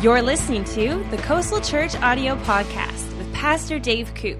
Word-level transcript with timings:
You're 0.00 0.22
listening 0.22 0.62
to 0.66 1.04
the 1.10 1.16
Coastal 1.16 1.60
Church 1.60 1.96
Audio 1.96 2.36
Podcast 2.44 3.18
with 3.18 3.34
Pastor 3.34 3.80
Dave 3.80 4.14
Koop. 4.14 4.38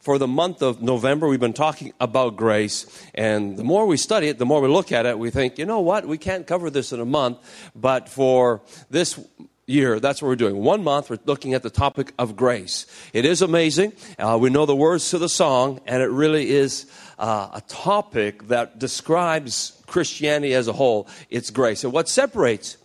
For 0.00 0.18
the 0.18 0.26
month 0.26 0.62
of 0.62 0.82
November, 0.82 1.28
we've 1.28 1.38
been 1.38 1.52
talking 1.52 1.92
about 2.00 2.34
grace. 2.34 2.84
And 3.14 3.56
the 3.56 3.62
more 3.62 3.86
we 3.86 3.96
study 3.96 4.26
it, 4.26 4.38
the 4.38 4.46
more 4.46 4.60
we 4.60 4.66
look 4.66 4.90
at 4.90 5.06
it, 5.06 5.16
we 5.16 5.30
think, 5.30 5.58
you 5.58 5.64
know 5.64 5.78
what? 5.78 6.08
We 6.08 6.18
can't 6.18 6.44
cover 6.44 6.70
this 6.70 6.92
in 6.92 6.98
a 6.98 7.04
month. 7.04 7.38
But 7.76 8.08
for 8.08 8.62
this 8.90 9.24
year, 9.66 10.00
that's 10.00 10.20
what 10.20 10.26
we're 10.26 10.34
doing. 10.34 10.56
One 10.56 10.82
month, 10.82 11.08
we're 11.08 11.20
looking 11.24 11.54
at 11.54 11.62
the 11.62 11.70
topic 11.70 12.12
of 12.18 12.34
grace. 12.34 12.86
It 13.12 13.24
is 13.24 13.42
amazing. 13.42 13.92
Uh, 14.18 14.38
we 14.40 14.50
know 14.50 14.66
the 14.66 14.74
words 14.74 15.08
to 15.10 15.18
the 15.18 15.28
song, 15.28 15.78
and 15.86 16.02
it 16.02 16.10
really 16.10 16.50
is 16.50 16.90
uh, 17.16 17.50
a 17.54 17.60
topic 17.68 18.48
that 18.48 18.80
describes 18.80 19.80
Christianity 19.86 20.52
as 20.52 20.66
a 20.66 20.72
whole. 20.72 21.06
It's 21.30 21.50
grace. 21.50 21.84
And 21.84 21.92
what 21.92 22.08
separates 22.08 22.76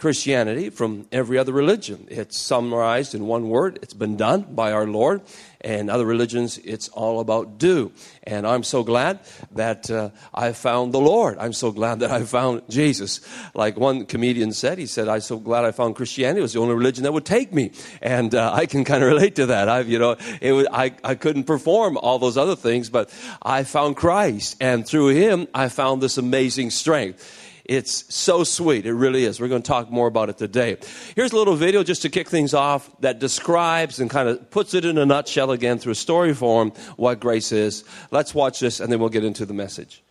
Christianity 0.00 0.70
from 0.70 1.06
every 1.12 1.36
other 1.36 1.52
religion. 1.52 2.08
It's 2.10 2.38
summarized 2.38 3.14
in 3.14 3.26
one 3.26 3.50
word. 3.50 3.78
It's 3.82 3.92
been 3.92 4.16
done 4.16 4.46
by 4.54 4.72
our 4.72 4.86
Lord. 4.86 5.20
And 5.60 5.90
other 5.90 6.06
religions, 6.06 6.56
it's 6.56 6.88
all 6.88 7.20
about 7.20 7.58
do. 7.58 7.92
And 8.22 8.46
I'm 8.46 8.62
so 8.62 8.82
glad 8.82 9.20
that 9.52 9.90
uh, 9.90 10.08
I 10.32 10.52
found 10.52 10.94
the 10.94 11.00
Lord. 11.00 11.36
I'm 11.36 11.52
so 11.52 11.70
glad 11.70 12.00
that 12.00 12.10
I 12.10 12.22
found 12.24 12.62
Jesus. 12.70 13.20
Like 13.52 13.76
one 13.76 14.06
comedian 14.06 14.54
said, 14.54 14.78
he 14.78 14.86
said, 14.86 15.06
"I'm 15.06 15.20
so 15.20 15.38
glad 15.38 15.66
I 15.66 15.72
found 15.72 15.96
Christianity. 15.96 16.38
It 16.38 16.42
was 16.42 16.54
the 16.54 16.60
only 16.60 16.74
religion 16.74 17.04
that 17.04 17.12
would 17.12 17.26
take 17.26 17.52
me." 17.52 17.72
And 18.00 18.34
uh, 18.34 18.54
I 18.54 18.64
can 18.64 18.84
kind 18.84 19.02
of 19.02 19.10
relate 19.10 19.36
to 19.36 19.46
that. 19.46 19.68
I've, 19.68 19.90
you 19.90 19.98
know, 19.98 20.16
it 20.40 20.52
was, 20.52 20.66
I 20.72 20.94
I 21.04 21.14
couldn't 21.14 21.44
perform 21.44 21.98
all 21.98 22.18
those 22.18 22.38
other 22.38 22.56
things, 22.56 22.88
but 22.88 23.12
I 23.42 23.64
found 23.64 23.96
Christ, 23.96 24.56
and 24.62 24.86
through 24.86 25.08
Him, 25.08 25.46
I 25.52 25.68
found 25.68 26.02
this 26.02 26.16
amazing 26.16 26.70
strength. 26.70 27.39
It's 27.70 28.12
so 28.12 28.42
sweet. 28.42 28.84
It 28.84 28.94
really 28.94 29.24
is. 29.24 29.38
We're 29.38 29.46
going 29.46 29.62
to 29.62 29.68
talk 29.68 29.92
more 29.92 30.08
about 30.08 30.28
it 30.28 30.36
today. 30.36 30.76
Here's 31.14 31.30
a 31.30 31.36
little 31.36 31.54
video 31.54 31.84
just 31.84 32.02
to 32.02 32.08
kick 32.08 32.28
things 32.28 32.52
off 32.52 32.90
that 33.00 33.20
describes 33.20 34.00
and 34.00 34.10
kind 34.10 34.28
of 34.28 34.50
puts 34.50 34.74
it 34.74 34.84
in 34.84 34.98
a 34.98 35.06
nutshell 35.06 35.52
again 35.52 35.78
through 35.78 35.92
a 35.92 35.94
story 35.94 36.34
form 36.34 36.72
what 36.96 37.20
grace 37.20 37.52
is. 37.52 37.84
Let's 38.10 38.34
watch 38.34 38.58
this 38.58 38.80
and 38.80 38.90
then 38.90 38.98
we'll 38.98 39.08
get 39.08 39.22
into 39.22 39.46
the 39.46 39.54
message. 39.54 40.02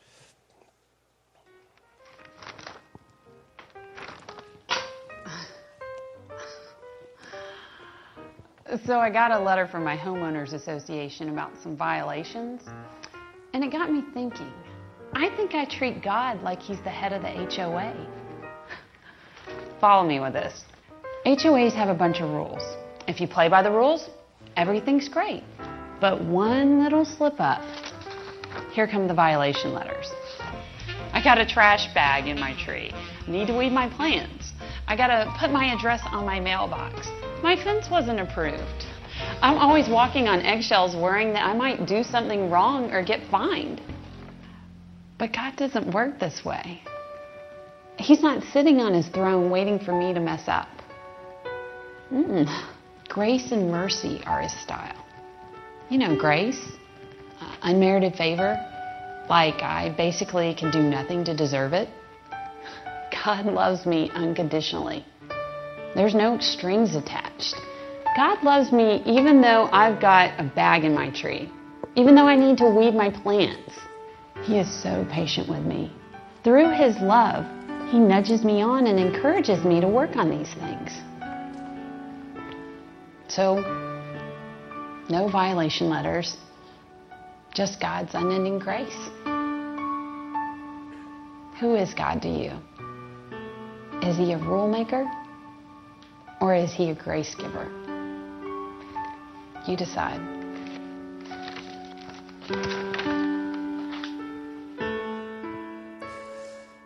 So 8.86 9.02
I 9.02 9.10
got 9.10 9.32
a 9.32 9.40
letter 9.40 9.68
from 9.68 9.84
my 9.84 9.98
homeowners 9.98 10.54
association 10.54 11.28
about 11.28 11.58
some 11.62 11.76
violations, 11.76 12.70
and 13.52 13.66
it 13.66 13.72
got 13.72 13.92
me 13.92 14.02
thinking. 14.14 14.54
I 15.20 15.30
think 15.36 15.53
I 15.53 15.66
treat 15.66 16.02
God 16.02 16.42
like 16.44 16.62
he's 16.62 16.80
the 16.80 16.89
head 16.89 17.12
of 17.12 17.22
the 17.22 17.28
HOA. 17.28 17.94
Follow 19.81 20.08
me 20.08 20.22
with 20.22 20.31
this. 20.31 20.64
HOAs 21.26 21.73
have 21.73 21.89
a 21.89 21.94
bunch 21.94 22.22
of 22.22 22.30
rules. 22.30 22.64
If 23.06 23.20
you 23.20 23.28
play 23.28 23.50
by 23.50 23.61
the 23.61 23.70
rules, 23.70 24.09
everything's 24.56 25.09
great. 25.09 25.44
But 26.00 26.23
one 26.23 26.81
little 26.81 27.03
slip 27.03 27.34
up, 27.38 27.61
here 28.72 28.88
come 28.88 29.09
the 29.09 29.14
violation 29.14 29.73
letters. 29.73 30.09
I 31.11 31.22
got 31.22 31.38
a 31.38 31.45
trash 31.45 31.94
bag 31.94 32.30
in 32.30 32.39
my 32.39 32.56
tree. 32.64 32.94
Need 33.28 33.48
to 33.48 33.58
weed 33.58 33.73
my 33.73 33.89
plants. 33.89 34.54
I 34.88 34.95
got 34.95 35.08
to 35.08 35.36
put 35.38 35.52
my 35.52 35.73
address 35.73 36.00
on 36.06 36.26
my 36.26 36.39
mailbox. 36.39 37.09
My 37.44 37.61
fence 37.61 37.89
wasn't 37.92 38.22
approved. 38.22 38.86
I'm 39.42 39.58
always 39.58 39.89
walking 39.89 40.30
on 40.30 40.39
eggshells 40.44 40.95
worrying 40.95 41.33
that 41.33 41.45
I 41.45 41.54
might 41.54 41.86
do 41.88 42.04
something 42.04 42.50
wrong 42.50 42.89
or 42.94 43.04
get 43.04 43.20
fined. 43.30 43.81
But 45.20 45.34
God 45.34 45.58
doesn't 45.58 45.94
work 45.94 46.17
this 46.17 46.45
way. 46.45 46.81
He's 47.98 48.23
not 48.23 48.42
sitting 48.53 48.80
on 48.80 48.94
his 48.94 49.09
throne 49.09 49.52
waiting 49.52 49.78
for 49.78 49.92
me 49.92 50.14
to 50.14 50.20
mess 50.22 50.48
up. 50.48 50.70
Mm. 52.11 52.48
Grace 53.09 53.52
and 53.52 53.70
mercy 53.70 54.22
are 54.26 54.42
his 54.42 54.53
style. 54.61 55.06
You 55.89 55.98
know, 55.98 56.16
grace, 56.16 56.61
uh, 57.42 57.55
unmerited 57.64 58.16
favor, 58.16 58.55
like 59.30 59.61
I 59.61 59.94
basically 59.98 60.55
can 60.55 60.71
do 60.71 60.82
nothing 60.82 61.26
to 61.26 61.36
deserve 61.36 61.73
it. 61.73 61.89
God 63.26 63.45
loves 63.45 63.86
me 63.86 64.10
unconditionally. 64.14 65.05
There's 65.95 66.15
no 66.15 66.39
strings 66.39 66.95
attached. 66.95 67.55
God 68.15 68.42
loves 68.42 68.71
me 68.71 69.04
even 69.05 69.42
though 69.42 69.67
I've 69.73 69.99
got 69.99 70.39
a 70.39 70.44
bag 70.44 70.86
in 70.86 70.95
my 70.95 71.10
tree, 71.10 71.52
even 71.95 72.15
though 72.15 72.27
I 72.27 72.38
need 72.38 72.58
to 72.60 72.70
weed 72.70 72.95
my 72.95 73.10
plants 73.10 73.73
he 74.44 74.58
is 74.58 74.67
so 74.82 75.05
patient 75.11 75.48
with 75.48 75.64
me. 75.64 75.92
Through 76.44 76.72
His 76.72 76.98
love, 77.00 77.45
He 77.89 78.00
nudges 78.00 78.44
me 78.44 78.61
on 78.61 78.88
and 78.88 79.00
encourages 79.00 79.64
me 79.64 79.82
to 79.82 79.88
work 79.88 80.16
on 80.16 80.30
these 80.30 80.54
things. 80.54 80.92
So, 83.27 83.60
no 85.10 85.27
violation 85.27 85.89
letters, 85.89 86.38
just 87.54 87.80
God's 87.80 88.14
unending 88.14 88.60
grace. 88.60 88.98
Who 91.60 91.76
is 91.76 91.94
God 91.94 92.21
to 92.21 92.30
you? 92.30 92.52
Is 94.02 94.17
He 94.17 94.33
a 94.33 94.38
rule 94.38 94.67
maker 94.67 95.10
or 96.39 96.56
is 96.56 96.71
He 96.71 96.89
a 96.89 96.95
grace 96.95 97.36
giver? 97.36 97.70
You 99.67 99.76
decide. 99.76 100.21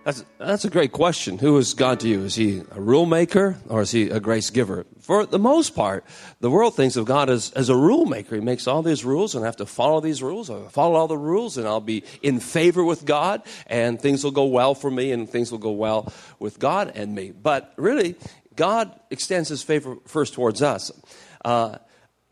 That's, 0.04 0.26
that's 0.38 0.66
a 0.66 0.70
great 0.70 0.92
question. 0.92 1.38
Who 1.38 1.58
is 1.58 1.74
God 1.74 2.02
to 2.02 2.10
you? 2.10 2.24
Is 2.24 2.36
he 2.36 2.62
a 2.72 2.82
rule 2.82 3.06
maker 3.06 3.56
or 3.70 3.82
is 3.82 3.92
he 3.92 4.10
a 4.10 4.20
grace 4.20 4.50
giver? 4.50 4.86
For 5.00 5.26
the 5.26 5.40
most 5.40 5.76
part, 5.76 6.04
the 6.42 6.50
world 6.50 6.76
thinks 6.76 6.98
of 6.98 7.06
God 7.06 7.30
as, 7.30 7.52
as 7.54 7.70
a 7.70 7.76
rule 7.76 8.06
maker. 8.06 8.36
He 8.36 8.42
makes 8.42 8.68
all 8.68 8.82
these 8.82 9.06
rules 9.06 9.34
and 9.34 9.46
I 9.46 9.48
have 9.48 9.56
to 9.58 9.66
follow 9.66 10.02
these 10.02 10.22
rules. 10.22 10.50
I 10.50 10.68
follow 10.68 10.96
all 10.96 11.08
the 11.08 11.18
rules 11.18 11.58
and 11.58 11.66
I'll 11.66 11.80
be 11.80 12.04
in 12.22 12.42
favor 12.42 12.84
with 12.84 13.06
God 13.06 13.44
and 13.68 14.02
things 14.02 14.26
will 14.26 14.32
go 14.32 14.46
well 14.46 14.76
for 14.76 14.92
me 14.92 15.14
and 15.14 15.30
things 15.30 15.52
will 15.52 15.60
go 15.60 15.72
well 15.72 16.12
with 16.38 16.60
God 16.60 16.92
and 16.96 17.16
me. 17.16 17.32
But 17.32 17.72
really, 17.78 18.16
God 18.58 19.00
extends 19.10 19.48
his 19.48 19.64
favor 19.64 19.96
first 20.06 20.34
towards 20.34 20.62
us. 20.62 20.92
Uh, 21.46 21.78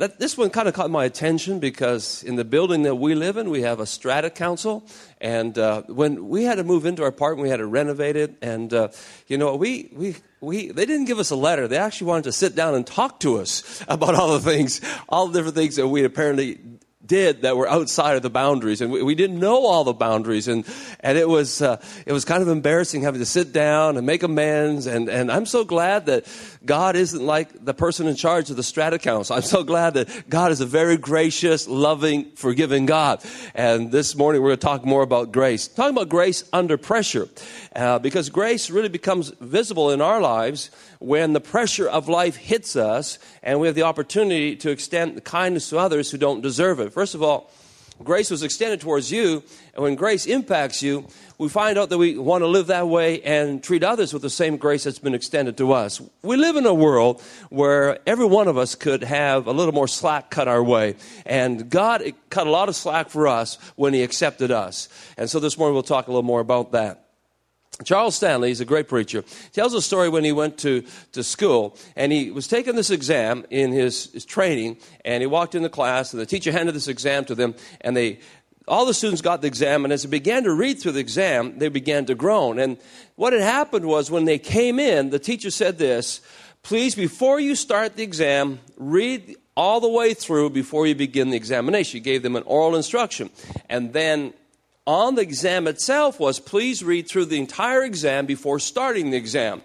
this 0.07 0.35
one 0.35 0.49
kind 0.49 0.67
of 0.67 0.73
caught 0.73 0.89
my 0.89 1.05
attention 1.05 1.59
because 1.59 2.23
in 2.23 2.35
the 2.35 2.43
building 2.43 2.81
that 2.83 2.95
we 2.95 3.13
live 3.13 3.37
in, 3.37 3.51
we 3.51 3.61
have 3.61 3.79
a 3.79 3.85
strata 3.85 4.31
council. 4.31 4.83
And 5.19 5.55
uh, 5.59 5.83
when 5.83 6.27
we 6.27 6.43
had 6.43 6.55
to 6.55 6.63
move 6.63 6.87
into 6.87 7.03
our 7.03 7.09
apartment, 7.09 7.43
we 7.43 7.49
had 7.49 7.57
to 7.57 7.67
renovate 7.67 8.15
it. 8.15 8.35
And, 8.41 8.73
uh, 8.73 8.87
you 9.27 9.37
know, 9.37 9.55
we, 9.55 9.91
we, 9.93 10.15
we, 10.39 10.71
they 10.71 10.87
didn't 10.87 11.05
give 11.05 11.19
us 11.19 11.29
a 11.29 11.35
letter. 11.35 11.67
They 11.67 11.77
actually 11.77 12.07
wanted 12.07 12.23
to 12.23 12.31
sit 12.31 12.55
down 12.55 12.73
and 12.73 12.87
talk 12.87 13.19
to 13.19 13.37
us 13.37 13.83
about 13.87 14.15
all 14.15 14.33
the 14.33 14.39
things, 14.39 14.81
all 15.07 15.27
the 15.27 15.37
different 15.37 15.55
things 15.55 15.75
that 15.75 15.87
we 15.87 16.03
apparently 16.03 16.59
did 17.05 17.41
that 17.41 17.57
were 17.57 17.67
outside 17.67 18.15
of 18.15 18.21
the 18.21 18.29
boundaries, 18.29 18.81
and 18.81 18.91
we, 18.91 19.01
we 19.01 19.15
didn't 19.15 19.39
know 19.39 19.65
all 19.65 19.83
the 19.83 19.93
boundaries, 19.93 20.47
and 20.47 20.65
and 20.99 21.17
it 21.17 21.27
was 21.27 21.61
uh, 21.61 21.81
it 22.05 22.13
was 22.13 22.25
kind 22.25 22.41
of 22.41 22.47
embarrassing 22.47 23.01
having 23.01 23.19
to 23.19 23.25
sit 23.25 23.51
down 23.51 23.97
and 23.97 24.05
make 24.05 24.23
amends, 24.23 24.87
and 24.87 25.09
and 25.09 25.31
I'm 25.31 25.45
so 25.45 25.63
glad 25.63 26.05
that 26.05 26.25
God 26.65 26.95
isn't 26.95 27.25
like 27.25 27.65
the 27.65 27.73
person 27.73 28.07
in 28.07 28.15
charge 28.15 28.49
of 28.49 28.55
the 28.55 28.63
strata 28.63 28.99
council. 28.99 29.35
I'm 29.35 29.41
so 29.41 29.63
glad 29.63 29.95
that 29.95 30.29
God 30.29 30.51
is 30.51 30.61
a 30.61 30.65
very 30.65 30.97
gracious, 30.97 31.67
loving, 31.67 32.31
forgiving 32.31 32.85
God, 32.85 33.23
and 33.55 33.91
this 33.91 34.15
morning 34.15 34.41
we're 34.41 34.49
going 34.49 34.59
to 34.59 34.67
talk 34.67 34.85
more 34.85 35.03
about 35.03 35.31
grace, 35.31 35.67
talking 35.67 35.95
about 35.95 36.09
grace 36.09 36.43
under 36.53 36.77
pressure, 36.77 37.27
uh, 37.75 37.99
because 37.99 38.29
grace 38.29 38.69
really 38.69 38.89
becomes 38.89 39.29
visible 39.39 39.91
in 39.91 40.01
our 40.01 40.21
lives 40.21 40.69
when 41.01 41.33
the 41.33 41.41
pressure 41.41 41.89
of 41.89 42.07
life 42.07 42.35
hits 42.35 42.75
us 42.75 43.17
and 43.41 43.59
we 43.59 43.67
have 43.67 43.75
the 43.75 43.81
opportunity 43.81 44.55
to 44.55 44.69
extend 44.69 45.23
kindness 45.23 45.69
to 45.69 45.77
others 45.77 46.11
who 46.11 46.17
don't 46.17 46.41
deserve 46.41 46.79
it. 46.79 46.93
First 46.93 47.15
of 47.15 47.23
all, 47.23 47.49
grace 48.03 48.29
was 48.29 48.43
extended 48.43 48.81
towards 48.81 49.11
you, 49.11 49.43
and 49.73 49.83
when 49.83 49.95
grace 49.95 50.27
impacts 50.27 50.83
you, 50.83 51.07
we 51.39 51.49
find 51.49 51.79
out 51.79 51.89
that 51.89 51.97
we 51.97 52.19
want 52.19 52.43
to 52.43 52.47
live 52.47 52.67
that 52.67 52.87
way 52.87 53.19
and 53.23 53.63
treat 53.63 53.83
others 53.83 54.13
with 54.13 54.21
the 54.21 54.29
same 54.29 54.57
grace 54.57 54.83
that's 54.83 54.99
been 54.99 55.15
extended 55.15 55.57
to 55.57 55.71
us. 55.71 55.99
We 56.21 56.37
live 56.37 56.55
in 56.55 56.67
a 56.67 56.73
world 56.73 57.21
where 57.49 57.97
every 58.07 58.25
one 58.25 58.47
of 58.47 58.59
us 58.59 58.75
could 58.75 59.03
have 59.03 59.47
a 59.47 59.51
little 59.51 59.73
more 59.73 59.87
slack 59.87 60.29
cut 60.29 60.47
our 60.47 60.63
way, 60.63 60.95
and 61.25 61.67
God 61.67 62.03
cut 62.29 62.45
a 62.45 62.51
lot 62.51 62.69
of 62.69 62.75
slack 62.75 63.09
for 63.09 63.27
us 63.27 63.55
when 63.75 63.95
He 63.95 64.03
accepted 64.03 64.51
us. 64.51 64.87
And 65.17 65.27
so 65.27 65.39
this 65.39 65.57
morning 65.57 65.73
we'll 65.73 65.83
talk 65.83 66.07
a 66.07 66.11
little 66.11 66.21
more 66.21 66.41
about 66.41 66.73
that. 66.73 67.10
Charles 67.83 68.15
Stanley, 68.15 68.49
he's 68.49 68.61
a 68.61 68.65
great 68.65 68.87
preacher, 68.87 69.23
tells 69.53 69.73
a 69.73 69.81
story 69.81 70.09
when 70.09 70.23
he 70.23 70.31
went 70.31 70.57
to, 70.59 70.83
to 71.13 71.23
school 71.23 71.77
and 71.95 72.11
he 72.11 72.31
was 72.31 72.47
taking 72.47 72.75
this 72.75 72.89
exam 72.89 73.45
in 73.49 73.71
his, 73.71 74.11
his 74.13 74.25
training 74.25 74.77
and 75.05 75.21
he 75.21 75.27
walked 75.27 75.55
into 75.55 75.69
class 75.69 76.13
and 76.13 76.21
the 76.21 76.25
teacher 76.25 76.51
handed 76.51 76.75
this 76.75 76.87
exam 76.87 77.25
to 77.25 77.35
them 77.35 77.55
and 77.81 77.95
they, 77.95 78.19
all 78.67 78.85
the 78.85 78.93
students 78.93 79.21
got 79.21 79.41
the 79.41 79.47
exam 79.47 79.83
and 79.83 79.93
as 79.93 80.03
they 80.03 80.09
began 80.09 80.43
to 80.43 80.53
read 80.53 80.79
through 80.79 80.93
the 80.93 80.99
exam, 80.99 81.57
they 81.57 81.69
began 81.69 82.05
to 82.05 82.15
groan. 82.15 82.59
And 82.59 82.77
what 83.15 83.33
had 83.33 83.41
happened 83.41 83.85
was 83.85 84.11
when 84.11 84.25
they 84.25 84.37
came 84.37 84.79
in, 84.79 85.09
the 85.09 85.19
teacher 85.19 85.51
said 85.51 85.77
this, 85.77 86.21
please, 86.63 86.95
before 86.95 87.39
you 87.39 87.55
start 87.55 87.95
the 87.95 88.03
exam, 88.03 88.59
read 88.77 89.35
all 89.57 89.79
the 89.79 89.89
way 89.89 90.13
through 90.13 90.49
before 90.49 90.87
you 90.87 90.95
begin 90.95 91.29
the 91.29 91.37
examination. 91.37 91.97
He 91.97 92.01
gave 92.01 92.23
them 92.23 92.35
an 92.35 92.43
oral 92.43 92.75
instruction. 92.75 93.29
And 93.69 93.93
then 93.93 94.33
on 94.87 95.15
the 95.15 95.21
exam 95.21 95.67
itself 95.67 96.19
was 96.19 96.39
please 96.39 96.83
read 96.83 97.07
through 97.07 97.25
the 97.25 97.39
entire 97.39 97.83
exam 97.83 98.25
before 98.25 98.59
starting 98.59 99.11
the 99.11 99.17
exam. 99.17 99.61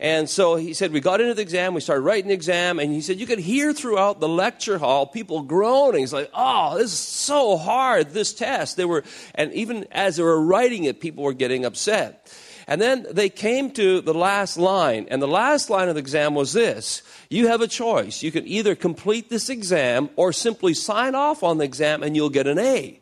And 0.00 0.28
so 0.28 0.56
he 0.56 0.74
said, 0.74 0.92
we 0.92 1.00
got 1.00 1.20
into 1.20 1.34
the 1.34 1.42
exam, 1.42 1.72
we 1.72 1.80
started 1.80 2.02
writing 2.02 2.28
the 2.28 2.34
exam, 2.34 2.78
and 2.78 2.92
he 2.92 3.00
said, 3.00 3.18
you 3.20 3.26
could 3.26 3.38
hear 3.38 3.72
throughout 3.72 4.20
the 4.20 4.28
lecture 4.28 4.76
hall 4.76 5.06
people 5.06 5.42
groaning. 5.42 6.00
He's 6.00 6.12
like, 6.12 6.30
oh, 6.34 6.76
this 6.76 6.92
is 6.92 6.98
so 6.98 7.56
hard, 7.56 8.10
this 8.10 8.34
test. 8.34 8.76
They 8.76 8.84
were, 8.84 9.04
and 9.34 9.52
even 9.52 9.86
as 9.92 10.16
they 10.16 10.22
were 10.22 10.40
writing 10.40 10.84
it, 10.84 11.00
people 11.00 11.24
were 11.24 11.32
getting 11.32 11.64
upset. 11.64 12.30
And 12.66 12.80
then 12.80 13.06
they 13.10 13.28
came 13.28 13.70
to 13.72 14.00
the 14.00 14.14
last 14.14 14.56
line, 14.56 15.06
and 15.10 15.22
the 15.22 15.28
last 15.28 15.70
line 15.70 15.88
of 15.88 15.94
the 15.94 16.00
exam 16.00 16.34
was 16.34 16.52
this 16.52 17.02
You 17.28 17.46
have 17.48 17.60
a 17.60 17.68
choice. 17.68 18.22
You 18.22 18.32
can 18.32 18.46
either 18.46 18.74
complete 18.74 19.30
this 19.30 19.48
exam 19.48 20.10
or 20.16 20.32
simply 20.32 20.74
sign 20.74 21.14
off 21.14 21.42
on 21.42 21.58
the 21.58 21.64
exam 21.64 22.02
and 22.02 22.16
you'll 22.16 22.30
get 22.30 22.46
an 22.46 22.58
A. 22.58 23.00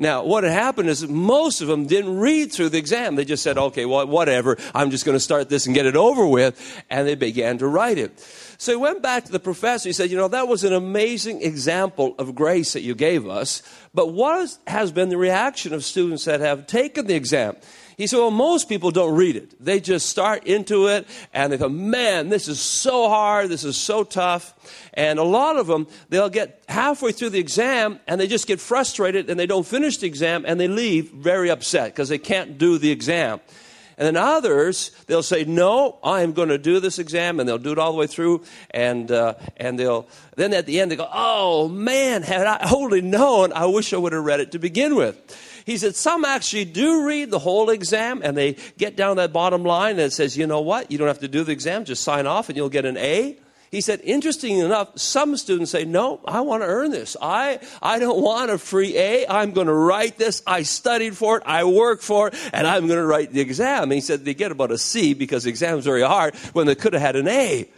Now, 0.00 0.24
what 0.24 0.44
had 0.44 0.54
happened 0.54 0.88
is 0.88 1.06
most 1.06 1.60
of 1.60 1.68
them 1.68 1.86
didn't 1.86 2.18
read 2.18 2.52
through 2.52 2.70
the 2.70 2.78
exam. 2.78 3.16
They 3.16 3.26
just 3.26 3.42
said, 3.42 3.58
okay, 3.58 3.84
well, 3.84 4.06
whatever. 4.06 4.56
I'm 4.74 4.90
just 4.90 5.04
going 5.04 5.14
to 5.14 5.20
start 5.20 5.50
this 5.50 5.66
and 5.66 5.74
get 5.74 5.84
it 5.84 5.94
over 5.94 6.26
with. 6.26 6.82
And 6.88 7.06
they 7.06 7.14
began 7.14 7.58
to 7.58 7.68
write 7.68 7.98
it. 7.98 8.18
So 8.56 8.72
he 8.72 8.76
went 8.76 9.02
back 9.02 9.26
to 9.26 9.32
the 9.32 9.38
professor. 9.38 9.90
He 9.90 9.92
said, 9.92 10.10
you 10.10 10.16
know, 10.16 10.28
that 10.28 10.48
was 10.48 10.64
an 10.64 10.72
amazing 10.72 11.42
example 11.42 12.14
of 12.18 12.34
grace 12.34 12.72
that 12.72 12.80
you 12.80 12.94
gave 12.94 13.28
us. 13.28 13.62
But 13.92 14.14
what 14.14 14.56
has 14.66 14.90
been 14.90 15.10
the 15.10 15.18
reaction 15.18 15.74
of 15.74 15.84
students 15.84 16.24
that 16.24 16.40
have 16.40 16.66
taken 16.66 17.06
the 17.06 17.14
exam? 17.14 17.56
He 18.00 18.06
said, 18.06 18.16
Well, 18.16 18.30
most 18.30 18.70
people 18.70 18.90
don't 18.90 19.14
read 19.14 19.36
it. 19.36 19.62
They 19.62 19.78
just 19.78 20.08
start 20.08 20.46
into 20.46 20.86
it 20.86 21.06
and 21.34 21.52
they 21.52 21.58
go, 21.58 21.68
Man, 21.68 22.30
this 22.30 22.48
is 22.48 22.58
so 22.58 23.10
hard. 23.10 23.50
This 23.50 23.62
is 23.62 23.76
so 23.76 24.04
tough. 24.04 24.54
And 24.94 25.18
a 25.18 25.22
lot 25.22 25.58
of 25.58 25.66
them, 25.66 25.86
they'll 26.08 26.30
get 26.30 26.62
halfway 26.66 27.12
through 27.12 27.28
the 27.28 27.38
exam 27.38 28.00
and 28.06 28.18
they 28.18 28.26
just 28.26 28.46
get 28.46 28.58
frustrated 28.58 29.28
and 29.28 29.38
they 29.38 29.44
don't 29.44 29.66
finish 29.66 29.98
the 29.98 30.06
exam 30.06 30.46
and 30.46 30.58
they 30.58 30.66
leave 30.66 31.10
very 31.10 31.50
upset 31.50 31.92
because 31.92 32.08
they 32.08 32.16
can't 32.16 32.56
do 32.56 32.78
the 32.78 32.90
exam. 32.90 33.38
And 33.98 34.06
then 34.06 34.16
others, 34.16 34.92
they'll 35.06 35.22
say, 35.22 35.44
"No, 35.44 35.98
I 36.02 36.22
am 36.22 36.32
going 36.32 36.48
to 36.48 36.56
do 36.56 36.80
this 36.80 36.98
exam," 36.98 37.38
and 37.38 37.46
they'll 37.46 37.58
do 37.58 37.72
it 37.72 37.78
all 37.78 37.92
the 37.92 37.98
way 37.98 38.06
through. 38.06 38.44
And 38.70 39.12
uh, 39.12 39.34
and 39.58 39.78
they'll 39.78 40.08
then 40.36 40.54
at 40.54 40.64
the 40.64 40.80
end 40.80 40.90
they 40.90 40.96
go, 40.96 41.06
"Oh 41.12 41.68
man, 41.68 42.22
had 42.22 42.46
I 42.46 42.66
only 42.74 43.02
known, 43.02 43.52
I 43.52 43.66
wish 43.66 43.92
I 43.92 43.98
would 43.98 44.14
have 44.14 44.24
read 44.24 44.40
it 44.40 44.52
to 44.52 44.58
begin 44.58 44.96
with." 44.96 45.18
He 45.70 45.78
said 45.78 45.94
some 45.94 46.24
actually 46.24 46.64
do 46.64 47.06
read 47.06 47.30
the 47.30 47.38
whole 47.38 47.70
exam 47.70 48.22
and 48.24 48.36
they 48.36 48.56
get 48.76 48.96
down 48.96 49.18
that 49.18 49.32
bottom 49.32 49.62
line 49.62 49.92
and 49.92 50.00
it 50.00 50.12
says, 50.12 50.36
you 50.36 50.48
know 50.48 50.62
what? 50.62 50.90
You 50.90 50.98
don't 50.98 51.06
have 51.06 51.20
to 51.20 51.28
do 51.28 51.44
the 51.44 51.52
exam, 51.52 51.84
just 51.84 52.02
sign 52.02 52.26
off 52.26 52.48
and 52.48 52.56
you'll 52.56 52.68
get 52.68 52.84
an 52.84 52.96
A. 52.96 53.38
He 53.70 53.80
said, 53.80 54.00
interesting 54.02 54.58
enough, 54.58 54.98
some 54.98 55.36
students 55.36 55.70
say, 55.70 55.84
no, 55.84 56.18
I 56.24 56.40
want 56.40 56.64
to 56.64 56.66
earn 56.66 56.90
this. 56.90 57.16
I, 57.22 57.60
I 57.80 58.00
don't 58.00 58.20
want 58.20 58.50
a 58.50 58.58
free 58.58 58.98
A. 58.98 59.28
I'm 59.28 59.52
going 59.52 59.68
to 59.68 59.72
write 59.72 60.18
this. 60.18 60.42
I 60.44 60.64
studied 60.64 61.16
for 61.16 61.36
it. 61.36 61.44
I 61.46 61.62
worked 61.62 62.02
for 62.02 62.26
it 62.26 62.34
and 62.52 62.66
I'm 62.66 62.88
going 62.88 62.98
to 62.98 63.06
write 63.06 63.32
the 63.32 63.40
exam. 63.40 63.84
And 63.84 63.92
he 63.92 64.00
said 64.00 64.24
they 64.24 64.34
get 64.34 64.50
about 64.50 64.72
a 64.72 64.78
C 64.78 65.14
because 65.14 65.44
the 65.44 65.50
exam 65.50 65.78
is 65.78 65.84
very 65.84 66.02
hard 66.02 66.34
when 66.52 66.66
they 66.66 66.74
could 66.74 66.94
have 66.94 67.02
had 67.02 67.14
an 67.14 67.28
A. 67.28 67.70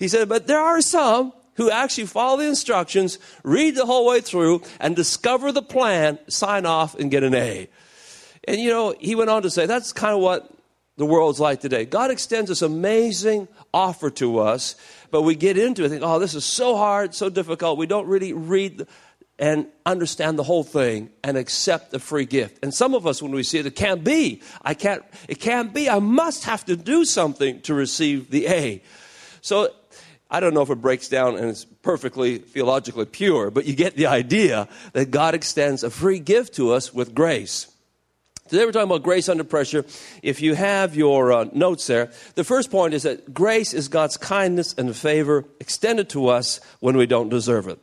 He 0.00 0.08
said, 0.08 0.28
but 0.28 0.48
there 0.48 0.58
are 0.58 0.80
some 0.80 1.32
who 1.56 1.70
actually 1.70 2.06
follow 2.06 2.38
the 2.38 2.48
instructions, 2.48 3.18
read 3.42 3.74
the 3.74 3.86
whole 3.86 4.06
way 4.06 4.20
through, 4.20 4.62
and 4.80 4.94
discover 4.94 5.52
the 5.52 5.62
plan, 5.62 6.18
sign 6.28 6.66
off, 6.66 6.94
and 6.94 7.10
get 7.10 7.22
an 7.22 7.34
A. 7.34 7.68
And 8.46 8.60
you 8.60 8.70
know, 8.70 8.94
he 8.98 9.14
went 9.14 9.30
on 9.30 9.42
to 9.42 9.50
say 9.50 9.66
that's 9.66 9.92
kind 9.92 10.14
of 10.14 10.20
what 10.20 10.50
the 10.96 11.06
world's 11.06 11.40
like 11.40 11.60
today. 11.60 11.84
God 11.84 12.10
extends 12.10 12.48
this 12.48 12.62
amazing 12.62 13.48
offer 13.72 14.10
to 14.10 14.38
us, 14.38 14.76
but 15.10 15.22
we 15.22 15.34
get 15.34 15.58
into 15.58 15.84
it, 15.84 15.88
think, 15.90 16.02
oh, 16.02 16.18
this 16.18 16.34
is 16.34 16.44
so 16.44 16.76
hard, 16.76 17.14
so 17.14 17.28
difficult. 17.28 17.78
We 17.78 17.86
don't 17.86 18.06
really 18.06 18.32
read 18.32 18.86
and 19.38 19.66
understand 19.84 20.38
the 20.38 20.42
whole 20.42 20.64
thing 20.64 21.10
and 21.22 21.36
accept 21.36 21.90
the 21.90 21.98
free 21.98 22.24
gift. 22.24 22.58
And 22.62 22.72
some 22.72 22.94
of 22.94 23.06
us, 23.06 23.20
when 23.20 23.32
we 23.32 23.42
see 23.42 23.58
it, 23.58 23.66
it 23.66 23.76
can't 23.76 24.02
be. 24.02 24.42
I 24.62 24.72
can't, 24.72 25.02
it 25.28 25.40
can't 25.40 25.74
be. 25.74 25.90
I 25.90 25.98
must 25.98 26.44
have 26.44 26.64
to 26.66 26.76
do 26.76 27.04
something 27.04 27.60
to 27.62 27.74
receive 27.74 28.30
the 28.30 28.46
A. 28.48 28.82
So 29.42 29.68
I 30.30 30.40
don't 30.40 30.54
know 30.54 30.62
if 30.62 30.70
it 30.70 30.80
breaks 30.82 31.08
down 31.08 31.36
and 31.36 31.48
it's 31.48 31.64
perfectly 31.64 32.38
theologically 32.38 33.06
pure, 33.06 33.50
but 33.50 33.64
you 33.64 33.74
get 33.74 33.96
the 33.96 34.06
idea 34.06 34.68
that 34.92 35.10
God 35.10 35.34
extends 35.34 35.84
a 35.84 35.90
free 35.90 36.18
gift 36.18 36.54
to 36.54 36.72
us 36.72 36.92
with 36.92 37.14
grace. 37.14 37.68
Today 38.48 38.64
we're 38.64 38.72
talking 38.72 38.90
about 38.90 39.02
grace 39.02 39.28
under 39.28 39.42
pressure. 39.42 39.84
If 40.22 40.40
you 40.40 40.54
have 40.54 40.94
your 40.94 41.32
uh, 41.32 41.46
notes 41.52 41.86
there, 41.88 42.12
the 42.36 42.44
first 42.44 42.70
point 42.70 42.94
is 42.94 43.02
that 43.02 43.34
grace 43.34 43.74
is 43.74 43.88
God's 43.88 44.16
kindness 44.16 44.72
and 44.78 44.94
favor 44.96 45.44
extended 45.58 46.08
to 46.10 46.28
us 46.28 46.60
when 46.78 46.96
we 46.96 47.06
don't 47.06 47.28
deserve 47.28 47.66
it. 47.66 47.78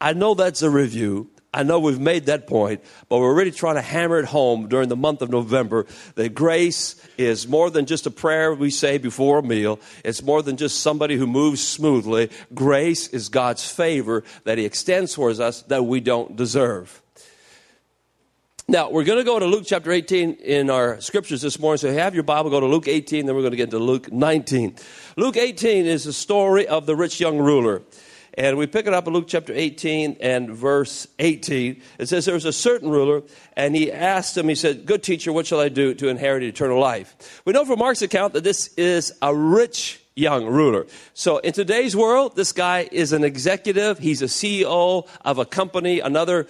I 0.00 0.14
know 0.14 0.34
that's 0.34 0.62
a 0.62 0.70
review, 0.70 1.30
I 1.56 1.62
know 1.62 1.80
we've 1.80 1.98
made 1.98 2.26
that 2.26 2.46
point, 2.46 2.82
but 3.08 3.18
we're 3.18 3.34
really 3.34 3.50
trying 3.50 3.76
to 3.76 3.80
hammer 3.80 4.18
it 4.18 4.26
home 4.26 4.68
during 4.68 4.90
the 4.90 4.96
month 4.96 5.22
of 5.22 5.30
November 5.30 5.86
that 6.14 6.34
grace 6.34 6.96
is 7.16 7.48
more 7.48 7.70
than 7.70 7.86
just 7.86 8.04
a 8.04 8.10
prayer 8.10 8.54
we 8.54 8.68
say 8.68 8.98
before 8.98 9.38
a 9.38 9.42
meal. 9.42 9.80
It's 10.04 10.22
more 10.22 10.42
than 10.42 10.58
just 10.58 10.82
somebody 10.82 11.16
who 11.16 11.26
moves 11.26 11.66
smoothly. 11.66 12.28
Grace 12.52 13.08
is 13.08 13.30
God's 13.30 13.66
favor 13.66 14.22
that 14.44 14.58
He 14.58 14.66
extends 14.66 15.14
towards 15.14 15.40
us 15.40 15.62
that 15.62 15.86
we 15.86 16.00
don't 16.00 16.36
deserve. 16.36 17.00
Now, 18.68 18.90
we're 18.90 19.04
going 19.04 19.18
to 19.18 19.24
go 19.24 19.38
to 19.38 19.46
Luke 19.46 19.64
chapter 19.64 19.92
18 19.92 20.32
in 20.34 20.68
our 20.68 21.00
scriptures 21.00 21.40
this 21.40 21.58
morning. 21.58 21.78
So, 21.78 21.90
have 21.90 22.14
your 22.14 22.24
Bible, 22.24 22.50
go 22.50 22.60
to 22.60 22.66
Luke 22.66 22.86
18, 22.86 23.24
then 23.24 23.34
we're 23.34 23.40
going 23.40 23.52
to 23.52 23.56
get 23.56 23.70
to 23.70 23.78
Luke 23.78 24.12
19. 24.12 24.76
Luke 25.16 25.38
18 25.38 25.86
is 25.86 26.04
the 26.04 26.12
story 26.12 26.68
of 26.68 26.84
the 26.84 26.94
rich 26.94 27.18
young 27.18 27.38
ruler. 27.38 27.80
And 28.36 28.58
we 28.58 28.66
pick 28.66 28.86
it 28.86 28.92
up 28.92 29.06
in 29.06 29.14
Luke 29.14 29.26
chapter 29.28 29.54
18 29.54 30.18
and 30.20 30.50
verse 30.50 31.06
18. 31.18 31.80
It 31.98 32.06
says, 32.06 32.26
There 32.26 32.34
was 32.34 32.44
a 32.44 32.52
certain 32.52 32.90
ruler, 32.90 33.22
and 33.56 33.74
he 33.74 33.90
asked 33.90 34.36
him, 34.36 34.48
He 34.48 34.54
said, 34.54 34.84
Good 34.84 35.02
teacher, 35.02 35.32
what 35.32 35.46
shall 35.46 35.60
I 35.60 35.70
do 35.70 35.94
to 35.94 36.08
inherit 36.08 36.42
eternal 36.42 36.78
life? 36.78 37.40
We 37.46 37.54
know 37.54 37.64
from 37.64 37.78
Mark's 37.78 38.02
account 38.02 38.34
that 38.34 38.44
this 38.44 38.68
is 38.74 39.12
a 39.22 39.34
rich 39.34 40.02
young 40.16 40.46
ruler. 40.46 40.86
So 41.14 41.38
in 41.38 41.52
today's 41.52 41.94
world, 41.94 42.36
this 42.36 42.52
guy 42.52 42.88
is 42.90 43.12
an 43.12 43.22
executive. 43.22 43.98
He's 43.98 44.22
a 44.22 44.26
CEO 44.26 45.06
of 45.24 45.38
a 45.38 45.44
company. 45.44 46.00
Another 46.00 46.46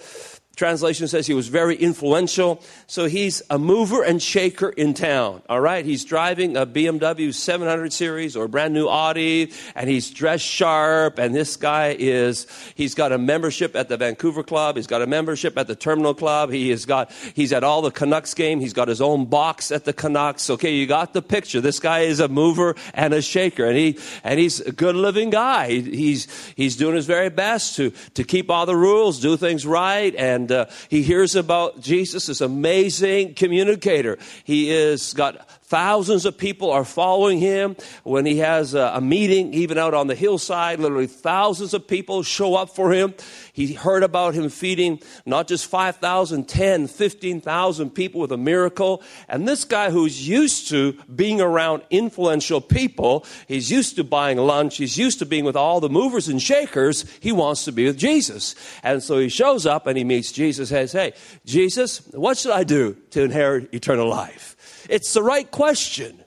translation 0.57 1.07
says 1.07 1.27
he 1.27 1.35
was 1.35 1.47
very 1.47 1.75
influential. 1.75 2.61
So 2.87 3.05
he's 3.05 3.43
a 3.49 3.59
mover 3.59 4.03
and 4.03 4.21
shaker 4.21 4.69
in 4.69 4.95
town. 4.95 5.43
All 5.47 5.61
right. 5.61 5.85
He's 5.85 6.03
driving 6.03 6.57
a 6.57 6.65
BMW 6.65 7.33
700 7.33 7.93
series 7.93 8.35
or 8.35 8.45
a 8.45 8.49
brand 8.49 8.73
new 8.73 8.87
Audi 8.87 9.53
and 9.75 9.87
he's 9.87 10.09
dressed 10.09 10.45
sharp. 10.45 11.19
And 11.19 11.33
this 11.33 11.55
guy 11.55 11.95
is, 11.97 12.47
he's 12.73 12.95
got 12.95 13.11
a 13.11 13.19
membership 13.19 13.75
at 13.75 13.87
the 13.87 13.97
Vancouver 13.97 14.43
Club. 14.43 14.75
He's 14.75 14.87
got 14.87 15.03
a 15.03 15.07
membership 15.07 15.57
at 15.57 15.67
the 15.67 15.75
Terminal 15.75 16.15
Club. 16.15 16.51
He 16.51 16.71
has 16.71 16.85
got, 16.85 17.11
he's 17.35 17.53
at 17.53 17.63
all 17.63 17.83
the 17.83 17.91
Canucks 17.91 18.33
game. 18.33 18.59
He's 18.59 18.73
got 18.73 18.87
his 18.87 18.99
own 18.99 19.25
box 19.25 19.71
at 19.71 19.85
the 19.85 19.93
Canucks. 19.93 20.49
Okay. 20.49 20.73
You 20.73 20.87
got 20.87 21.13
the 21.13 21.21
picture. 21.21 21.61
This 21.61 21.79
guy 21.79 21.99
is 21.99 22.19
a 22.19 22.27
mover 22.27 22.75
and 22.95 23.13
a 23.13 23.21
shaker 23.21 23.65
and 23.65 23.77
he, 23.77 23.99
and 24.23 24.39
he's 24.39 24.59
a 24.61 24.71
good 24.71 24.95
living 24.95 25.29
guy. 25.29 25.69
He's, 25.69 26.27
he's 26.55 26.75
doing 26.75 26.95
his 26.95 27.05
very 27.05 27.29
best 27.29 27.75
to, 27.75 27.91
to 28.15 28.23
keep 28.23 28.49
all 28.49 28.65
the 28.65 28.75
rules, 28.75 29.19
do 29.19 29.37
things 29.37 29.63
right 29.63 30.15
and 30.15 30.46
uh, 30.51 30.65
he 30.89 31.03
hears 31.03 31.35
about 31.35 31.81
Jesus, 31.81 32.27
this 32.27 32.41
amazing 32.41 33.33
communicator. 33.33 34.17
He 34.43 34.71
is 34.71 35.13
got 35.13 35.47
Thousands 35.67 36.25
of 36.25 36.37
people 36.37 36.71
are 36.71 36.85
following 36.85 37.39
him 37.39 37.75
when 38.05 38.25
he 38.25 38.37
has 38.37 38.73
a, 38.73 38.93
a, 38.95 39.01
meeting, 39.01 39.53
even 39.53 39.77
out 39.77 39.93
on 39.93 40.07
the 40.07 40.15
hillside. 40.15 40.79
Literally, 40.79 41.07
thousands 41.07 41.73
of 41.73 41.85
people 41.85 42.23
show 42.23 42.55
up 42.55 42.69
for 42.69 42.93
him. 42.93 43.13
He 43.51 43.73
heard 43.73 44.01
about 44.01 44.33
him 44.33 44.47
feeding 44.47 45.01
not 45.25 45.49
just 45.49 45.65
5,000, 45.65 46.47
10, 46.47 46.87
15,000 46.87 47.89
people 47.89 48.21
with 48.21 48.31
a 48.31 48.37
miracle. 48.37 49.03
And 49.27 49.45
this 49.45 49.65
guy 49.65 49.89
who's 49.89 50.25
used 50.25 50.69
to 50.69 50.93
being 51.13 51.41
around 51.41 51.83
influential 51.89 52.61
people, 52.61 53.25
he's 53.49 53.69
used 53.69 53.97
to 53.97 54.05
buying 54.05 54.37
lunch, 54.37 54.77
he's 54.77 54.97
used 54.97 55.19
to 55.19 55.25
being 55.25 55.43
with 55.43 55.57
all 55.57 55.81
the 55.81 55.89
movers 55.89 56.29
and 56.29 56.41
shakers, 56.41 57.03
he 57.19 57.33
wants 57.33 57.65
to 57.65 57.73
be 57.73 57.87
with 57.87 57.97
Jesus. 57.97 58.55
And 58.83 59.03
so 59.03 59.19
he 59.19 59.27
shows 59.27 59.65
up 59.65 59.85
and 59.85 59.97
he 59.97 60.05
meets 60.05 60.31
Jesus, 60.31 60.69
says, 60.69 60.93
Hey, 60.93 61.11
Jesus, 61.45 62.07
what 62.13 62.37
should 62.37 62.53
I 62.53 62.63
do 62.63 62.95
to 63.09 63.23
inherit 63.23 63.73
eternal 63.73 64.07
life? 64.07 64.53
It's 64.89 65.13
the 65.13 65.23
right 65.23 65.49
question. 65.49 66.23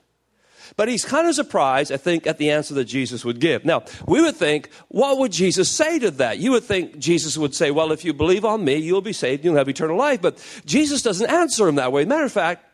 But 0.77 0.87
he's 0.87 1.03
kind 1.03 1.27
of 1.27 1.35
surprised, 1.35 1.91
I 1.91 1.97
think, 1.97 2.25
at 2.25 2.37
the 2.37 2.51
answer 2.51 2.73
that 2.75 2.85
Jesus 2.85 3.25
would 3.25 3.39
give. 3.39 3.65
Now, 3.65 3.83
we 4.07 4.21
would 4.21 4.35
think, 4.35 4.69
what 4.87 5.17
would 5.19 5.31
Jesus 5.31 5.69
say 5.69 5.99
to 5.99 6.11
that? 6.11 6.39
You 6.39 6.51
would 6.51 6.63
think 6.63 6.97
Jesus 6.97 7.37
would 7.37 7.53
say, 7.53 7.71
Well, 7.71 7.91
if 7.91 8.05
you 8.05 8.13
believe 8.13 8.45
on 8.45 8.63
me, 8.63 8.75
you'll 8.77 9.01
be 9.01 9.13
saved, 9.13 9.43
you'll 9.43 9.57
have 9.57 9.69
eternal 9.69 9.97
life. 9.97 10.21
But 10.21 10.43
Jesus 10.65 11.01
doesn't 11.01 11.29
answer 11.29 11.67
him 11.67 11.75
that 11.75 11.91
way. 11.91 12.05
Matter 12.05 12.23
of 12.23 12.31
fact, 12.31 12.65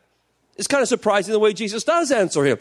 it's 0.58 0.68
kind 0.68 0.82
of 0.82 0.88
surprising 0.88 1.32
the 1.34 1.40
way 1.40 1.54
Jesus 1.54 1.84
does 1.84 2.12
answer 2.12 2.46
him. 2.46 2.60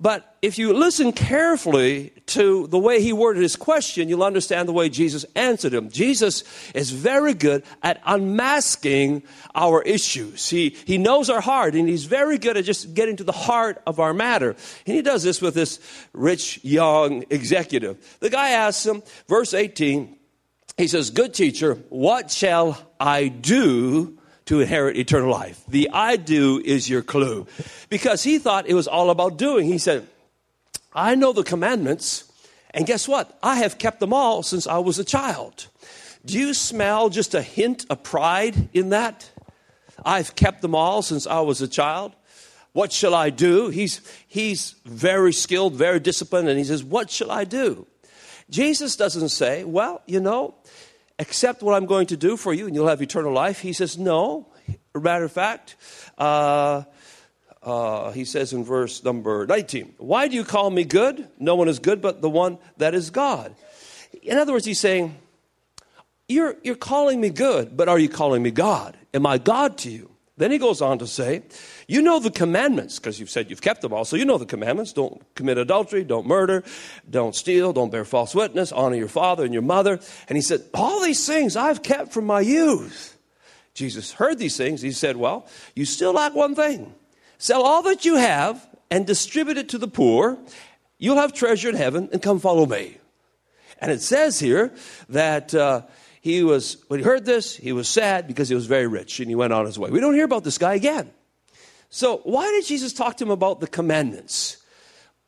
But 0.00 0.36
if 0.42 0.58
you 0.58 0.72
listen 0.74 1.12
carefully 1.12 2.12
to 2.26 2.68
the 2.68 2.78
way 2.78 3.02
he 3.02 3.12
worded 3.12 3.42
his 3.42 3.56
question, 3.56 4.08
you'll 4.08 4.22
understand 4.22 4.68
the 4.68 4.72
way 4.72 4.88
Jesus 4.88 5.26
answered 5.34 5.74
him. 5.74 5.90
Jesus 5.90 6.44
is 6.72 6.92
very 6.92 7.34
good 7.34 7.64
at 7.82 8.00
unmasking 8.06 9.24
our 9.56 9.82
issues. 9.82 10.48
He, 10.48 10.76
he 10.84 10.98
knows 10.98 11.28
our 11.28 11.40
heart 11.40 11.74
and 11.74 11.88
he's 11.88 12.04
very 12.04 12.38
good 12.38 12.56
at 12.56 12.64
just 12.64 12.94
getting 12.94 13.16
to 13.16 13.24
the 13.24 13.32
heart 13.32 13.82
of 13.88 13.98
our 13.98 14.14
matter. 14.14 14.50
And 14.50 14.94
he 14.94 15.02
does 15.02 15.24
this 15.24 15.42
with 15.42 15.54
this 15.54 15.80
rich 16.12 16.60
young 16.62 17.24
executive. 17.28 18.18
The 18.20 18.30
guy 18.30 18.50
asks 18.50 18.86
him, 18.86 19.02
verse 19.26 19.52
18, 19.52 20.16
he 20.76 20.86
says, 20.86 21.10
Good 21.10 21.34
teacher, 21.34 21.74
what 21.88 22.30
shall 22.30 22.78
I 23.00 23.26
do 23.26 24.17
to 24.48 24.60
inherit 24.60 24.96
eternal 24.96 25.30
life. 25.30 25.62
The 25.68 25.90
I 25.92 26.16
do 26.16 26.58
is 26.64 26.88
your 26.88 27.02
clue. 27.02 27.46
Because 27.90 28.22
he 28.22 28.38
thought 28.38 28.66
it 28.66 28.72
was 28.72 28.88
all 28.88 29.10
about 29.10 29.36
doing. 29.36 29.66
He 29.66 29.76
said, 29.76 30.08
I 30.90 31.16
know 31.16 31.34
the 31.34 31.44
commandments, 31.44 32.32
and 32.70 32.86
guess 32.86 33.06
what? 33.06 33.38
I 33.42 33.56
have 33.56 33.76
kept 33.76 34.00
them 34.00 34.14
all 34.14 34.42
since 34.42 34.66
I 34.66 34.78
was 34.78 34.98
a 34.98 35.04
child. 35.04 35.66
Do 36.24 36.38
you 36.38 36.54
smell 36.54 37.10
just 37.10 37.34
a 37.34 37.42
hint 37.42 37.84
of 37.90 38.02
pride 38.02 38.70
in 38.72 38.88
that? 38.88 39.30
I've 40.02 40.34
kept 40.34 40.62
them 40.62 40.74
all 40.74 41.02
since 41.02 41.26
I 41.26 41.40
was 41.40 41.60
a 41.60 41.68
child. 41.68 42.14
What 42.72 42.90
shall 42.90 43.14
I 43.14 43.28
do? 43.28 43.68
He's, 43.68 44.00
he's 44.28 44.76
very 44.86 45.34
skilled, 45.34 45.74
very 45.74 46.00
disciplined, 46.00 46.48
and 46.48 46.56
he 46.56 46.64
says, 46.64 46.82
What 46.82 47.10
shall 47.10 47.30
I 47.30 47.44
do? 47.44 47.86
Jesus 48.48 48.96
doesn't 48.96 49.28
say, 49.28 49.64
Well, 49.64 50.00
you 50.06 50.20
know, 50.20 50.54
accept 51.18 51.62
what 51.62 51.74
I'm 51.74 51.86
going 51.86 52.06
to 52.08 52.16
do 52.16 52.36
for 52.36 52.52
you 52.52 52.66
and 52.66 52.74
you'll 52.74 52.88
have 52.88 53.02
eternal 53.02 53.32
life. 53.32 53.60
He 53.60 53.72
says, 53.72 53.98
No. 53.98 54.46
Matter 54.94 55.24
of 55.24 55.32
fact, 55.32 55.76
uh, 56.18 56.82
uh, 57.62 58.10
he 58.10 58.24
says 58.24 58.52
in 58.52 58.64
verse 58.64 59.04
number 59.04 59.46
19, 59.46 59.94
Why 59.98 60.28
do 60.28 60.34
you 60.34 60.44
call 60.44 60.70
me 60.70 60.84
good? 60.84 61.28
No 61.38 61.54
one 61.54 61.68
is 61.68 61.78
good 61.78 62.00
but 62.00 62.20
the 62.20 62.30
one 62.30 62.58
that 62.78 62.94
is 62.94 63.10
God. 63.10 63.54
In 64.22 64.38
other 64.38 64.52
words, 64.52 64.64
he's 64.64 64.80
saying, 64.80 65.16
you're, 66.28 66.56
you're 66.62 66.76
calling 66.76 67.20
me 67.20 67.30
good, 67.30 67.76
but 67.76 67.88
are 67.88 67.98
you 67.98 68.08
calling 68.08 68.42
me 68.42 68.50
God? 68.50 68.96
Am 69.14 69.24
I 69.26 69.38
God 69.38 69.78
to 69.78 69.90
you? 69.90 70.10
Then 70.38 70.52
he 70.52 70.58
goes 70.58 70.80
on 70.80 71.00
to 71.00 71.06
say, 71.06 71.42
You 71.88 72.00
know 72.00 72.20
the 72.20 72.30
commandments, 72.30 72.98
because 72.98 73.18
you've 73.18 73.28
said 73.28 73.50
you've 73.50 73.60
kept 73.60 73.82
them 73.82 73.92
all, 73.92 74.04
so 74.04 74.16
you 74.16 74.24
know 74.24 74.38
the 74.38 74.46
commandments. 74.46 74.92
Don't 74.92 75.22
commit 75.34 75.58
adultery, 75.58 76.04
don't 76.04 76.26
murder, 76.26 76.62
don't 77.10 77.34
steal, 77.34 77.72
don't 77.72 77.90
bear 77.90 78.04
false 78.04 78.34
witness, 78.34 78.70
honor 78.70 78.96
your 78.96 79.08
father 79.08 79.44
and 79.44 79.52
your 79.52 79.62
mother. 79.62 79.98
And 80.28 80.36
he 80.36 80.42
said, 80.42 80.62
All 80.72 81.02
these 81.02 81.26
things 81.26 81.56
I've 81.56 81.82
kept 81.82 82.12
from 82.12 82.24
my 82.24 82.40
youth. 82.40 83.18
Jesus 83.74 84.12
heard 84.12 84.38
these 84.38 84.56
things. 84.56 84.80
He 84.80 84.92
said, 84.92 85.16
Well, 85.16 85.46
you 85.74 85.84
still 85.84 86.12
lack 86.12 86.34
one 86.34 86.54
thing. 86.54 86.94
Sell 87.38 87.62
all 87.62 87.82
that 87.82 88.04
you 88.04 88.14
have 88.14 88.64
and 88.90 89.06
distribute 89.06 89.58
it 89.58 89.68
to 89.70 89.78
the 89.78 89.88
poor. 89.88 90.38
You'll 90.98 91.16
have 91.16 91.32
treasure 91.32 91.68
in 91.68 91.74
heaven 91.74 92.08
and 92.12 92.22
come 92.22 92.38
follow 92.38 92.64
me. 92.64 92.96
And 93.80 93.90
it 93.90 94.02
says 94.02 94.38
here 94.38 94.72
that. 95.08 95.52
Uh, 95.52 95.82
he 96.28 96.44
was, 96.44 96.84
when 96.88 97.00
he 97.00 97.04
heard 97.04 97.24
this, 97.24 97.56
he 97.56 97.72
was 97.72 97.88
sad 97.88 98.26
because 98.26 98.50
he 98.50 98.54
was 98.54 98.66
very 98.66 98.86
rich 98.86 99.18
and 99.18 99.30
he 99.30 99.34
went 99.34 99.52
on 99.54 99.64
his 99.64 99.78
way. 99.78 99.88
We 99.88 99.98
don't 99.98 100.12
hear 100.12 100.26
about 100.26 100.44
this 100.44 100.58
guy 100.58 100.74
again. 100.74 101.10
So, 101.88 102.18
why 102.18 102.44
did 102.50 102.66
Jesus 102.66 102.92
talk 102.92 103.16
to 103.16 103.24
him 103.24 103.30
about 103.30 103.60
the 103.60 103.66
commandments? 103.66 104.58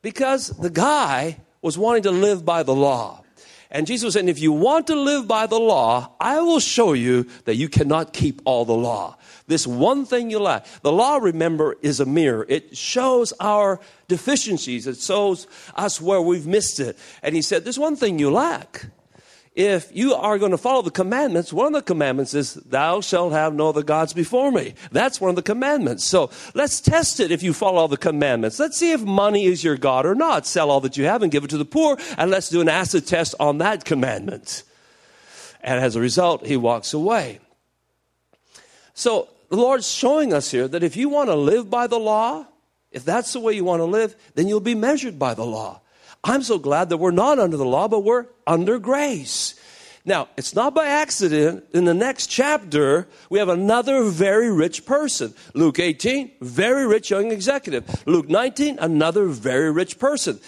Because 0.02 0.49
the 0.49 0.69
guy 0.69 1.40
was 1.62 1.78
wanting 1.78 2.02
to 2.02 2.11
live 2.11 2.45
by 2.45 2.62
the 2.62 2.75
law. 2.75 3.25
And 3.71 3.87
Jesus 3.87 4.04
was 4.04 4.14
saying, 4.14 4.28
if 4.28 4.40
you 4.40 4.52
want 4.52 4.88
to 4.88 4.97
live 4.97 5.26
by 5.26 5.47
the 5.47 5.59
law, 5.59 6.12
I 6.21 6.40
will 6.40 6.61
show 6.61 6.92
you 6.92 7.28
that 7.45 7.54
you 7.54 7.69
cannot 7.69 8.12
keep 8.12 8.42
all 8.45 8.66
the 8.66 8.75
law. 8.75 9.16
This 9.47 9.66
one 9.66 10.04
thing 10.04 10.28
you 10.28 10.40
lack. 10.40 10.66
The 10.83 10.92
law, 10.92 11.16
remember, 11.16 11.76
is 11.80 12.00
a 12.00 12.04
mirror. 12.04 12.45
It 12.49 12.76
shows 12.76 13.33
our 13.40 13.80
deficiencies. 14.09 14.87
It 14.87 14.99
shows 14.99 15.47
us 15.76 16.00
where 16.00 16.21
we've 16.21 16.49
missed 16.49 16.80
it. 16.80 16.99
And 17.23 17.35
he 17.35 17.42
said, 17.42 17.64
there's 17.64 17.78
one 17.78 17.97
thing 17.97 18.19
you 18.19 18.30
lack 18.30 18.87
if 19.54 19.95
you 19.95 20.14
are 20.14 20.38
going 20.38 20.52
to 20.52 20.59
follow 20.59 20.83
the 20.83 20.90
commandments, 20.90 21.52
one 21.52 21.66
of 21.66 21.73
the 21.73 21.83
commandments 21.83 22.35
is, 22.35 22.54
Thou 22.54 23.00
shalt 23.00 23.33
have 23.33 23.52
no 23.52 23.69
other 23.69 23.83
gods 23.83 24.12
before 24.12 24.52
me. 24.52 24.75
That's 24.92 25.21
one 25.21 25.30
of 25.30 25.37
the 25.37 25.42
commandments. 25.42 26.04
So 26.04 26.30
let's 26.54 26.80
test 26.80 27.19
it 27.19 27.33
if 27.33 27.42
you 27.42 27.52
follow 27.52 27.78
all 27.78 27.88
the 27.88 27.97
commandments. 27.97 28.61
Let's 28.61 28.76
see 28.76 28.92
if 28.92 29.02
money 29.02 29.47
is 29.47 29.64
your 29.64 29.76
God 29.76 30.07
or 30.07 30.14
not. 30.14 30.47
Sell 30.47 30.71
all 30.71 30.80
that 30.83 30.97
you 30.97 31.04
have 31.04 31.23
and 31.23 31.33
give 31.33 31.42
it 31.42 31.50
to 31.50 31.59
the 31.59 31.64
poor, 31.64 31.99
and 32.16 32.30
let's 32.30 32.49
do 32.49 32.61
an 32.61 32.69
acid 32.69 33.07
test 33.07 33.35
on 33.40 33.59
that 33.59 33.85
commandment. 33.85 34.62
And 35.62 35.80
as 35.80 35.97
a 35.97 36.00
result, 36.00 36.47
he 36.47 36.57
walks 36.57 36.95
away. 36.95 37.40
So 38.95 39.28
the 39.49 39.57
Lord's 39.57 39.90
showing 39.90 40.33
us 40.33 40.50
here 40.50 40.69
that 40.69 40.85
if 40.85 40.97
you 40.97 41.09
want 41.09 41.28
to 41.28 41.35
live 41.35 41.69
by 41.69 41.88
the 41.88 41.99
law, 41.99 42.47
if 42.92 43.04
that's 43.04 43.33
the 43.33 43.40
way 43.40 43.52
you 43.54 43.64
want 43.64 43.80
to 43.80 43.85
live, 43.85 44.14
then 44.37 44.47
you'll 44.47 44.61
be 44.61 44.75
measured 44.75 45.19
by 45.19 45.35
the 45.35 45.45
law. 45.45 45.80
I'm 46.23 46.43
so 46.43 46.59
glad 46.59 46.91
that 46.91 46.99
we're 46.99 47.11
not 47.11 47.39
under 47.39 47.57
the 47.57 47.65
law, 47.65 47.89
but 47.89 48.00
we're 48.00 48.27
under 48.47 48.79
grace. 48.79 49.55
Now, 50.05 50.29
it's 50.37 50.55
not 50.55 50.75
by 50.75 50.87
accident. 50.87 51.65
In 51.73 51.85
the 51.85 51.95
next 51.95 52.29
chapter, 52.29 53.07
we 53.29 53.39
have 53.39 53.49
another 53.49 54.05
very 54.05 54.50
rich 54.50 54.87
person. 54.87 55.35
Luke 55.55 55.79
18, 55.79 56.33
very 56.41 56.87
rich 56.87 57.11
young 57.11 57.31
executive. 57.31 58.07
Luke 58.07 58.29
19, 58.29 58.79
another 58.79 59.27
very 59.27 59.71
rich 59.71 59.99
person. 59.99 60.41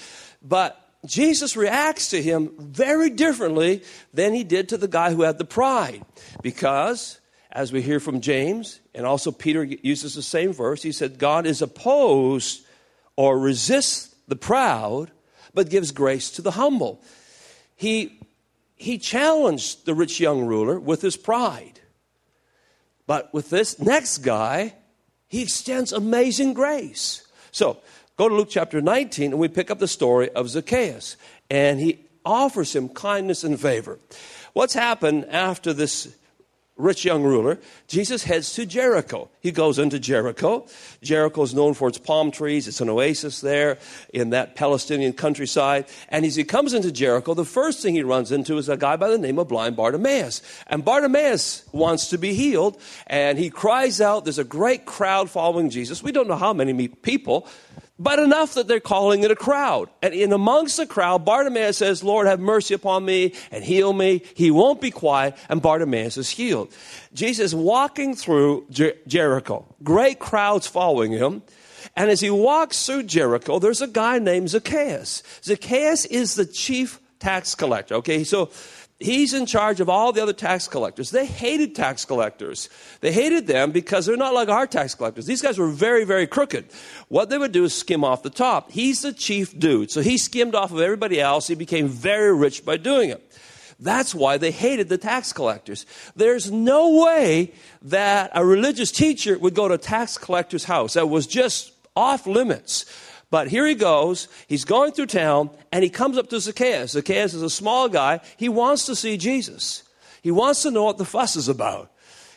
But 0.43 0.79
Jesus 1.05 1.57
reacts 1.57 2.11
to 2.11 2.23
him 2.23 2.53
very 2.59 3.11
differently 3.11 3.83
than 4.15 4.33
he 4.33 4.45
did 4.45 4.71
to 4.71 4.79
the 4.79 4.89
guy 4.89 5.13
who 5.13 5.23
had 5.23 5.39
the 5.39 5.45
pride. 5.45 6.03
Because, 6.43 7.21
as 7.51 7.73
we 7.73 7.83
hear 7.83 8.01
from 8.01 8.21
James, 8.21 8.81
and 8.95 9.05
also 9.05 9.33
Peter 9.33 9.65
uses 9.65 10.15
the 10.15 10.23
same 10.23 10.53
verse, 10.53 10.83
he 10.83 10.93
said, 10.93 11.19
God 11.19 11.47
is 11.47 11.61
opposed 11.61 12.65
or 13.17 13.39
resists 13.39 14.15
the 14.29 14.37
proud, 14.37 15.11
but 15.55 15.71
gives 15.71 15.91
grace 15.91 16.31
to 16.33 16.43
the 16.43 16.53
humble. 16.53 17.03
He, 17.77 18.19
he 18.77 18.99
challenged 18.99 19.87
the 19.87 19.95
rich 19.95 20.21
young 20.21 20.47
ruler 20.47 20.79
with 20.79 21.03
his 21.03 21.17
pride. 21.17 21.81
But 23.07 23.33
with 23.35 23.51
this 23.51 23.79
next 23.79 24.19
guy, 24.19 24.75
he 25.29 25.43
extends 25.43 25.93
amazing 25.93 26.55
grace. 26.55 27.27
So 27.51 27.79
go 28.17 28.29
to 28.29 28.35
Luke 28.35 28.49
chapter 28.51 28.81
19, 28.81 29.33
and 29.33 29.41
we 29.41 29.49
pick 29.49 29.71
up 29.71 29.79
the 29.79 29.89
story 29.89 30.31
of 30.31 30.49
Zacchaeus. 30.49 31.17
And 31.51 31.81
he 31.81 32.05
offers 32.25 32.75
him 32.75 32.89
kindness 32.89 33.45
and 33.45 33.61
favor. 33.61 33.99
What's 34.53 34.75
happened 34.75 35.27
after 35.31 35.73
this 35.73 36.15
rich 36.77 37.05
young 37.05 37.23
ruler, 37.23 37.59
Jesus 37.87 38.25
heads 38.25 38.55
to 38.55 38.65
Jericho. 38.65 39.29
He 39.41 39.53
goes 39.53 39.79
into 39.79 39.99
Jericho. 39.99 40.67
Jericho 41.03 41.43
is 41.43 41.55
known 41.55 41.75
for 41.75 41.89
its 41.89 41.99
palm 41.99 42.31
trees. 42.31 42.67
It's 42.67 42.81
an 42.81 42.89
oasis 42.89 43.41
there 43.41 43.79
in 44.13 44.31
that 44.31 44.57
Palestinian 44.57 45.13
countryside. 45.13 45.87
And 46.09 46.25
as 46.25 46.35
he 46.35 46.45
comes 46.45 46.73
into 46.73 46.91
Jericho, 46.91 47.35
the 47.35 47.45
first 47.45 47.83
thing 47.83 47.95
he 47.95 48.03
runs 48.03 48.33
into 48.33 48.57
is 48.57 48.69
a 48.69 48.77
guy 48.77 48.97
by 48.97 49.11
the 49.11 49.19
name 49.19 49.39
of 49.39 49.49
blind 49.49 49.77
Bartimaeus. 49.77 50.43
And 50.67 50.85
Bartimaeus 50.85 51.65
wants 51.73 52.09
to 52.09 52.19
be 52.19 52.35
healed, 52.35 52.81
and 53.07 53.39
he 53.39 53.51
cries 53.51 54.01
out. 54.01 54.25
There's 54.25 54.39
a 54.39 54.45
great 54.45 54.87
crowd 54.87 55.31
following 55.31 55.71
Jesus. 55.71 56.03
We 56.03 56.13
don't 56.13 56.29
know 56.29 56.37
how 56.37 56.53
many 56.53 56.89
people, 56.89 57.47
but 57.99 58.19
enough 58.19 58.55
that 58.55 58.69
they're 58.69 58.81
calling 58.81 59.23
it 59.23 59.31
a 59.31 59.37
crowd. 59.37 59.89
And 60.03 60.15
in 60.15 60.33
amongst 60.33 60.77
the 60.77 60.87
crowd, 60.87 61.25
Bartimaeus 61.25 61.79
says, 61.79 62.03
Lord, 62.03 62.27
have 62.27 62.41
mercy 62.41 62.75
upon 62.75 63.05
me 63.05 63.35
and 63.51 63.63
heal 63.63 63.93
me. 63.93 64.23
He 64.35 64.51
won't 64.51 64.81
be 64.81 64.91
quiet, 64.91 65.37
and 65.49 65.63
Bartimaeus 65.63 66.17
is 66.17 66.31
healed. 66.31 66.75
Jesus 67.13 67.55
walking 67.55 68.15
through 68.15 68.67
Jer- 68.71 68.97
Jericho, 69.07 69.67
great 69.83 70.19
crowds 70.19 70.67
following 70.67 71.13
him. 71.13 71.43
And 71.97 72.11
as 72.11 72.21
he 72.21 72.31
walks 72.31 72.87
through 72.87 73.05
Jericho, 73.05 73.59
there's 73.59 73.83
a 73.83 73.87
guy 73.87 74.19
named 74.19 74.49
Zacchaeus. 74.49 75.23
Zacchaeus 75.43 76.05
is 76.07 76.35
the 76.37 76.47
chief 76.47 77.01
tax 77.19 77.55
collector. 77.55 77.97
Okay, 77.97 78.25
so 78.25 78.51
he's 79.03 79.35
in 79.35 79.47
charge 79.47 79.81
of 79.81 79.89
all 79.89 80.13
the 80.13 80.23
other 80.23 80.33
tax 80.33 80.69
collectors. 80.69 81.11
They 81.11 81.27
hated 81.27 81.75
tax 81.75 82.05
collectors. 82.05 82.69
They 83.01 83.13
hated 83.13 83.47
them 83.47 83.73
because 83.73 84.07
they're 84.07 84.17
not 84.17 84.35
like 84.35 84.49
our 84.49 84.67
tax 84.67 84.95
collectors. 84.95 85.27
These 85.27 85.43
guys 85.43 85.59
were 85.59 85.69
very, 85.69 86.05
very 86.05 86.27
crooked. 86.27 86.67
What 87.09 87.29
they 87.29 87.39
would 87.39 87.53
do 87.53 87.65
is 87.65 87.75
skim 87.75 88.05
off 88.05 88.23
the 88.23 88.31
top. 88.31 88.73
He's 88.73 89.03
the 89.03 89.13
chief 89.13 89.59
dude. 89.59 89.91
So 89.91 90.01
he 90.01 90.19
skimmed 90.19 90.55
off 90.55 90.73
of 90.73 90.81
everybody 90.81 91.21
else. 91.21 91.49
He 91.49 91.55
became 91.55 91.89
very 91.89 92.35
rich 92.35 92.65
by 92.65 92.77
doing 92.77 93.11
it. 93.11 93.29
That's 93.79 94.15
why 94.15 94.39
they 94.39 94.53
hated 94.53 94.89
the 94.89 94.99
tax 94.99 95.33
collectors. 95.33 95.87
There's 96.15 96.51
no 96.51 97.03
way 97.05 97.53
that 97.83 98.31
a 98.33 98.45
religious 98.45 98.93
teacher 98.93 99.37
would 99.39 99.55
go 99.55 99.67
to 99.67 99.75
a 99.75 99.79
tax 99.79 100.17
collector's 100.17 100.65
house. 100.65 100.95
That 100.95 101.09
was 101.09 101.27
just 101.27 101.73
off 101.97 102.27
limits. 102.27 102.87
But 103.33 103.49
here 103.49 103.67
he 103.67 103.75
goes. 103.75 104.29
He's 104.47 104.67
going 104.67 104.93
through 104.93 105.07
town 105.07 105.49
and 105.73 105.83
he 105.83 105.89
comes 105.89 106.19
up 106.19 106.29
to 106.29 106.39
Zacchaeus. 106.39 106.91
Zacchaeus 106.91 107.33
is 107.33 107.41
a 107.41 107.49
small 107.49 107.89
guy. 107.89 108.21
He 108.37 108.51
wants 108.51 108.85
to 108.85 108.95
see 108.95 109.17
Jesus. 109.17 109.85
He 110.21 110.31
wants 110.31 110.61
to 110.65 110.71
know 110.71 110.85
what 110.85 110.99
the 110.99 111.07
fuss 111.07 111.35
is 111.35 111.49
about. 111.49 111.91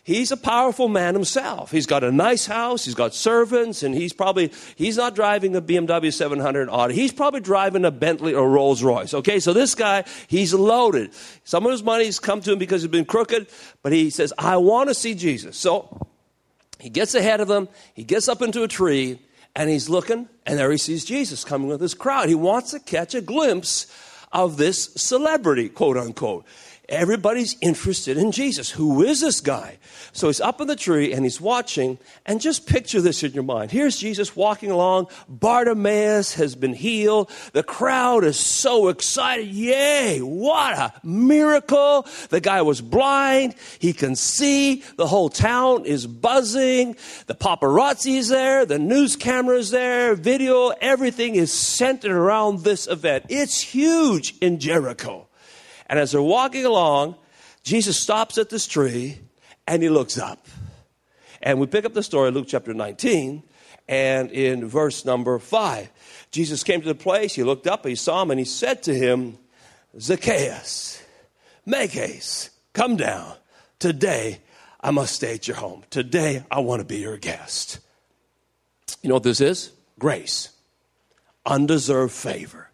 He's 0.03 0.31
a 0.31 0.37
powerful 0.37 0.87
man 0.87 1.13
himself. 1.13 1.69
He's 1.69 1.85
got 1.85 2.05
a 2.05 2.13
nice 2.13 2.45
house, 2.45 2.85
he's 2.85 2.95
got 2.95 3.13
servants, 3.13 3.83
and 3.83 3.93
he's 3.93 4.13
probably 4.13 4.53
he's 4.77 4.95
not 4.95 5.15
driving 5.15 5.53
a 5.57 5.61
BMW 5.61 6.13
700 6.13 6.69
Audi. 6.69 6.93
He's 6.93 7.11
probably 7.11 7.41
driving 7.41 7.83
a 7.83 7.91
Bentley 7.91 8.33
or 8.33 8.49
Rolls 8.49 8.81
Royce. 8.81 9.13
Okay, 9.15 9.41
so 9.41 9.51
this 9.51 9.75
guy, 9.75 10.05
he's 10.27 10.53
loaded. 10.53 11.11
Some 11.43 11.65
of 11.65 11.73
his 11.73 11.83
money's 11.83 12.19
come 12.19 12.39
to 12.41 12.53
him 12.53 12.59
because 12.59 12.83
he's 12.83 12.91
been 12.91 13.03
crooked, 13.03 13.47
but 13.83 13.91
he 13.91 14.09
says, 14.11 14.31
"I 14.37 14.55
want 14.57 14.87
to 14.89 14.95
see 14.95 15.13
Jesus." 15.13 15.57
So 15.57 16.07
he 16.79 16.89
gets 16.89 17.15
ahead 17.15 17.41
of 17.41 17.49
them. 17.49 17.67
He 17.95 18.05
gets 18.05 18.29
up 18.29 18.41
into 18.41 18.63
a 18.63 18.67
tree 18.69 19.19
and 19.55 19.69
he's 19.69 19.89
looking, 19.89 20.27
and 20.45 20.59
there 20.59 20.71
he 20.71 20.77
sees 20.77 21.05
Jesus 21.05 21.43
coming 21.43 21.67
with 21.67 21.81
his 21.81 21.93
crowd. 21.93 22.29
He 22.29 22.35
wants 22.35 22.71
to 22.71 22.79
catch 22.79 23.15
a 23.15 23.21
glimpse 23.21 23.87
of 24.31 24.57
this 24.57 24.93
celebrity, 24.95 25.69
quote 25.69 25.97
unquote. 25.97 26.45
Everybody's 26.87 27.55
interested 27.61 28.17
in 28.17 28.31
Jesus. 28.31 28.69
Who 28.69 29.03
is 29.03 29.19
this 29.19 29.41
guy? 29.41 29.77
So 30.11 30.27
he's 30.27 30.39
up 30.39 30.61
in 30.61 30.67
the 30.67 30.75
tree 30.75 31.13
and 31.13 31.25
he's 31.25 31.41
watching. 31.41 31.97
And 32.25 32.39
just 32.39 32.67
picture 32.67 33.01
this 33.01 33.23
in 33.23 33.33
your 33.33 33.43
mind. 33.43 33.71
Here's 33.71 33.97
Jesus 33.97 34.35
walking 34.35 34.69
along. 34.69 35.07
Bartimaeus 35.27 36.35
has 36.35 36.55
been 36.55 36.73
healed. 36.73 37.31
The 37.53 37.63
crowd 37.63 38.23
is 38.23 38.37
so 38.37 38.89
excited. 38.89 39.47
Yay! 39.47 40.19
What 40.19 40.77
a 40.77 40.93
miracle! 41.03 42.07
The 42.29 42.41
guy 42.41 42.61
was 42.61 42.81
blind. 42.81 43.55
He 43.79 43.91
can 43.91 44.15
see. 44.15 44.83
The 44.97 45.07
whole 45.07 45.29
town 45.29 45.85
is 45.85 46.05
buzzing. 46.05 46.95
The 47.25 47.35
paparazzi 47.35 48.17
is 48.17 48.29
there. 48.29 48.65
The 48.65 48.79
news 48.79 49.15
cameras 49.15 49.71
there. 49.71 50.13
Video. 50.15 50.69
Everything 50.69 51.35
is 51.35 51.51
centered 51.51 52.11
around 52.11 52.63
this 52.63 52.87
event. 52.87 53.25
It's 53.29 53.59
huge 53.59 54.35
in 54.39 54.59
Jericho. 54.59 55.24
And 55.87 55.99
as 55.99 56.11
they're 56.11 56.21
walking 56.21 56.65
along, 56.65 57.15
Jesus 57.63 57.99
stops 57.99 58.37
at 58.37 58.49
this 58.49 58.67
tree 58.67 59.19
and 59.67 59.81
he 59.81 59.89
looks 59.89 60.17
up. 60.17 60.47
And 61.41 61.59
we 61.59 61.67
pick 61.67 61.85
up 61.85 61.93
the 61.93 62.03
story, 62.03 62.31
Luke 62.31 62.47
chapter 62.47 62.73
19, 62.73 63.43
and 63.87 64.31
in 64.31 64.67
verse 64.67 65.05
number 65.05 65.37
5. 65.37 65.89
Jesus 66.31 66.63
came 66.63 66.81
to 66.81 66.87
the 66.87 66.95
place, 66.95 67.35
he 67.35 67.43
looked 67.43 67.67
up, 67.67 67.85
he 67.85 67.95
saw 67.95 68.21
him, 68.21 68.31
and 68.31 68.39
he 68.39 68.45
said 68.45 68.83
to 68.83 68.93
him, 68.93 69.37
Zacchaeus, 69.99 71.01
make 71.65 71.91
haste, 71.91 72.49
come 72.73 72.95
down. 72.95 73.33
Today 73.79 74.41
I 74.81 74.91
must 74.91 75.15
stay 75.15 75.35
at 75.35 75.47
your 75.47 75.57
home. 75.57 75.83
Today 75.89 76.43
I 76.49 76.59
want 76.59 76.81
to 76.81 76.85
be 76.85 76.97
your 76.97 77.17
guest. 77.17 77.79
You 79.01 79.09
know 79.09 79.15
what 79.15 79.23
this 79.23 79.41
is? 79.41 79.71
Grace, 79.99 80.49
undeserved 81.45 82.13
favor. 82.13 82.64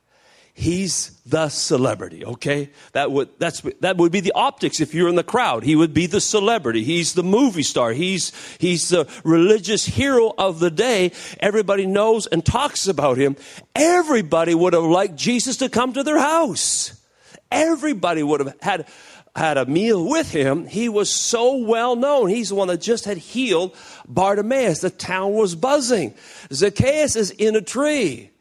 He's 0.54 1.20
the 1.26 1.50
celebrity, 1.50 2.26
okay? 2.26 2.70
That 2.92 3.12
would, 3.12 3.30
that's, 3.40 3.62
that 3.80 3.98
would 3.98 4.12
be 4.12 4.20
the 4.20 4.34
optics 4.34 4.82
if 4.82 4.94
you're 4.94 5.08
in 5.08 5.16
the 5.16 5.24
crowd. 5.24 5.64
He 5.64 5.76
would 5.76 5.94
be 5.94 6.08
the 6.08 6.20
celebrity. 6.20 6.84
He's 6.84 7.14
the 7.14 7.24
movie 7.24 7.64
star. 7.64 7.94
He's, 7.94 8.34
he's 8.58 8.90
the 8.90 9.10
religious 9.24 9.86
hero 9.86 10.34
of 10.38 10.60
the 10.60 10.70
day. 10.70 11.14
Everybody 11.40 11.86
knows 11.86 12.28
and 12.28 12.46
talks 12.46 12.88
about 12.88 13.18
him. 13.18 13.38
Everybody 13.76 14.54
would 14.54 14.74
have 14.74 14.84
liked 14.84 15.16
Jesus 15.16 15.58
to 15.58 15.70
come 15.70 15.94
to 15.94 16.04
their 16.04 16.20
house. 16.20 17.02
Everybody 17.50 18.22
would 18.22 18.42
have 18.42 18.56
had, 18.62 18.88
had 19.36 19.58
a 19.58 19.66
meal 19.66 20.06
with 20.06 20.32
him. 20.32 20.66
He 20.66 20.90
was 20.90 21.10
so 21.10 21.58
well 21.58 21.96
known. 21.96 22.28
He's 22.28 22.50
the 22.50 22.56
one 22.56 22.68
that 22.68 22.82
just 22.82 23.06
had 23.06 23.18
healed 23.18 23.76
Bartimaeus. 24.08 24.82
The 24.82 24.90
town 24.90 25.34
was 25.34 25.56
buzzing. 25.56 26.14
Zacchaeus 26.52 27.16
is 27.16 27.32
in 27.32 27.56
a 27.56 27.62
tree. 27.62 28.32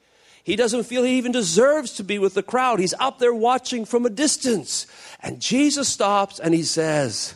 He 0.43 0.57
doesn't 0.57 0.85
feel 0.85 1.05
he 1.05 1.19
even 1.19 1.33
deserves 1.33 1.93
to 1.95 2.05
be 2.05 2.19
with 2.19 2.35
the 2.35 2.43
crowd. 2.43 2.81
He's 2.81 2.95
up 2.95 3.19
there 3.19 3.35
watching 3.35 3.85
from 3.85 4.07
a 4.07 4.11
distance. 4.11 4.87
And 5.21 5.41
Jesus 5.41 5.89
stops 5.89 6.39
and 6.41 6.55
he 6.55 6.63
says, 6.63 7.35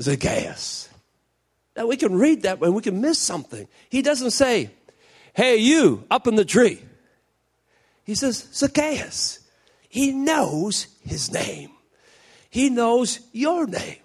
Zacchaeus. 0.00 0.88
Now 1.76 1.86
we 1.86 1.96
can 1.96 2.16
read 2.16 2.42
that 2.42 2.60
and 2.60 2.74
we 2.74 2.82
can 2.82 3.00
miss 3.00 3.18
something. 3.18 3.68
He 3.90 4.02
doesn't 4.02 4.32
say, 4.32 4.70
Hey, 5.34 5.58
you 5.58 6.04
up 6.10 6.26
in 6.26 6.34
the 6.34 6.44
tree. 6.44 6.80
He 8.04 8.14
says, 8.14 8.48
Zacchaeus. 8.52 9.40
He 9.88 10.12
knows 10.12 10.86
his 11.04 11.32
name, 11.32 11.70
he 12.50 12.70
knows 12.70 13.20
your 13.32 13.66
name. 13.66 13.98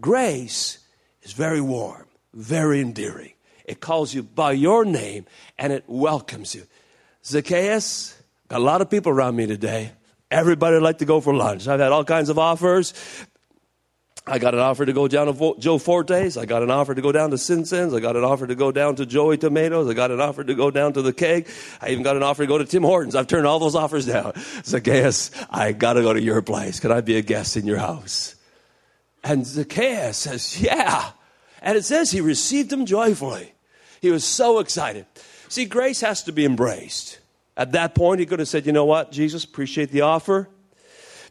Grace 0.00 0.78
is 1.22 1.32
very 1.32 1.60
warm, 1.60 2.06
very 2.32 2.80
endearing. 2.80 3.32
It 3.70 3.78
calls 3.78 4.12
you 4.12 4.24
by 4.24 4.50
your 4.50 4.84
name 4.84 5.26
and 5.56 5.72
it 5.72 5.84
welcomes 5.86 6.56
you. 6.56 6.66
Zacchaeus, 7.24 8.20
got 8.48 8.60
a 8.60 8.64
lot 8.64 8.80
of 8.80 8.90
people 8.90 9.12
around 9.12 9.36
me 9.36 9.46
today. 9.46 9.92
Everybody 10.28 10.74
would 10.74 10.82
like 10.82 10.98
to 10.98 11.04
go 11.04 11.20
for 11.20 11.32
lunch. 11.32 11.68
I've 11.68 11.78
had 11.78 11.92
all 11.92 12.02
kinds 12.02 12.30
of 12.30 12.36
offers. 12.36 12.94
I 14.26 14.40
got 14.40 14.54
an 14.54 14.60
offer 14.60 14.84
to 14.84 14.92
go 14.92 15.06
down 15.06 15.32
to 15.32 15.54
Joe 15.60 15.78
Forte's. 15.78 16.36
I 16.36 16.46
got 16.46 16.64
an 16.64 16.72
offer 16.72 16.96
to 16.96 17.00
go 17.00 17.12
down 17.12 17.30
to 17.30 17.38
Simpsons. 17.38 17.94
I 17.94 18.00
got 18.00 18.16
an 18.16 18.24
offer 18.24 18.44
to 18.44 18.56
go 18.56 18.72
down 18.72 18.96
to 18.96 19.06
Joey 19.06 19.38
Tomatoes. 19.38 19.88
I 19.88 19.94
got 19.94 20.10
an 20.10 20.20
offer 20.20 20.42
to 20.42 20.54
go 20.56 20.72
down 20.72 20.94
to 20.94 21.02
the 21.02 21.12
keg. 21.12 21.48
I 21.80 21.90
even 21.90 22.02
got 22.02 22.16
an 22.16 22.24
offer 22.24 22.42
to 22.42 22.48
go 22.48 22.58
to 22.58 22.64
Tim 22.64 22.82
Hortons. 22.82 23.14
I've 23.14 23.28
turned 23.28 23.46
all 23.46 23.60
those 23.60 23.76
offers 23.76 24.06
down. 24.06 24.32
Zacchaeus, 24.64 25.30
I 25.48 25.70
got 25.70 25.92
to 25.92 26.02
go 26.02 26.12
to 26.12 26.20
your 26.20 26.42
place. 26.42 26.80
Can 26.80 26.90
I 26.90 27.02
be 27.02 27.18
a 27.18 27.22
guest 27.22 27.56
in 27.56 27.66
your 27.66 27.78
house? 27.78 28.34
And 29.22 29.46
Zacchaeus 29.46 30.16
says, 30.16 30.60
Yeah. 30.60 31.12
And 31.62 31.78
it 31.78 31.84
says 31.84 32.10
he 32.10 32.20
received 32.20 32.72
him 32.72 32.84
joyfully. 32.84 33.52
He 34.00 34.10
was 34.10 34.24
so 34.24 34.58
excited. 34.58 35.06
See, 35.48 35.64
grace 35.64 36.00
has 36.00 36.22
to 36.24 36.32
be 36.32 36.44
embraced. 36.44 37.18
At 37.56 37.72
that 37.72 37.94
point, 37.94 38.20
he 38.20 38.26
could 38.26 38.38
have 38.38 38.48
said, 38.48 38.66
You 38.66 38.72
know 38.72 38.86
what, 38.86 39.12
Jesus, 39.12 39.44
appreciate 39.44 39.90
the 39.90 40.02
offer. 40.02 40.48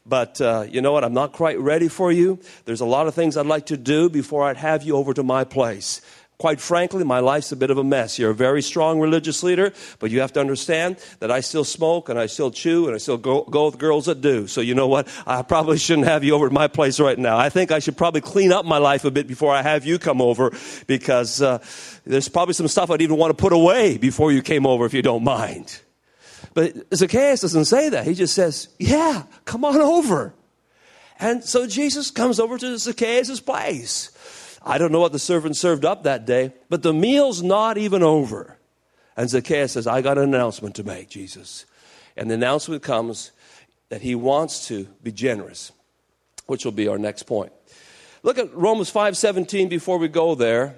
But 0.05 0.41
uh, 0.41 0.65
you 0.69 0.82
know 0.82 0.91
what? 0.91 1.03
I'm 1.03 1.13
not 1.13 1.34
quite 1.34 1.60
ready 1.60 1.88
for 1.88 2.12
you. 2.12 2.39
There's 2.65 2.82
a 2.82 2.86
lot 2.86 3.08
of 3.08 3.13
things 3.13 3.38
I'd 3.38 3.45
like 3.45 3.67
to 3.67 3.77
do 3.77 4.10
before 4.10 4.45
I'd 4.45 4.58
have 4.58 4.84
you 4.84 4.95
over 4.95 5.13
to 5.13 5.23
my 5.23 5.43
place. 5.43 6.01
Quite 6.39 6.62
frankly, 6.62 7.04
my 7.04 7.19
life's 7.19 7.52
a 7.52 7.58
bit 7.58 7.69
of 7.69 7.78
a 7.78 7.84
mess. 7.84 8.17
You're 8.17 8.30
a 8.32 8.34
very 8.34 8.62
strong 8.62 9.02
religious 9.02 9.43
leader, 9.43 9.73
but 9.99 10.10
you 10.10 10.21
have 10.21 10.32
to 10.34 10.39
understand 10.39 10.95
that 11.19 11.30
I 11.30 11.41
still 11.41 11.65
smoke 11.65 12.08
and 12.08 12.17
I 12.17 12.28
still 12.28 12.49
chew 12.49 12.86
and 12.86 12.95
I 12.95 12.97
still 12.97 13.17
go, 13.17 13.41
go 13.41 13.65
with 13.65 13.78
girls 13.78 14.06
that 14.06 14.21
do. 14.21 14.47
So 14.47 14.62
you 14.62 14.73
know 14.73 14.88
what? 14.88 15.10
I 15.28 15.41
probably 15.41 15.78
shouldn't 15.78 16.08
have 16.08 16.23
you 16.23 16.34
over 16.34 16.45
at 16.45 16.54
my 16.54 16.69
place 16.69 16.97
right 16.97 17.19
now. 17.19 17.38
I 17.38 17.49
think 17.49 17.73
I 17.73 17.80
should 17.80 17.97
probably 17.97 18.21
clean 18.21 18.54
up 18.54 18.63
my 18.63 18.78
life 18.78 19.04
a 19.04 19.12
bit 19.12 19.28
before 19.28 19.54
I 19.54 19.62
have 19.62 19.86
you 19.86 19.99
come 19.99 20.21
over 20.21 20.54
because 20.88 21.41
uh, 21.41 21.58
there's 22.06 22.30
probably 22.30 22.54
some 22.54 22.69
stuff 22.69 22.89
I'd 22.89 23.02
even 23.02 23.17
want 23.17 23.38
to 23.38 23.41
put 23.41 23.52
away 23.52 23.97
before 23.97 24.32
you 24.32 24.41
came 24.41 24.65
over 24.65 24.86
if 24.86 24.93
you 24.93 25.02
don't 25.02 25.25
mind. 25.25 25.82
But 26.54 26.73
Zacchaeus 26.95 27.41
doesn't 27.41 27.65
say 27.65 27.89
that. 27.89 28.08
He 28.08 28.13
just 28.13 28.34
says, 28.34 28.69
Yeah, 28.80 29.23
come 29.43 29.65
on 29.65 29.82
over. 29.82 30.34
And 31.19 31.43
so 31.43 31.67
Jesus 31.67 32.12
comes 32.12 32.39
over 32.39 32.58
to 32.58 32.78
Zacchaeus' 32.78 33.41
place. 33.41 34.12
I 34.63 34.78
don't 34.78 34.91
know 34.91 35.00
what 35.00 35.12
the 35.12 35.19
servant 35.19 35.56
served 35.56 35.86
up 35.86 36.04
that 36.04 36.26
day, 36.26 36.54
but 36.69 36.84
the 36.84 36.93
meal's 36.93 37.41
not 37.41 37.78
even 37.78 38.04
over. 38.04 38.58
And 39.15 39.30
Zacchaeus 39.30 39.74
says, 39.74 39.88
I 39.88 40.02
got 40.02 40.17
an 40.17 40.24
announcement 40.24 40.76
to 40.76 40.84
make, 40.84 41.10
Jesus. 41.10 41.65
And 42.15 42.30
the 42.30 42.36
announcement 42.36 42.84
comes 42.84 43.32
that 43.89 44.02
he 44.02 44.15
wants 44.15 44.67
to 44.67 44.86
be 45.04 45.12
generous, 45.12 45.72
which 46.45 46.65
will 46.65 46.72
be 46.72 46.88
our 46.88 46.98
next 46.98 47.24
point. 47.24 47.52
Look 48.24 48.38
at 48.38 48.54
Romans 48.54 48.91
5:17 48.91 49.69
before 49.69 49.98
we 49.98 50.08
go 50.08 50.36
there. 50.36 50.76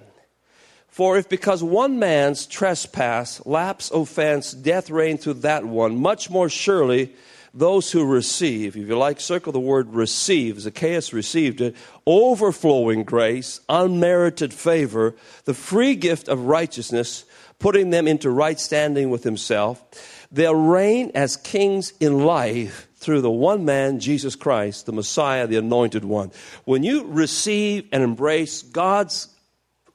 For 0.87 1.17
if 1.17 1.29
because 1.29 1.63
one 1.63 1.99
man's 1.99 2.45
trespass, 2.45 3.41
lapse, 3.45 3.89
offense, 3.91 4.51
death 4.51 4.89
reigned 4.89 5.21
through 5.21 5.35
that 5.35 5.65
one, 5.65 5.97
much 5.97 6.29
more 6.29 6.49
surely 6.49 7.15
those 7.53 7.91
who 7.91 8.05
receive, 8.05 8.77
if 8.77 8.87
you 8.87 8.97
like, 8.97 9.19
circle 9.19 9.51
the 9.51 9.59
word 9.59 9.93
receive. 9.93 10.59
Zacchaeus 10.59 11.11
received 11.11 11.59
it. 11.59 11.75
Overflowing 12.07 13.03
grace, 13.03 13.59
unmerited 13.67 14.53
favor, 14.53 15.15
the 15.43 15.53
free 15.53 15.95
gift 15.95 16.29
of 16.29 16.45
righteousness, 16.45 17.25
putting 17.59 17.89
them 17.89 18.07
into 18.07 18.29
right 18.29 18.59
standing 18.59 19.09
with 19.09 19.23
himself. 19.23 19.83
They'll 20.31 20.55
reign 20.55 21.11
as 21.13 21.35
kings 21.35 21.91
in 21.99 22.25
life 22.25 22.87
through 22.95 23.21
the 23.21 23.31
one 23.31 23.65
man, 23.65 23.99
Jesus 23.99 24.35
Christ, 24.35 24.85
the 24.85 24.93
Messiah, 24.93 25.45
the 25.45 25.57
anointed 25.57 26.05
one. 26.05 26.31
When 26.63 26.83
you 26.83 27.05
receive 27.05 27.87
and 27.91 28.01
embrace 28.01 28.61
God's 28.61 29.27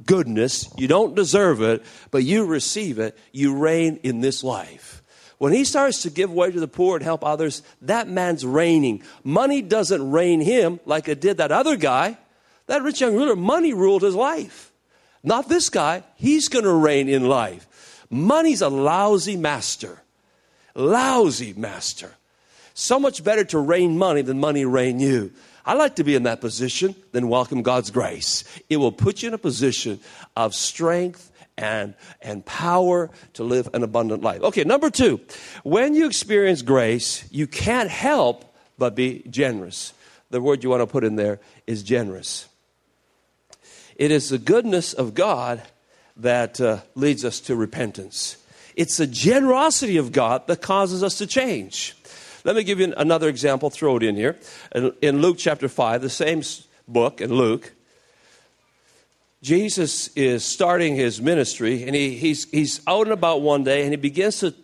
goodness, 0.04 0.68
you 0.76 0.88
don't 0.88 1.14
deserve 1.14 1.62
it, 1.62 1.84
but 2.10 2.22
you 2.22 2.44
receive 2.44 2.98
it, 2.98 3.16
you 3.32 3.56
reign 3.56 4.00
in 4.02 4.20
this 4.20 4.44
life. 4.44 4.95
When 5.38 5.52
he 5.52 5.64
starts 5.64 6.02
to 6.02 6.10
give 6.10 6.32
way 6.32 6.50
to 6.50 6.60
the 6.60 6.68
poor 6.68 6.96
and 6.96 7.04
help 7.04 7.24
others, 7.24 7.62
that 7.82 8.08
man's 8.08 8.44
reigning. 8.44 9.02
Money 9.22 9.60
doesn't 9.60 10.10
reign 10.10 10.40
him 10.40 10.80
like 10.86 11.08
it 11.08 11.20
did 11.20 11.36
that 11.38 11.52
other 11.52 11.76
guy. 11.76 12.16
That 12.66 12.82
rich 12.82 13.00
young 13.00 13.14
ruler, 13.14 13.36
money 13.36 13.74
ruled 13.74 14.02
his 14.02 14.14
life. 14.14 14.72
Not 15.22 15.48
this 15.48 15.68
guy. 15.68 16.04
He's 16.16 16.48
going 16.48 16.64
to 16.64 16.72
reign 16.72 17.08
in 17.08 17.28
life. 17.28 18.04
Money's 18.08 18.62
a 18.62 18.68
lousy 18.68 19.36
master. 19.36 20.00
Lousy 20.74 21.52
master. 21.54 22.14
So 22.74 22.98
much 22.98 23.24
better 23.24 23.44
to 23.44 23.58
reign 23.58 23.98
money 23.98 24.22
than 24.22 24.40
money 24.40 24.64
reign 24.64 25.00
you. 25.00 25.32
I 25.64 25.74
like 25.74 25.96
to 25.96 26.04
be 26.04 26.14
in 26.14 26.22
that 26.22 26.40
position, 26.40 26.94
then 27.10 27.28
welcome 27.28 27.62
God's 27.62 27.90
grace. 27.90 28.44
It 28.70 28.76
will 28.76 28.92
put 28.92 29.22
you 29.22 29.28
in 29.28 29.34
a 29.34 29.38
position 29.38 29.98
of 30.36 30.54
strength 30.54 31.32
and, 31.58 31.94
and 32.20 32.44
power 32.44 33.10
to 33.34 33.44
live 33.44 33.68
an 33.74 33.82
abundant 33.82 34.22
life. 34.22 34.42
Okay, 34.42 34.64
number 34.64 34.90
two, 34.90 35.20
when 35.62 35.94
you 35.94 36.06
experience 36.06 36.62
grace, 36.62 37.26
you 37.30 37.46
can't 37.46 37.90
help 37.90 38.44
but 38.78 38.94
be 38.94 39.22
generous. 39.30 39.92
The 40.30 40.40
word 40.40 40.62
you 40.62 40.70
want 40.70 40.82
to 40.82 40.86
put 40.86 41.04
in 41.04 41.16
there 41.16 41.40
is 41.66 41.82
generous. 41.82 42.48
It 43.96 44.10
is 44.10 44.28
the 44.28 44.38
goodness 44.38 44.92
of 44.92 45.14
God 45.14 45.62
that 46.16 46.60
uh, 46.60 46.80
leads 46.94 47.24
us 47.24 47.40
to 47.40 47.56
repentance. 47.56 48.36
It's 48.74 48.98
the 48.98 49.06
generosity 49.06 49.96
of 49.96 50.12
God 50.12 50.46
that 50.48 50.60
causes 50.60 51.02
us 51.02 51.18
to 51.18 51.26
change. 51.26 51.96
Let 52.44 52.56
me 52.56 52.62
give 52.62 52.78
you 52.78 52.92
another 52.96 53.28
example, 53.28 53.70
throw 53.70 53.96
it 53.96 54.02
in 54.02 54.16
here. 54.16 54.36
In 54.74 55.22
Luke 55.22 55.36
chapter 55.38 55.68
5, 55.68 56.02
the 56.02 56.10
same 56.10 56.42
book 56.86 57.20
in 57.20 57.32
Luke, 57.32 57.72
Jesus 59.42 60.08
is 60.16 60.44
starting 60.44 60.96
his 60.96 61.20
ministry, 61.20 61.84
and 61.84 61.94
he, 61.94 62.16
he's, 62.16 62.50
he's 62.50 62.80
out 62.86 63.06
and 63.06 63.12
about 63.12 63.42
one 63.42 63.64
day, 63.64 63.82
and 63.82 63.92
he 63.92 63.96
begins 63.96 64.40
to 64.40 64.54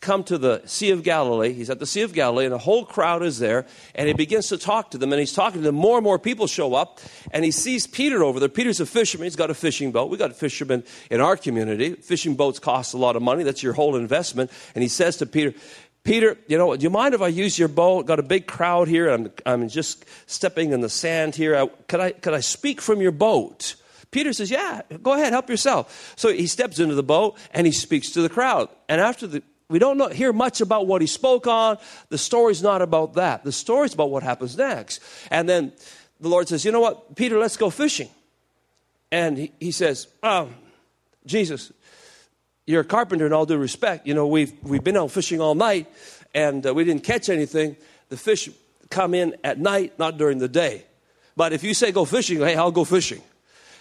come 0.00 0.24
to 0.24 0.38
the 0.38 0.62
Sea 0.64 0.90
of 0.90 1.02
Galilee. 1.02 1.52
He's 1.52 1.68
at 1.68 1.78
the 1.78 1.86
Sea 1.86 2.02
of 2.02 2.12
Galilee, 2.12 2.46
and 2.46 2.54
a 2.54 2.58
whole 2.58 2.84
crowd 2.84 3.22
is 3.22 3.38
there. 3.38 3.66
And 3.94 4.08
he 4.08 4.14
begins 4.14 4.48
to 4.48 4.56
talk 4.56 4.92
to 4.92 4.98
them, 4.98 5.12
and 5.12 5.20
he's 5.20 5.32
talking 5.32 5.60
to 5.60 5.64
them. 5.64 5.74
More 5.74 5.98
and 5.98 6.04
more 6.04 6.18
people 6.18 6.46
show 6.46 6.74
up, 6.74 7.00
and 7.32 7.44
he 7.44 7.50
sees 7.50 7.86
Peter 7.86 8.24
over 8.24 8.40
there. 8.40 8.48
Peter's 8.48 8.80
a 8.80 8.86
fisherman. 8.86 9.26
He's 9.26 9.36
got 9.36 9.50
a 9.50 9.54
fishing 9.54 9.92
boat. 9.92 10.10
we 10.10 10.16
got 10.16 10.34
fishermen 10.34 10.84
in 11.10 11.20
our 11.20 11.36
community. 11.36 11.94
Fishing 11.94 12.34
boats 12.34 12.58
cost 12.58 12.94
a 12.94 12.98
lot 12.98 13.16
of 13.16 13.22
money. 13.22 13.42
That's 13.42 13.62
your 13.62 13.74
whole 13.74 13.96
investment. 13.96 14.50
And 14.74 14.82
he 14.82 14.88
says 14.88 15.18
to 15.18 15.26
Peter, 15.26 15.54
Peter, 16.02 16.38
you 16.48 16.56
know, 16.56 16.74
do 16.74 16.82
you 16.82 16.90
mind 16.90 17.14
if 17.14 17.20
I 17.20 17.28
use 17.28 17.58
your 17.58 17.68
boat? 17.68 18.06
Got 18.06 18.18
a 18.18 18.22
big 18.22 18.46
crowd 18.46 18.88
here. 18.88 19.10
I'm, 19.10 19.30
I'm 19.44 19.68
just 19.68 20.06
stepping 20.26 20.72
in 20.72 20.80
the 20.80 20.88
sand 20.88 21.34
here. 21.34 21.54
I, 21.56 21.66
could, 21.66 22.00
I, 22.00 22.12
could 22.12 22.32
I 22.32 22.40
speak 22.40 22.80
from 22.80 23.02
your 23.02 23.12
boat? 23.12 23.74
Peter 24.10 24.32
says, 24.32 24.50
Yeah, 24.50 24.82
go 25.02 25.12
ahead, 25.12 25.32
help 25.32 25.48
yourself. 25.48 26.14
So 26.16 26.32
he 26.32 26.46
steps 26.46 26.78
into 26.78 26.94
the 26.94 27.02
boat 27.02 27.38
and 27.52 27.66
he 27.66 27.72
speaks 27.72 28.10
to 28.10 28.22
the 28.22 28.28
crowd. 28.28 28.68
And 28.88 29.00
after 29.00 29.26
the, 29.26 29.42
we 29.68 29.78
don't 29.78 29.98
know, 29.98 30.08
hear 30.08 30.32
much 30.32 30.60
about 30.60 30.86
what 30.86 31.00
he 31.00 31.06
spoke 31.06 31.46
on. 31.46 31.78
The 32.08 32.18
story's 32.18 32.62
not 32.62 32.82
about 32.82 33.14
that. 33.14 33.44
The 33.44 33.52
story's 33.52 33.94
about 33.94 34.10
what 34.10 34.22
happens 34.22 34.56
next. 34.56 35.00
And 35.30 35.48
then 35.48 35.72
the 36.18 36.28
Lord 36.28 36.48
says, 36.48 36.64
You 36.64 36.72
know 36.72 36.80
what, 36.80 37.14
Peter, 37.14 37.38
let's 37.38 37.56
go 37.56 37.70
fishing. 37.70 38.08
And 39.12 39.38
he, 39.38 39.52
he 39.60 39.70
says, 39.70 40.08
Oh, 40.22 40.48
Jesus, 41.24 41.72
you're 42.66 42.80
a 42.80 42.84
carpenter 42.84 43.26
in 43.26 43.32
all 43.32 43.46
due 43.46 43.58
respect. 43.58 44.06
You 44.06 44.14
know, 44.14 44.26
we've, 44.26 44.52
we've 44.62 44.82
been 44.82 44.96
out 44.96 45.12
fishing 45.12 45.40
all 45.40 45.54
night 45.54 45.86
and 46.34 46.66
uh, 46.66 46.74
we 46.74 46.84
didn't 46.84 47.04
catch 47.04 47.28
anything. 47.28 47.76
The 48.08 48.16
fish 48.16 48.48
come 48.90 49.14
in 49.14 49.36
at 49.44 49.58
night, 49.58 49.98
not 49.98 50.18
during 50.18 50.38
the 50.38 50.48
day. 50.48 50.84
But 51.36 51.52
if 51.52 51.62
you 51.62 51.74
say 51.74 51.92
go 51.92 52.04
fishing, 52.04 52.38
hey, 52.38 52.56
I'll 52.56 52.72
go 52.72 52.84
fishing. 52.84 53.22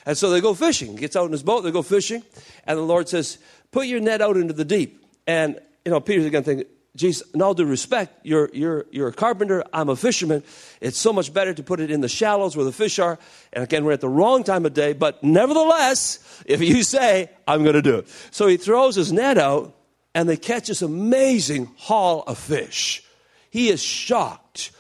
And 0.10 0.18
so 0.18 0.32
they 0.32 0.42
go 0.42 0.56
fishing. 0.56 0.94
He 0.94 0.98
gets 0.98 1.16
out 1.16 1.26
in 1.28 1.32
his 1.32 1.44
boat, 1.44 1.62
they 1.62 1.70
go 1.70 1.84
fishing, 1.84 2.24
and 2.66 2.80
the 2.80 2.82
Lord 2.82 3.08
says, 3.08 3.38
Put 3.70 3.86
your 3.86 4.00
net 4.00 4.24
out 4.24 4.38
into 4.38 4.54
the 4.56 4.66
deep. 4.66 5.06
And, 5.28 5.60
you 5.86 5.92
know, 5.92 6.00
Peter's 6.00 6.26
again 6.26 6.44
thinking, 6.44 6.66
Jesus, 6.96 7.30
in 7.36 7.44
all 7.44 7.54
due 7.54 7.66
respect, 7.66 8.26
you're, 8.26 8.50
you're, 8.52 8.88
you're 8.90 9.10
a 9.10 9.14
carpenter, 9.14 9.64
I'm 9.72 9.88
a 9.88 9.96
fisherman. 9.96 10.42
It's 10.82 10.98
so 10.98 11.14
much 11.14 11.32
better 11.32 11.54
to 11.54 11.62
put 11.62 11.80
it 11.80 11.92
in 11.92 12.02
the 12.02 12.10
shallows 12.10 12.58
where 12.58 12.66
the 12.66 12.72
fish 12.72 12.98
are. 12.98 13.20
And 13.54 13.64
again, 13.64 13.86
we're 13.86 13.92
at 13.92 14.02
the 14.02 14.10
wrong 14.10 14.44
time 14.44 14.66
of 14.66 14.74
day, 14.74 14.94
but 14.94 15.24
nevertheless, 15.24 16.42
if 16.48 16.60
you 16.60 16.82
say, 16.82 17.30
I'm 17.48 17.62
going 17.62 17.76
to 17.76 17.84
do 17.84 18.00
it. 18.00 18.08
So 18.32 18.48
he 18.48 18.58
throws 18.58 18.96
his 18.96 19.14
net 19.14 19.38
out, 19.38 19.76
and 20.16 20.28
they 20.28 20.38
catch 20.38 20.70
this 20.70 20.82
amazing 20.82 21.70
haul 21.78 22.24
of 22.26 22.40
fish. 22.40 23.04
He 23.52 23.70
is 23.70 23.80
shocked. 23.80 24.72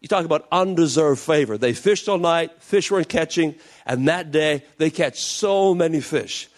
You 0.00 0.08
talk 0.08 0.24
about 0.24 0.48
undeserved 0.50 1.20
favor. 1.20 1.58
They 1.58 1.74
fished 1.74 2.08
all 2.08 2.18
night, 2.18 2.62
fish 2.62 2.90
weren't 2.90 3.08
catching, 3.08 3.54
and 3.84 4.08
that 4.08 4.30
day 4.30 4.64
they 4.78 4.90
catch 4.90 5.20
so 5.22 5.74
many 5.74 6.00
fish. 6.00 6.48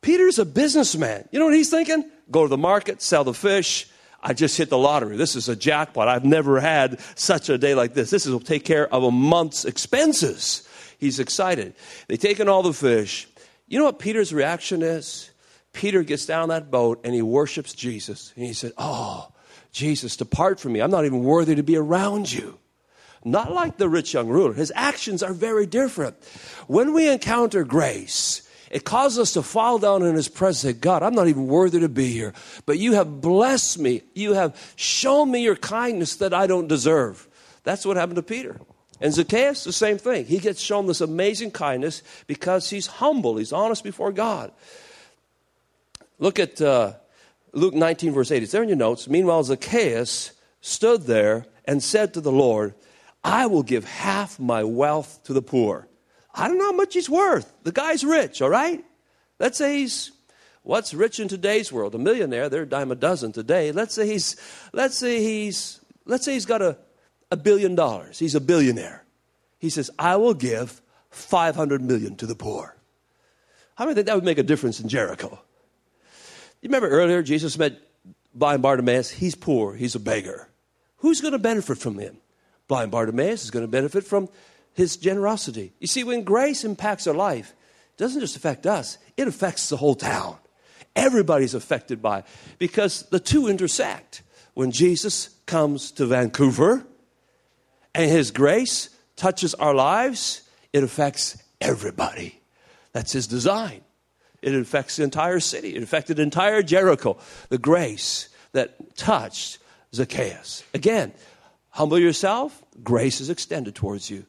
Peter's 0.00 0.38
a 0.38 0.44
businessman. 0.44 1.28
You 1.32 1.38
know 1.38 1.46
what 1.46 1.54
he's 1.54 1.70
thinking? 1.70 2.08
Go 2.30 2.44
to 2.44 2.48
the 2.48 2.56
market, 2.56 3.02
sell 3.02 3.24
the 3.24 3.34
fish, 3.34 3.88
I 4.22 4.34
just 4.34 4.56
hit 4.56 4.70
the 4.70 4.78
lottery. 4.78 5.16
This 5.16 5.34
is 5.34 5.48
a 5.48 5.56
jackpot. 5.56 6.06
I've 6.06 6.24
never 6.24 6.60
had 6.60 7.00
such 7.16 7.48
a 7.48 7.58
day 7.58 7.74
like 7.74 7.94
this. 7.94 8.10
This 8.10 8.26
will 8.26 8.38
take 8.38 8.64
care 8.64 8.92
of 8.92 9.02
a 9.02 9.10
month's 9.10 9.64
expenses. 9.64 10.66
He's 10.98 11.18
excited. 11.18 11.74
They 12.06 12.16
take 12.16 12.38
in 12.38 12.48
all 12.48 12.62
the 12.62 12.72
fish. 12.72 13.26
You 13.66 13.80
know 13.80 13.86
what 13.86 13.98
Peter's 13.98 14.32
reaction 14.32 14.82
is? 14.82 15.30
Peter 15.72 16.04
gets 16.04 16.26
down 16.26 16.50
that 16.50 16.70
boat 16.70 17.00
and 17.02 17.14
he 17.14 17.22
worships 17.22 17.72
Jesus. 17.72 18.32
And 18.36 18.44
he 18.44 18.52
said, 18.52 18.72
Oh, 18.78 19.32
Jesus, 19.72 20.16
depart 20.16 20.60
from 20.60 20.74
me. 20.74 20.80
I'm 20.80 20.90
not 20.90 21.06
even 21.06 21.24
worthy 21.24 21.54
to 21.54 21.62
be 21.62 21.76
around 21.76 22.30
you. 22.30 22.58
Not 23.24 23.52
like 23.52 23.78
the 23.78 23.88
rich 23.88 24.14
young 24.14 24.28
ruler. 24.28 24.52
His 24.52 24.72
actions 24.74 25.22
are 25.22 25.32
very 25.32 25.64
different. 25.66 26.16
When 26.66 26.92
we 26.92 27.08
encounter 27.08 27.64
grace, 27.64 28.48
it 28.70 28.84
causes 28.84 29.18
us 29.18 29.32
to 29.34 29.42
fall 29.42 29.78
down 29.78 30.02
in 30.02 30.14
His 30.14 30.28
presence 30.28 30.64
and 30.64 30.74
say, 30.74 30.80
God, 30.80 31.02
I'm 31.02 31.14
not 31.14 31.28
even 31.28 31.46
worthy 31.46 31.80
to 31.80 31.88
be 31.88 32.12
here, 32.12 32.32
but 32.66 32.78
you 32.78 32.94
have 32.94 33.20
blessed 33.20 33.78
me. 33.78 34.02
You 34.14 34.34
have 34.34 34.74
shown 34.76 35.30
me 35.30 35.42
your 35.42 35.56
kindness 35.56 36.16
that 36.16 36.34
I 36.34 36.46
don't 36.46 36.68
deserve. 36.68 37.28
That's 37.64 37.86
what 37.86 37.96
happened 37.96 38.16
to 38.16 38.22
Peter. 38.22 38.60
And 39.00 39.12
Zacchaeus, 39.12 39.64
the 39.64 39.72
same 39.72 39.98
thing. 39.98 40.26
He 40.26 40.38
gets 40.38 40.60
shown 40.60 40.86
this 40.86 41.00
amazing 41.00 41.50
kindness 41.52 42.02
because 42.26 42.70
he's 42.70 42.86
humble, 42.86 43.36
he's 43.36 43.52
honest 43.52 43.84
before 43.84 44.12
God. 44.12 44.52
Look 46.18 46.38
at 46.38 46.60
uh, 46.60 46.94
Luke 47.52 47.74
19, 47.74 48.12
verse 48.12 48.30
8. 48.30 48.42
It's 48.42 48.52
there 48.52 48.62
in 48.62 48.68
your 48.68 48.76
notes. 48.76 49.08
Meanwhile, 49.08 49.44
Zacchaeus 49.44 50.32
stood 50.60 51.02
there 51.02 51.46
and 51.64 51.82
said 51.82 52.14
to 52.14 52.20
the 52.20 52.32
Lord, 52.32 52.74
I 53.22 53.46
will 53.46 53.62
give 53.62 53.84
half 53.84 54.38
my 54.38 54.64
wealth 54.64 55.20
to 55.24 55.32
the 55.32 55.42
poor. 55.42 55.88
I 56.34 56.48
don't 56.48 56.58
know 56.58 56.66
how 56.66 56.76
much 56.76 56.94
he's 56.94 57.10
worth. 57.10 57.52
The 57.62 57.72
guy's 57.72 58.04
rich, 58.04 58.40
all 58.40 58.48
right? 58.48 58.84
Let's 59.38 59.58
say 59.58 59.78
he's 59.78 60.12
what's 60.62 60.94
rich 60.94 61.20
in 61.20 61.28
today's 61.28 61.72
world? 61.72 61.94
A 61.94 61.98
millionaire, 61.98 62.48
they're 62.48 62.62
a 62.62 62.68
dime 62.68 62.90
a 62.90 62.94
dozen 62.94 63.32
today. 63.32 63.70
Let's 63.70 63.94
say 63.94 64.06
he's 64.06 64.36
let's 64.72 64.96
say 64.96 65.20
he's 65.20 65.80
let's 66.06 66.24
say 66.24 66.32
he's 66.32 66.46
got 66.46 66.62
a, 66.62 66.78
a 67.30 67.36
billion 67.36 67.74
dollars. 67.74 68.18
He's 68.18 68.34
a 68.34 68.40
billionaire. 68.40 69.04
He 69.58 69.70
says, 69.70 69.90
I 69.98 70.16
will 70.16 70.34
give 70.34 70.80
500 71.10 71.82
million 71.82 72.16
to 72.16 72.26
the 72.26 72.34
poor. 72.34 72.76
How 73.76 73.84
many 73.84 73.94
think 73.94 74.06
that 74.06 74.14
would 74.16 74.24
make 74.24 74.38
a 74.38 74.42
difference 74.42 74.80
in 74.80 74.88
Jericho? 74.88 75.40
You 76.62 76.68
remember 76.68 76.88
earlier 76.88 77.22
Jesus 77.22 77.58
met 77.58 77.76
blind 78.32 78.62
Bartimaeus? 78.62 79.10
He's 79.10 79.34
poor, 79.34 79.74
he's 79.74 79.96
a 79.96 80.00
beggar. 80.00 80.48
Who's 80.98 81.20
going 81.20 81.32
to 81.32 81.38
benefit 81.38 81.78
from 81.78 81.98
him? 81.98 82.16
Blind 82.68 82.92
Bartimaeus 82.92 83.42
is 83.42 83.50
going 83.50 83.64
to 83.64 83.70
benefit 83.70 84.04
from 84.04 84.28
his 84.72 84.96
generosity. 84.96 85.72
You 85.80 85.88
see, 85.88 86.04
when 86.04 86.22
grace 86.22 86.64
impacts 86.64 87.08
our 87.08 87.14
life, 87.14 87.52
it 87.90 87.98
doesn't 87.98 88.20
just 88.20 88.36
affect 88.36 88.64
us, 88.64 88.96
it 89.16 89.26
affects 89.26 89.68
the 89.68 89.76
whole 89.76 89.96
town. 89.96 90.36
Everybody's 90.94 91.54
affected 91.54 92.00
by 92.00 92.20
it 92.20 92.26
because 92.58 93.02
the 93.10 93.20
two 93.20 93.48
intersect. 93.48 94.22
When 94.54 94.70
Jesus 94.70 95.30
comes 95.46 95.90
to 95.92 96.06
Vancouver 96.06 96.86
and 97.94 98.10
his 98.10 98.30
grace 98.30 98.90
touches 99.16 99.54
our 99.54 99.74
lives, 99.74 100.42
it 100.72 100.84
affects 100.84 101.42
everybody. 101.60 102.40
That's 102.92 103.12
his 103.12 103.26
design. 103.26 103.80
It 104.42 104.54
affects 104.54 104.96
the 104.96 105.04
entire 105.04 105.40
city. 105.40 105.74
It 105.76 105.82
affected 105.82 106.18
entire 106.18 106.62
Jericho. 106.62 107.18
The 107.48 107.58
grace 107.58 108.28
that 108.52 108.96
touched 108.96 109.58
Zacchaeus. 109.94 110.64
Again, 110.74 111.12
humble 111.70 111.98
yourself, 111.98 112.62
grace 112.82 113.20
is 113.20 113.30
extended 113.30 113.74
towards 113.74 114.10
you 114.10 114.26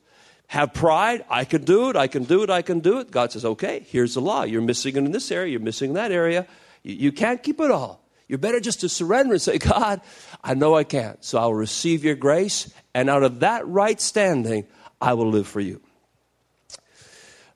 have 0.54 0.72
pride. 0.72 1.26
I 1.32 1.46
can 1.46 1.64
do 1.64 1.90
it. 1.90 1.96
I 1.96 2.06
can 2.06 2.26
do 2.26 2.44
it. 2.44 2.52
I 2.52 2.62
can 2.62 2.80
do 2.80 3.00
it. 3.00 3.10
God 3.10 3.32
says, 3.32 3.44
okay, 3.44 3.86
here's 3.90 4.14
the 4.14 4.22
law. 4.22 4.44
You're 4.44 4.62
missing 4.62 4.96
it 4.96 5.00
in 5.00 5.12
this 5.12 5.32
area. 5.32 5.54
You're 5.54 5.60
missing 5.60 5.90
in 5.90 5.96
that 5.96 6.12
area. 6.12 6.46
You, 6.84 6.94
you 6.94 7.12
can't 7.12 7.42
keep 7.42 7.60
it 7.60 7.72
all. 7.72 8.08
You're 8.28 8.38
better 8.38 8.60
just 8.60 8.82
to 8.82 8.90
surrender 8.90 9.34
and 9.34 9.42
say, 9.42 9.58
God, 9.74 10.02
I 10.44 10.54
know 10.54 10.76
I 10.76 10.84
can't. 10.84 11.24
So 11.26 11.40
I'll 11.40 11.56
receive 11.56 12.04
your 12.04 12.14
grace. 12.14 12.72
And 12.94 13.10
out 13.10 13.24
of 13.24 13.40
that 13.40 13.68
right 13.68 14.00
standing, 14.00 14.68
I 15.02 15.14
will 15.16 15.30
live 15.30 15.48
for 15.48 15.60
you. 15.60 15.82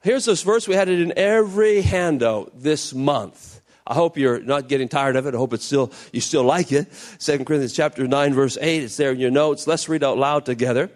Here's 0.04 0.26
this 0.26 0.44
verse. 0.44 0.68
We 0.68 0.76
had 0.76 0.90
it 0.90 1.02
in 1.02 1.14
every 1.18 1.82
handout 1.82 2.52
this 2.56 2.94
month. 2.94 3.62
I 3.86 3.94
hope 3.94 4.18
you're 4.18 4.42
not 4.42 4.68
getting 4.68 4.90
tired 4.90 5.16
of 5.16 5.26
it. 5.28 5.34
I 5.34 5.38
hope 5.38 5.54
it's 5.54 5.64
still 5.64 5.92
you 6.12 6.20
still 6.20 6.44
like 6.44 6.72
it. 6.72 6.94
Second 7.20 7.46
Corinthians 7.46 7.74
chapter 7.74 8.06
9, 8.06 8.34
verse 8.34 8.58
8. 8.60 8.84
It's 8.84 8.98
there 8.98 9.12
in 9.12 9.20
your 9.20 9.32
notes. 9.32 9.66
Let's 9.66 9.88
read 9.88 10.04
out 10.04 10.18
loud 10.18 10.46
together. 10.46 10.92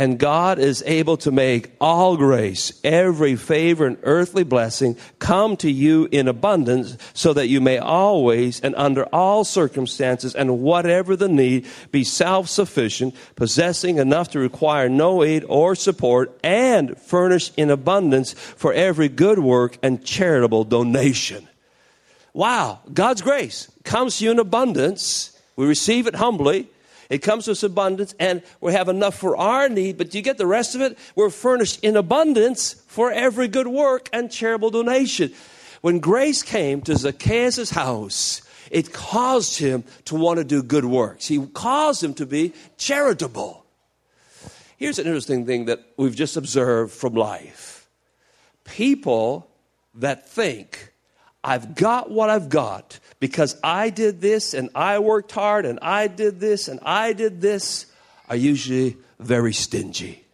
And 0.00 0.18
God 0.18 0.58
is 0.58 0.82
able 0.86 1.18
to 1.18 1.30
make 1.30 1.72
all 1.78 2.16
grace, 2.16 2.72
every 2.82 3.36
favor 3.36 3.86
and 3.86 3.98
earthly 4.02 4.44
blessing 4.44 4.96
come 5.18 5.58
to 5.58 5.70
you 5.70 6.08
in 6.10 6.26
abundance 6.26 6.96
so 7.12 7.34
that 7.34 7.48
you 7.48 7.60
may 7.60 7.76
always 7.76 8.62
and 8.62 8.74
under 8.76 9.04
all 9.12 9.44
circumstances 9.44 10.34
and 10.34 10.60
whatever 10.60 11.16
the 11.16 11.28
need 11.28 11.66
be 11.92 12.02
self-sufficient, 12.02 13.14
possessing 13.36 13.98
enough 13.98 14.30
to 14.30 14.38
require 14.38 14.88
no 14.88 15.22
aid 15.22 15.44
or 15.46 15.74
support 15.74 16.40
and 16.42 16.96
furnish 16.98 17.52
in 17.58 17.68
abundance 17.68 18.32
for 18.32 18.72
every 18.72 19.10
good 19.10 19.38
work 19.38 19.76
and 19.82 20.02
charitable 20.02 20.64
donation. 20.64 21.46
Wow. 22.32 22.80
God's 22.90 23.20
grace 23.20 23.70
comes 23.84 24.16
to 24.16 24.24
you 24.24 24.30
in 24.30 24.38
abundance. 24.38 25.38
We 25.56 25.66
receive 25.66 26.06
it 26.06 26.14
humbly 26.14 26.70
it 27.10 27.18
comes 27.18 27.44
to 27.44 27.50
us 27.50 27.62
abundance, 27.62 28.14
and 28.18 28.42
we 28.60 28.72
have 28.72 28.88
enough 28.88 29.16
for 29.16 29.36
our 29.36 29.68
need, 29.68 29.98
but 29.98 30.10
do 30.10 30.18
you 30.18 30.22
get 30.22 30.38
the 30.38 30.46
rest 30.46 30.74
of 30.74 30.80
it? 30.80 30.96
We're 31.16 31.28
furnished 31.28 31.80
in 31.82 31.96
abundance 31.96 32.72
for 32.86 33.10
every 33.10 33.48
good 33.48 33.66
work 33.66 34.08
and 34.12 34.30
charitable 34.30 34.70
donation. 34.70 35.32
When 35.80 35.98
grace 35.98 36.42
came 36.42 36.80
to 36.82 36.96
Zacchaeus' 36.96 37.70
house, 37.70 38.42
it 38.70 38.92
caused 38.92 39.58
him 39.58 39.84
to 40.04 40.14
want 40.14 40.38
to 40.38 40.44
do 40.44 40.62
good 40.62 40.84
works. 40.84 41.26
He 41.26 41.44
caused 41.48 42.02
him 42.02 42.14
to 42.14 42.26
be 42.26 42.52
charitable. 42.76 43.66
Here's 44.76 44.98
an 44.98 45.06
interesting 45.06 45.44
thing 45.44 45.66
that 45.66 45.80
we've 45.96 46.14
just 46.14 46.36
observed 46.36 46.92
from 46.92 47.14
life 47.14 47.88
people 48.64 49.50
that 49.94 50.28
think, 50.28 50.92
I've 51.42 51.74
got 51.74 52.10
what 52.10 52.28
I've 52.28 52.48
got 52.48 52.98
because 53.18 53.56
I 53.64 53.90
did 53.90 54.20
this 54.20 54.52
and 54.52 54.68
I 54.74 54.98
worked 54.98 55.32
hard 55.32 55.64
and 55.64 55.78
I 55.80 56.06
did 56.06 56.38
this 56.38 56.68
and 56.68 56.80
I 56.82 57.12
did 57.12 57.40
this 57.40 57.86
are 58.28 58.36
usually 58.36 58.96
very 59.18 59.52
stingy 59.52 60.24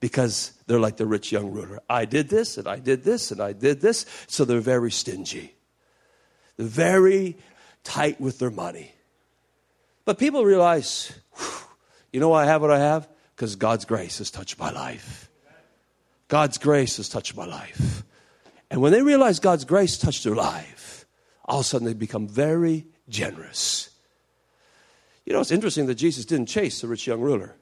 because 0.00 0.52
they're 0.66 0.80
like 0.80 0.96
the 0.96 1.06
rich 1.06 1.30
young 1.30 1.50
ruler. 1.50 1.80
I 1.88 2.06
did 2.06 2.28
this 2.28 2.56
and 2.56 2.66
I 2.66 2.78
did 2.78 3.04
this 3.04 3.30
and 3.30 3.40
I 3.40 3.52
did 3.52 3.80
this, 3.80 4.06
so 4.26 4.44
they're 4.44 4.60
very 4.60 4.90
stingy. 4.90 5.54
They're 6.56 6.66
very 6.66 7.36
tight 7.84 8.20
with 8.20 8.38
their 8.38 8.50
money. 8.50 8.92
But 10.06 10.18
people 10.18 10.44
realize, 10.44 11.12
you 12.12 12.20
know 12.20 12.30
why 12.30 12.44
I 12.44 12.46
have 12.46 12.62
what 12.62 12.70
I 12.70 12.78
have? 12.78 13.08
Because 13.36 13.56
God's 13.56 13.84
grace 13.84 14.18
has 14.18 14.30
touched 14.30 14.58
my 14.58 14.70
life. 14.70 15.30
God's 16.28 16.58
grace 16.58 16.96
has 16.96 17.08
touched 17.08 17.36
my 17.36 17.44
life. 17.44 18.02
And 18.70 18.80
when 18.80 18.92
they 18.92 19.02
realize 19.02 19.40
God's 19.40 19.64
grace 19.64 19.98
touched 19.98 20.24
their 20.24 20.34
life, 20.34 21.06
all 21.44 21.60
of 21.60 21.66
a 21.66 21.68
sudden 21.68 21.86
they 21.86 21.94
become 21.94 22.28
very 22.28 22.86
generous. 23.08 23.90
You 25.26 25.32
know, 25.32 25.40
it's 25.40 25.50
interesting 25.50 25.86
that 25.86 25.96
Jesus 25.96 26.24
didn't 26.24 26.46
chase 26.46 26.80
the 26.80 26.88
rich 26.88 27.06
young 27.06 27.20
ruler. 27.20 27.56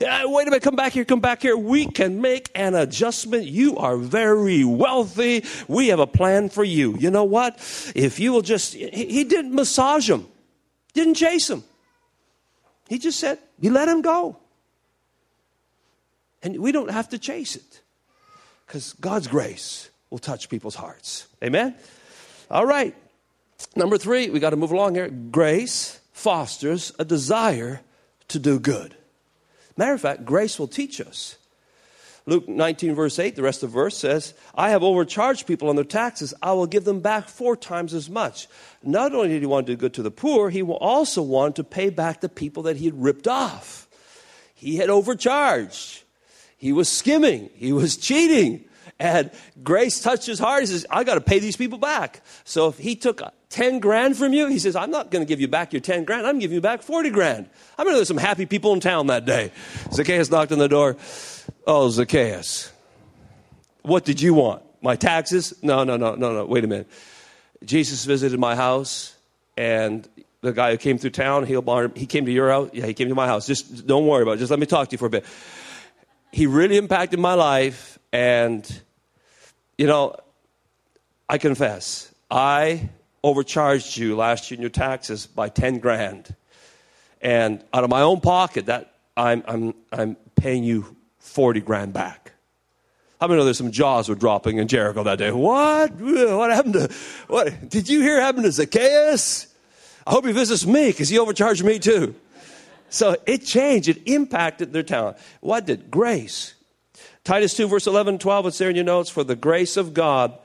Yeah, 0.00 0.24
wait 0.24 0.48
a 0.48 0.50
minute, 0.50 0.62
come 0.62 0.76
back 0.76 0.92
here, 0.92 1.04
come 1.04 1.20
back 1.20 1.42
here. 1.42 1.54
We 1.54 1.84
can 1.84 2.22
make 2.22 2.50
an 2.54 2.74
adjustment. 2.74 3.44
You 3.44 3.76
are 3.76 3.98
very 3.98 4.64
wealthy. 4.64 5.44
We 5.68 5.88
have 5.88 6.00
a 6.00 6.06
plan 6.06 6.48
for 6.48 6.64
you. 6.64 6.96
You 6.98 7.10
know 7.10 7.24
what? 7.24 7.56
If 7.94 8.18
you 8.18 8.32
will 8.32 8.40
just, 8.40 8.72
he, 8.72 8.88
he 8.88 9.24
didn't 9.24 9.54
massage 9.54 10.08
him, 10.08 10.26
didn't 10.94 11.14
chase 11.14 11.50
him. 11.50 11.64
He 12.88 12.98
just 12.98 13.20
said, 13.20 13.38
he 13.60 13.68
let 13.68 13.88
him 13.88 14.00
go. 14.00 14.38
And 16.42 16.58
we 16.60 16.72
don't 16.72 16.90
have 16.90 17.10
to 17.10 17.18
chase 17.18 17.54
it 17.54 17.82
because 18.66 18.94
God's 18.94 19.28
grace 19.28 19.90
will 20.10 20.18
touch 20.18 20.48
people's 20.48 20.74
hearts. 20.74 21.26
Amen? 21.42 21.74
All 22.50 22.66
right. 22.66 22.94
Number 23.76 23.98
three, 23.98 24.30
we 24.30 24.40
got 24.40 24.50
to 24.50 24.56
move 24.56 24.72
along 24.72 24.94
here. 24.94 25.08
Grace 25.08 26.00
fosters 26.12 26.92
a 26.98 27.04
desire 27.04 27.80
to 28.28 28.38
do 28.38 28.58
good. 28.58 28.94
Matter 29.76 29.94
of 29.94 30.00
fact, 30.00 30.24
grace 30.24 30.58
will 30.58 30.68
teach 30.68 31.00
us. 31.00 31.36
Luke 32.26 32.48
19, 32.48 32.94
verse 32.94 33.18
8, 33.18 33.34
the 33.34 33.42
rest 33.42 33.62
of 33.62 33.70
the 33.70 33.74
verse 33.74 33.96
says, 33.96 34.34
I 34.54 34.70
have 34.70 34.82
overcharged 34.82 35.46
people 35.46 35.68
on 35.68 35.76
their 35.76 35.84
taxes. 35.84 36.34
I 36.42 36.52
will 36.52 36.66
give 36.66 36.84
them 36.84 37.00
back 37.00 37.28
four 37.28 37.56
times 37.56 37.94
as 37.94 38.10
much. 38.10 38.46
Not 38.82 39.14
only 39.14 39.28
did 39.28 39.40
he 39.40 39.46
want 39.46 39.66
to 39.66 39.72
do 39.72 39.76
good 39.76 39.94
to 39.94 40.02
the 40.02 40.10
poor, 40.10 40.50
he 40.50 40.62
will 40.62 40.76
also 40.76 41.22
wanted 41.22 41.56
to 41.56 41.64
pay 41.64 41.90
back 41.90 42.20
the 42.20 42.28
people 42.28 42.64
that 42.64 42.76
he 42.76 42.84
had 42.84 43.02
ripped 43.02 43.26
off. 43.26 43.88
He 44.54 44.76
had 44.76 44.90
overcharged. 44.90 46.02
He 46.58 46.72
was 46.72 46.88
skimming. 46.88 47.48
He 47.54 47.72
was 47.72 47.96
cheating. 47.96 48.64
And 49.00 49.30
grace 49.62 49.98
touched 50.00 50.26
his 50.26 50.38
heart. 50.38 50.60
He 50.60 50.66
says, 50.66 50.84
I 50.90 51.04
got 51.04 51.14
to 51.14 51.22
pay 51.22 51.38
these 51.38 51.56
people 51.56 51.78
back. 51.78 52.20
So 52.44 52.68
if 52.68 52.76
he 52.76 52.94
took 52.94 53.22
10 53.48 53.80
grand 53.80 54.18
from 54.18 54.34
you, 54.34 54.46
he 54.46 54.58
says, 54.58 54.76
I'm 54.76 54.90
not 54.90 55.10
going 55.10 55.24
to 55.24 55.26
give 55.26 55.40
you 55.40 55.48
back 55.48 55.72
your 55.72 55.80
10 55.80 56.04
grand. 56.04 56.26
I'm 56.26 56.38
giving 56.38 56.54
you 56.54 56.60
back 56.60 56.82
40 56.82 57.08
grand. 57.08 57.48
Going 57.78 57.88
to 57.88 57.94
there's 57.94 58.08
some 58.08 58.18
happy 58.18 58.44
people 58.44 58.74
in 58.74 58.80
town 58.80 59.06
that 59.06 59.24
day. 59.24 59.52
Zacchaeus 59.90 60.30
knocked 60.30 60.52
on 60.52 60.58
the 60.58 60.68
door. 60.68 60.98
Oh, 61.66 61.88
Zacchaeus, 61.88 62.70
what 63.82 64.04
did 64.04 64.20
you 64.20 64.34
want? 64.34 64.62
My 64.82 64.96
taxes? 64.96 65.54
No, 65.62 65.82
no, 65.82 65.96
no, 65.96 66.14
no, 66.14 66.34
no. 66.34 66.44
Wait 66.44 66.64
a 66.64 66.66
minute. 66.66 66.88
Jesus 67.64 68.04
visited 68.04 68.38
my 68.38 68.54
house, 68.54 69.16
and 69.56 70.06
the 70.42 70.52
guy 70.52 70.72
who 70.72 70.76
came 70.76 70.98
through 70.98 71.10
town, 71.10 71.46
he, 71.46 71.58
he 71.94 72.06
came 72.06 72.26
to 72.26 72.32
your 72.32 72.50
house. 72.50 72.70
Yeah, 72.72 72.86
he 72.86 72.94
came 72.94 73.08
to 73.08 73.14
my 73.14 73.26
house. 73.26 73.46
Just 73.46 73.86
don't 73.86 74.06
worry 74.06 74.22
about 74.22 74.32
it. 74.32 74.38
Just 74.38 74.50
let 74.50 74.60
me 74.60 74.66
talk 74.66 74.88
to 74.88 74.92
you 74.92 74.98
for 74.98 75.06
a 75.06 75.10
bit. 75.10 75.24
He 76.32 76.46
really 76.46 76.76
impacted 76.76 77.18
my 77.18 77.34
life, 77.34 77.98
and 78.12 78.64
you 79.80 79.86
know, 79.86 80.14
I 81.26 81.38
confess, 81.38 82.14
I 82.30 82.90
overcharged 83.24 83.96
you 83.96 84.14
last 84.14 84.50
year 84.50 84.56
in 84.56 84.60
your 84.60 84.68
taxes 84.68 85.26
by 85.26 85.48
10 85.48 85.78
grand. 85.78 86.34
And 87.22 87.64
out 87.72 87.82
of 87.82 87.88
my 87.88 88.02
own 88.02 88.20
pocket, 88.20 88.66
that 88.66 88.92
I'm, 89.16 89.42
I'm, 89.48 89.74
I'm 89.90 90.16
paying 90.36 90.64
you 90.64 90.94
40 91.20 91.60
grand 91.60 91.94
back. 91.94 92.32
How 93.22 93.26
many 93.26 93.38
know 93.38 93.44
there's 93.46 93.56
some 93.56 93.70
jaws 93.70 94.10
were 94.10 94.14
dropping 94.14 94.58
in 94.58 94.68
Jericho 94.68 95.02
that 95.02 95.16
day? 95.16 95.30
What? 95.30 95.92
What 95.92 96.50
happened 96.50 96.74
to, 96.74 96.90
what? 97.28 97.70
Did 97.70 97.88
you 97.88 98.02
hear 98.02 98.20
happened 98.20 98.44
to 98.44 98.52
Zacchaeus? 98.52 99.46
I 100.06 100.10
hope 100.10 100.26
he 100.26 100.32
visits 100.32 100.66
me 100.66 100.88
because 100.88 101.08
he 101.08 101.18
overcharged 101.18 101.64
me 101.64 101.78
too. 101.78 102.14
So 102.90 103.16
it 103.24 103.46
changed. 103.46 103.88
It 103.88 104.02
impacted 104.04 104.74
their 104.74 104.82
talent. 104.82 105.16
What 105.40 105.64
did? 105.64 105.90
Grace. 105.90 106.52
Titus 107.30 107.54
2, 107.54 107.68
verse 107.68 107.86
11 107.86 108.14
and 108.14 108.20
12, 108.20 108.46
it's 108.46 108.58
there 108.58 108.70
in 108.70 108.74
your 108.74 108.84
notes. 108.84 109.08
For 109.08 109.22
the 109.22 109.36
grace 109.36 109.76
of 109.76 109.94
God, 109.94 110.36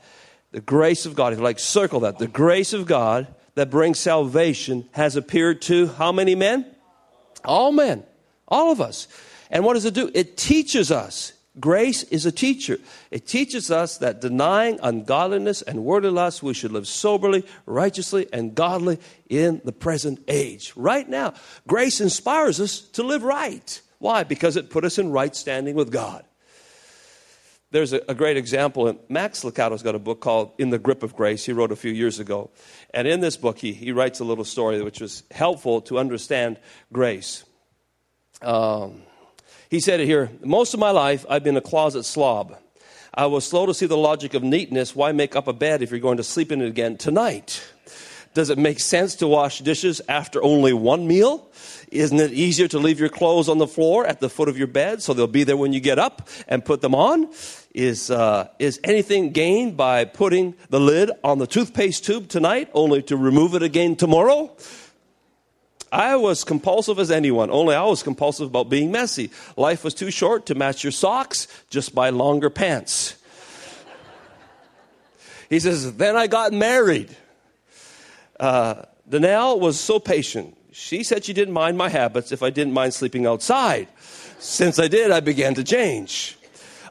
the 0.52 0.60
grace 0.60 1.04
of 1.04 1.16
God, 1.16 1.32
if 1.32 1.40
you 1.40 1.44
like, 1.44 1.58
circle 1.58 1.98
that. 1.98 2.20
The 2.20 2.28
grace 2.28 2.72
of 2.72 2.86
God 2.86 3.26
that 3.56 3.70
brings 3.70 3.98
salvation 3.98 4.88
has 4.92 5.16
appeared 5.16 5.62
to 5.62 5.88
how 5.88 6.12
many 6.12 6.36
men? 6.36 6.64
All 7.44 7.72
men. 7.72 8.04
All 8.46 8.70
of 8.70 8.80
us. 8.80 9.08
And 9.50 9.64
what 9.64 9.74
does 9.74 9.84
it 9.84 9.94
do? 9.94 10.12
It 10.14 10.36
teaches 10.36 10.92
us. 10.92 11.32
Grace 11.58 12.04
is 12.04 12.24
a 12.24 12.30
teacher. 12.30 12.78
It 13.10 13.26
teaches 13.26 13.68
us 13.68 13.98
that 13.98 14.20
denying 14.20 14.78
ungodliness 14.80 15.62
and 15.62 15.84
worldly 15.84 16.10
lust, 16.10 16.40
we 16.40 16.54
should 16.54 16.70
live 16.70 16.86
soberly, 16.86 17.44
righteously, 17.66 18.28
and 18.32 18.54
godly 18.54 19.00
in 19.28 19.60
the 19.64 19.72
present 19.72 20.22
age. 20.28 20.72
Right 20.76 21.08
now, 21.08 21.34
grace 21.66 22.00
inspires 22.00 22.60
us 22.60 22.78
to 22.80 23.02
live 23.02 23.24
right. 23.24 23.80
Why? 23.98 24.22
Because 24.22 24.56
it 24.56 24.70
put 24.70 24.84
us 24.84 24.98
in 24.98 25.10
right 25.10 25.34
standing 25.34 25.74
with 25.74 25.90
God 25.90 26.24
there's 27.76 27.92
a, 27.92 28.00
a, 28.08 28.14
great 28.14 28.38
example. 28.38 28.88
And 28.88 28.98
Max 29.10 29.44
Lucado's 29.44 29.82
got 29.82 29.94
a 29.94 29.98
book 29.98 30.20
called 30.20 30.52
In 30.56 30.70
the 30.70 30.78
Grip 30.78 31.02
of 31.02 31.14
Grace. 31.14 31.44
He 31.44 31.52
wrote 31.52 31.72
a 31.72 31.76
few 31.76 31.92
years 31.92 32.18
ago. 32.18 32.50
And 32.94 33.06
in 33.06 33.20
this 33.20 33.36
book, 33.36 33.58
he, 33.58 33.74
he 33.74 33.92
writes 33.92 34.18
a 34.18 34.24
little 34.24 34.46
story 34.46 34.80
which 34.80 34.98
was 34.98 35.24
helpful 35.30 35.82
to 35.82 35.98
understand 35.98 36.58
grace. 36.90 37.44
Um, 38.40 39.02
he 39.68 39.80
said 39.80 40.00
it 40.00 40.06
here 40.06 40.30
Most 40.42 40.72
of 40.72 40.80
my 40.80 40.90
life, 40.90 41.26
I've 41.28 41.44
been 41.44 41.58
a 41.58 41.60
closet 41.60 42.04
slob. 42.04 42.56
I 43.12 43.26
was 43.26 43.46
slow 43.46 43.66
to 43.66 43.74
see 43.74 43.86
the 43.86 43.96
logic 43.96 44.32
of 44.32 44.42
neatness. 44.42 44.96
Why 44.96 45.12
make 45.12 45.36
up 45.36 45.46
a 45.46 45.52
bed 45.52 45.82
if 45.82 45.90
you're 45.90 46.00
going 46.00 46.16
to 46.16 46.24
sleep 46.24 46.52
in 46.52 46.62
it 46.62 46.68
again 46.68 46.96
tonight? 46.96 47.62
Does 48.36 48.50
it 48.50 48.58
make 48.58 48.80
sense 48.80 49.14
to 49.14 49.26
wash 49.26 49.60
dishes 49.60 50.02
after 50.10 50.42
only 50.42 50.74
one 50.74 51.08
meal? 51.08 51.48
Isn't 51.90 52.20
it 52.20 52.32
easier 52.32 52.68
to 52.68 52.78
leave 52.78 53.00
your 53.00 53.08
clothes 53.08 53.48
on 53.48 53.56
the 53.56 53.66
floor 53.66 54.06
at 54.06 54.20
the 54.20 54.28
foot 54.28 54.50
of 54.50 54.58
your 54.58 54.66
bed 54.66 55.02
so 55.02 55.14
they'll 55.14 55.26
be 55.26 55.44
there 55.44 55.56
when 55.56 55.72
you 55.72 55.80
get 55.80 55.98
up 55.98 56.28
and 56.46 56.62
put 56.62 56.82
them 56.82 56.94
on? 56.94 57.30
Is, 57.72 58.10
uh, 58.10 58.48
is 58.58 58.78
anything 58.84 59.30
gained 59.30 59.78
by 59.78 60.04
putting 60.04 60.54
the 60.68 60.78
lid 60.78 61.10
on 61.24 61.38
the 61.38 61.46
toothpaste 61.46 62.04
tube 62.04 62.28
tonight 62.28 62.68
only 62.74 63.00
to 63.04 63.16
remove 63.16 63.54
it 63.54 63.62
again 63.62 63.96
tomorrow? 63.96 64.54
I 65.90 66.16
was 66.16 66.44
compulsive 66.44 66.98
as 66.98 67.10
anyone, 67.10 67.50
only 67.50 67.74
I 67.74 67.84
was 67.84 68.02
compulsive 68.02 68.48
about 68.48 68.68
being 68.68 68.92
messy. 68.92 69.30
Life 69.56 69.82
was 69.82 69.94
too 69.94 70.10
short 70.10 70.44
to 70.46 70.54
match 70.54 70.84
your 70.84 70.90
socks, 70.90 71.48
just 71.70 71.94
buy 71.94 72.10
longer 72.10 72.50
pants. 72.50 73.16
he 75.48 75.58
says, 75.58 75.96
Then 75.96 76.16
I 76.16 76.26
got 76.26 76.52
married. 76.52 77.16
Uh, 78.38 78.82
Denalyn 79.08 79.60
was 79.60 79.78
so 79.78 79.98
patient. 79.98 80.56
She 80.72 81.02
said 81.02 81.24
she 81.24 81.32
didn't 81.32 81.54
mind 81.54 81.78
my 81.78 81.88
habits 81.88 82.32
if 82.32 82.42
I 82.42 82.50
didn't 82.50 82.74
mind 82.74 82.92
sleeping 82.92 83.26
outside. 83.26 83.88
Since 84.38 84.78
I 84.78 84.88
did, 84.88 85.10
I 85.10 85.20
began 85.20 85.54
to 85.54 85.64
change. 85.64 86.38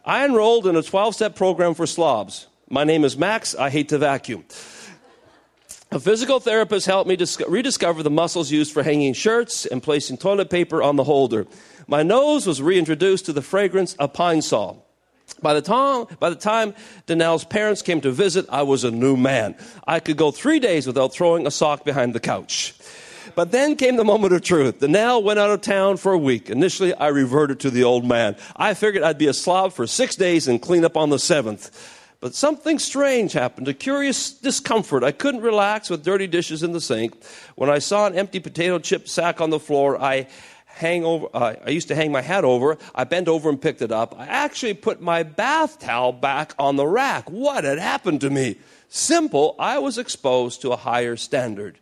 I 0.04 0.26
enrolled 0.26 0.68
in 0.68 0.76
a 0.76 0.82
12 0.82 1.16
step 1.16 1.36
program 1.36 1.74
for 1.74 1.86
slobs. 1.86 2.48
My 2.70 2.84
name 2.84 3.04
is 3.04 3.18
Max. 3.18 3.54
I 3.56 3.70
hate 3.70 3.90
to 3.90 3.98
vacuum. 3.98 4.46
A 5.92 6.00
physical 6.00 6.40
therapist 6.40 6.88
helped 6.88 7.08
me 7.08 7.18
rediscover 7.48 8.04
the 8.04 8.10
muscles 8.10 8.52
used 8.52 8.74
for 8.74 8.84
hanging 8.84 9.14
shirts 9.14 9.66
and 9.66 9.82
placing 9.82 10.18
toilet 10.18 10.50
paper 10.50 10.82
on 10.82 10.96
the 10.96 11.04
holder. 11.04 11.46
My 11.88 12.04
nose 12.04 12.48
was 12.48 12.62
reintroduced 12.62 13.28
to 13.28 13.34
the 13.34 13.42
fragrance 13.42 13.94
of 13.96 14.14
Pine-Sol. 14.14 14.85
By 15.46 15.54
the 15.54 15.62
time, 15.62 16.08
by 16.20 16.32
the 16.32 16.36
time 16.36 16.74
Denalyn's 17.06 17.44
parents 17.44 17.84
came 17.84 18.02
to 18.02 18.12
visit, 18.12 18.48
I 18.50 18.64
was 18.64 18.84
a 18.84 18.90
new 18.90 19.16
man. 19.16 19.56
I 19.86 20.00
could 20.00 20.18
go 20.18 20.32
three 20.32 20.58
days 20.58 20.88
without 20.88 21.14
throwing 21.14 21.46
a 21.46 21.52
sock 21.52 21.86
behind 21.86 22.16
the 22.16 22.20
couch. 22.20 22.74
But 23.36 23.52
then 23.52 23.76
came 23.76 23.96
the 23.96 24.04
moment 24.04 24.34
of 24.34 24.42
truth. 24.42 24.80
Denalyn 24.80 25.22
went 25.22 25.38
out 25.38 25.52
of 25.52 25.62
town 25.62 25.98
for 25.98 26.14
a 26.14 26.18
week. 26.18 26.50
Initially, 26.50 26.96
I 26.96 27.10
reverted 27.10 27.60
to 27.60 27.70
the 27.70 27.84
old 27.84 28.06
man. 28.06 28.38
I 28.56 28.74
figured 28.74 29.04
I'd 29.04 29.20
be 29.20 29.28
a 29.28 29.36
slob 29.36 29.74
for 29.74 29.86
six 29.86 30.16
days 30.16 30.48
and 30.48 30.60
clean 30.60 30.84
up 30.84 30.98
on 30.98 31.12
the 31.12 31.20
seventh. 31.20 31.70
But 32.22 32.34
something 32.34 32.80
strange 32.80 33.34
happened, 33.34 33.68
a 33.68 33.74
curious 33.76 34.32
discomfort. 34.32 35.04
I 35.04 35.12
couldn't 35.12 35.42
relax 35.42 35.92
with 35.92 36.04
dirty 36.04 36.26
dishes 36.26 36.64
in 36.64 36.72
the 36.72 36.82
sink. 36.82 37.14
When 37.54 37.70
I 37.70 37.78
saw 37.78 38.08
an 38.08 38.16
empty 38.16 38.40
potato 38.40 38.80
chip 38.80 39.08
sack 39.08 39.42
on 39.42 39.52
the 39.52 39.60
floor, 39.60 40.02
I 40.02 40.26
hang 40.76 41.06
over, 41.06 41.28
uh, 41.34 41.56
I 41.66 41.70
used 41.70 41.88
to 41.88 41.96
hang 41.96 42.12
my 42.12 42.22
hat 42.22 42.44
over. 42.44 42.78
I 42.94 43.06
bent 43.06 43.28
over 43.28 43.50
and 43.50 43.62
picked 43.62 43.82
it 43.82 43.92
up. 43.92 44.14
I 44.20 44.26
actually 44.26 44.74
put 44.74 45.02
my 45.02 45.24
bath 45.24 45.80
towel 45.80 46.12
back 46.12 46.54
on 46.60 46.76
the 46.76 46.86
rack. 46.86 47.32
What 47.32 47.64
had 47.64 47.80
happened 47.80 48.22
to 48.22 48.30
me? 48.30 48.58
Simple, 48.90 49.56
I 49.58 49.80
was 49.80 49.98
exposed 49.98 50.62
to 50.62 50.72
a 50.74 50.78
higher 50.78 51.16
standard. 51.16 51.80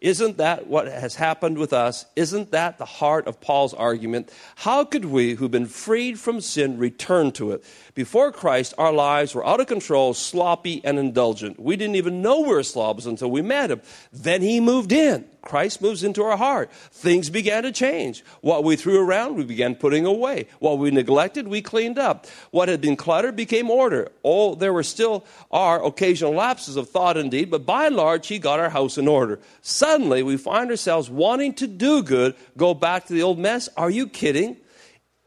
Isn't 0.00 0.36
that 0.36 0.66
what 0.66 0.86
has 0.86 1.14
happened 1.14 1.56
with 1.56 1.72
us? 1.72 2.04
Isn't 2.14 2.50
that 2.50 2.76
the 2.76 2.84
heart 2.84 3.26
of 3.26 3.40
Paul's 3.40 3.72
argument? 3.72 4.30
How 4.56 4.84
could 4.84 5.06
we, 5.06 5.34
who've 5.34 5.50
been 5.50 5.64
freed 5.64 6.18
from 6.18 6.42
sin, 6.42 6.76
return 6.76 7.32
to 7.32 7.52
it? 7.52 7.64
Before 7.94 8.30
Christ, 8.30 8.74
our 8.76 8.92
lives 8.92 9.34
were 9.34 9.46
out 9.46 9.60
of 9.60 9.66
control, 9.66 10.12
sloppy, 10.12 10.82
and 10.84 10.98
indulgent. 10.98 11.58
We 11.58 11.76
didn't 11.76 11.94
even 11.94 12.20
know 12.20 12.40
we 12.40 12.48
were 12.48 12.62
slobs 12.62 13.06
until 13.06 13.30
we 13.30 13.40
met 13.40 13.70
him. 13.70 13.80
Then 14.12 14.42
he 14.42 14.60
moved 14.60 14.92
in. 14.92 15.24
Christ 15.44 15.82
moves 15.82 16.02
into 16.02 16.22
our 16.22 16.36
heart. 16.36 16.72
Things 16.72 17.30
began 17.30 17.62
to 17.62 17.72
change. 17.72 18.24
What 18.40 18.64
we 18.64 18.76
threw 18.76 19.00
around, 19.00 19.36
we 19.36 19.44
began 19.44 19.74
putting 19.74 20.06
away. 20.06 20.48
What 20.58 20.78
we 20.78 20.90
neglected, 20.90 21.48
we 21.48 21.62
cleaned 21.62 21.98
up. 21.98 22.26
What 22.50 22.68
had 22.68 22.80
been 22.80 22.96
cluttered 22.96 23.36
became 23.36 23.70
order. 23.70 24.10
Oh, 24.24 24.54
there 24.54 24.72
were 24.72 24.82
still 24.82 25.24
are 25.50 25.84
occasional 25.84 26.32
lapses 26.32 26.76
of 26.76 26.88
thought 26.88 27.16
and 27.16 27.30
deed, 27.30 27.50
but 27.50 27.66
by 27.66 27.86
and 27.86 27.96
large, 27.96 28.26
he 28.26 28.38
got 28.38 28.60
our 28.60 28.70
house 28.70 28.98
in 28.98 29.08
order. 29.08 29.38
Suddenly, 29.62 30.22
we 30.22 30.36
find 30.36 30.70
ourselves 30.70 31.10
wanting 31.10 31.54
to 31.54 31.66
do 31.66 32.02
good, 32.02 32.34
go 32.56 32.74
back 32.74 33.06
to 33.06 33.12
the 33.12 33.22
old 33.22 33.38
mess. 33.38 33.68
Are 33.76 33.90
you 33.90 34.08
kidding? 34.08 34.56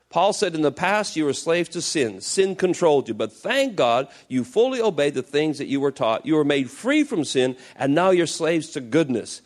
Paul 0.09 0.31
said, 0.31 0.55
In 0.55 0.61
the 0.61 0.71
past, 0.71 1.15
you 1.15 1.25
were 1.25 1.33
slaves 1.33 1.69
to 1.69 1.81
sin. 1.81 2.21
Sin 2.21 2.55
controlled 2.55 3.09
you. 3.09 3.13
But 3.13 3.33
thank 3.33 3.75
God 3.75 4.07
you 4.29 4.43
fully 4.43 4.81
obeyed 4.81 5.15
the 5.15 5.21
things 5.21 5.57
that 5.57 5.67
you 5.67 5.81
were 5.81 5.91
taught. 5.91 6.25
You 6.25 6.35
were 6.35 6.45
made 6.45 6.71
free 6.71 7.03
from 7.03 7.25
sin, 7.25 7.57
and 7.75 7.93
now 7.93 8.11
you're 8.11 8.25
slaves 8.25 8.69
to 8.71 8.81
goodness. 8.81 9.41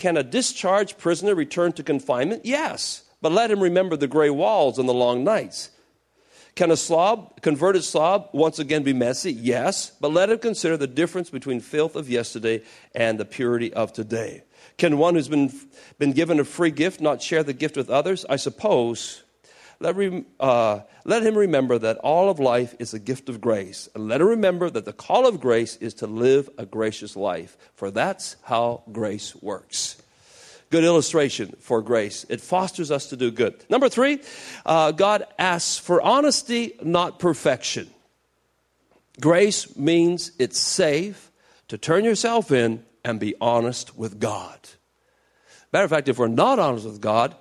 Can 0.00 0.16
a 0.16 0.22
discharged 0.22 0.96
prisoner 0.96 1.34
return 1.34 1.72
to 1.72 1.82
confinement? 1.82 2.46
Yes. 2.46 3.02
But 3.20 3.32
let 3.32 3.50
him 3.50 3.60
remember 3.60 3.98
the 3.98 4.08
gray 4.08 4.30
walls 4.30 4.78
and 4.78 4.88
the 4.88 4.94
long 4.94 5.24
nights. 5.24 5.68
Can 6.54 6.70
a 6.70 6.76
slob, 6.78 7.42
converted 7.42 7.84
slob, 7.84 8.30
once 8.32 8.58
again 8.58 8.82
be 8.82 8.94
messy? 8.94 9.30
Yes. 9.30 9.92
But 10.00 10.14
let 10.14 10.30
him 10.30 10.38
consider 10.38 10.78
the 10.78 10.86
difference 10.86 11.28
between 11.28 11.60
filth 11.60 11.96
of 11.96 12.08
yesterday 12.08 12.62
and 12.94 13.20
the 13.20 13.26
purity 13.26 13.74
of 13.74 13.92
today. 13.92 14.44
Can 14.78 14.96
one 14.96 15.16
who's 15.16 15.28
been, 15.28 15.52
been 15.98 16.12
given 16.12 16.40
a 16.40 16.44
free 16.44 16.70
gift 16.70 17.02
not 17.02 17.20
share 17.20 17.42
the 17.42 17.52
gift 17.52 17.76
with 17.76 17.90
others? 17.90 18.24
I 18.26 18.36
suppose 18.36 19.22
let, 19.80 19.96
uh, 20.38 20.80
let 21.04 21.22
him 21.22 21.36
remember 21.36 21.78
that 21.78 21.96
all 21.98 22.28
of 22.28 22.38
life 22.38 22.74
is 22.78 22.92
a 22.92 22.98
gift 22.98 23.28
of 23.28 23.40
grace. 23.40 23.88
And 23.94 24.08
let 24.08 24.20
him 24.20 24.28
remember 24.28 24.68
that 24.68 24.84
the 24.84 24.92
call 24.92 25.26
of 25.26 25.40
grace 25.40 25.76
is 25.76 25.94
to 25.94 26.06
live 26.06 26.50
a 26.58 26.66
gracious 26.66 27.16
life, 27.16 27.56
for 27.74 27.90
that's 27.90 28.36
how 28.42 28.82
grace 28.92 29.34
works. 29.36 30.00
Good 30.68 30.84
illustration 30.84 31.56
for 31.58 31.82
grace. 31.82 32.24
It 32.28 32.40
fosters 32.40 32.90
us 32.90 33.06
to 33.06 33.16
do 33.16 33.30
good. 33.30 33.64
Number 33.68 33.88
three, 33.88 34.20
uh, 34.64 34.92
God 34.92 35.24
asks 35.38 35.78
for 35.78 36.00
honesty, 36.00 36.74
not 36.82 37.18
perfection. 37.18 37.90
Grace 39.20 39.76
means 39.76 40.30
it's 40.38 40.60
safe 40.60 41.32
to 41.68 41.78
turn 41.78 42.04
yourself 42.04 42.52
in 42.52 42.84
and 43.04 43.18
be 43.18 43.34
honest 43.40 43.96
with 43.96 44.20
God. 44.20 44.58
Matter 45.72 45.84
of 45.84 45.90
fact, 45.90 46.08
if 46.08 46.18
we're 46.18 46.28
not 46.28 46.58
honest 46.58 46.84
with 46.84 47.00
God, 47.00 47.34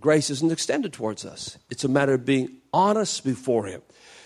grace 0.00 0.30
isn't 0.30 0.52
extended 0.52 0.92
towards 0.92 1.24
us. 1.24 1.58
It's 1.70 1.84
a 1.84 1.88
matter 1.88 2.14
of 2.14 2.24
being 2.24 2.58
honest 2.72 3.24
before 3.24 3.66
Him. 3.66 3.82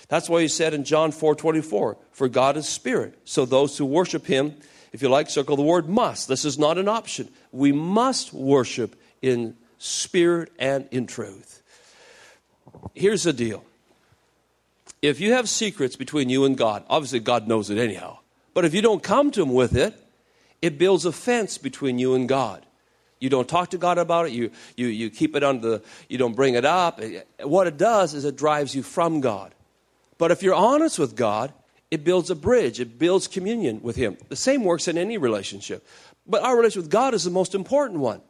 That's 0.09 0.29
why 0.29 0.43
He 0.43 0.49
said 0.49 0.75
in 0.75 0.85
John 0.85 1.13
4 1.13 1.35
24, 1.35 1.97
For 2.13 2.29
God 2.29 2.57
is 2.57 2.69
spirit. 2.69 3.19
So 3.25 3.45
those 3.45 3.79
who 3.79 3.87
worship 3.87 4.27
Him, 4.27 4.55
if 4.93 5.03
you 5.03 5.09
like, 5.09 5.31
circle 5.31 5.57
the 5.57 5.63
word 5.63 5.89
must. 5.89 6.29
This 6.29 6.45
is 6.45 6.59
not 6.59 6.79
an 6.79 6.89
option. 6.89 7.29
We 7.53 7.73
must 7.73 8.33
worship 8.33 9.01
in 9.23 9.57
spirit 9.79 10.53
and 10.59 10.89
in 10.91 11.07
truth. 11.07 11.63
Here's 12.95 13.23
the 13.25 13.33
deal 13.33 13.65
if 15.03 15.21
you 15.21 15.33
have 15.33 15.49
secrets 15.49 15.97
between 15.97 16.29
you 16.29 16.45
and 16.45 16.57
God, 16.57 16.85
obviously 16.89 17.21
God 17.21 17.49
knows 17.49 17.71
it 17.71 17.79
anyhow. 17.79 18.19
But 18.53 18.65
if 18.65 18.75
you 18.75 18.83
don't 18.83 19.03
come 19.03 19.31
to 19.33 19.43
Him 19.43 19.55
with 19.55 19.77
it, 19.77 19.95
it 20.61 20.79
builds 20.79 21.05
a 21.05 21.13
fence 21.13 21.57
between 21.57 21.99
you 21.99 22.15
and 22.15 22.29
God. 22.29 22.67
You 23.21 23.29
don't 23.29 23.49
talk 23.49 23.71
to 23.71 23.79
God 23.79 23.99
about 23.99 24.27
it. 24.27 24.33
You, 24.33 24.51
you, 24.77 24.87
you 24.89 25.11
keep 25.11 25.37
it 25.37 25.45
under 25.45 25.71
the, 25.71 25.83
you 26.09 26.19
don't 26.19 26.35
bring 26.35 26.55
it 26.55 26.65
up. 26.65 27.01
What 27.43 27.67
it 27.67 27.77
does 27.77 28.15
is 28.15 28.25
it 28.25 28.37
drives 28.37 28.75
you 28.75 28.83
from 28.83 29.21
God. 29.21 29.55
But 30.19 30.31
if 30.31 30.43
you're 30.43 30.55
honest 30.55 30.99
with 30.99 31.15
God, 31.15 31.53
it 31.91 32.03
builds 32.03 32.31
a 32.31 32.35
bridge. 32.35 32.81
It 32.81 32.99
builds 32.99 33.29
communion 33.29 33.83
with 33.83 33.97
Him. 33.97 34.17
The 34.29 34.37
same 34.37 34.65
works 34.65 34.89
in 34.89 34.97
any 34.97 35.19
relationship. 35.19 35.87
But 36.27 36.43
our 36.43 36.57
relationship 36.57 36.85
with 36.85 36.93
God 36.93 37.15
is 37.15 37.25
the 37.25 37.31
most 37.31 37.55
important 37.55 38.01
one. 38.01 38.23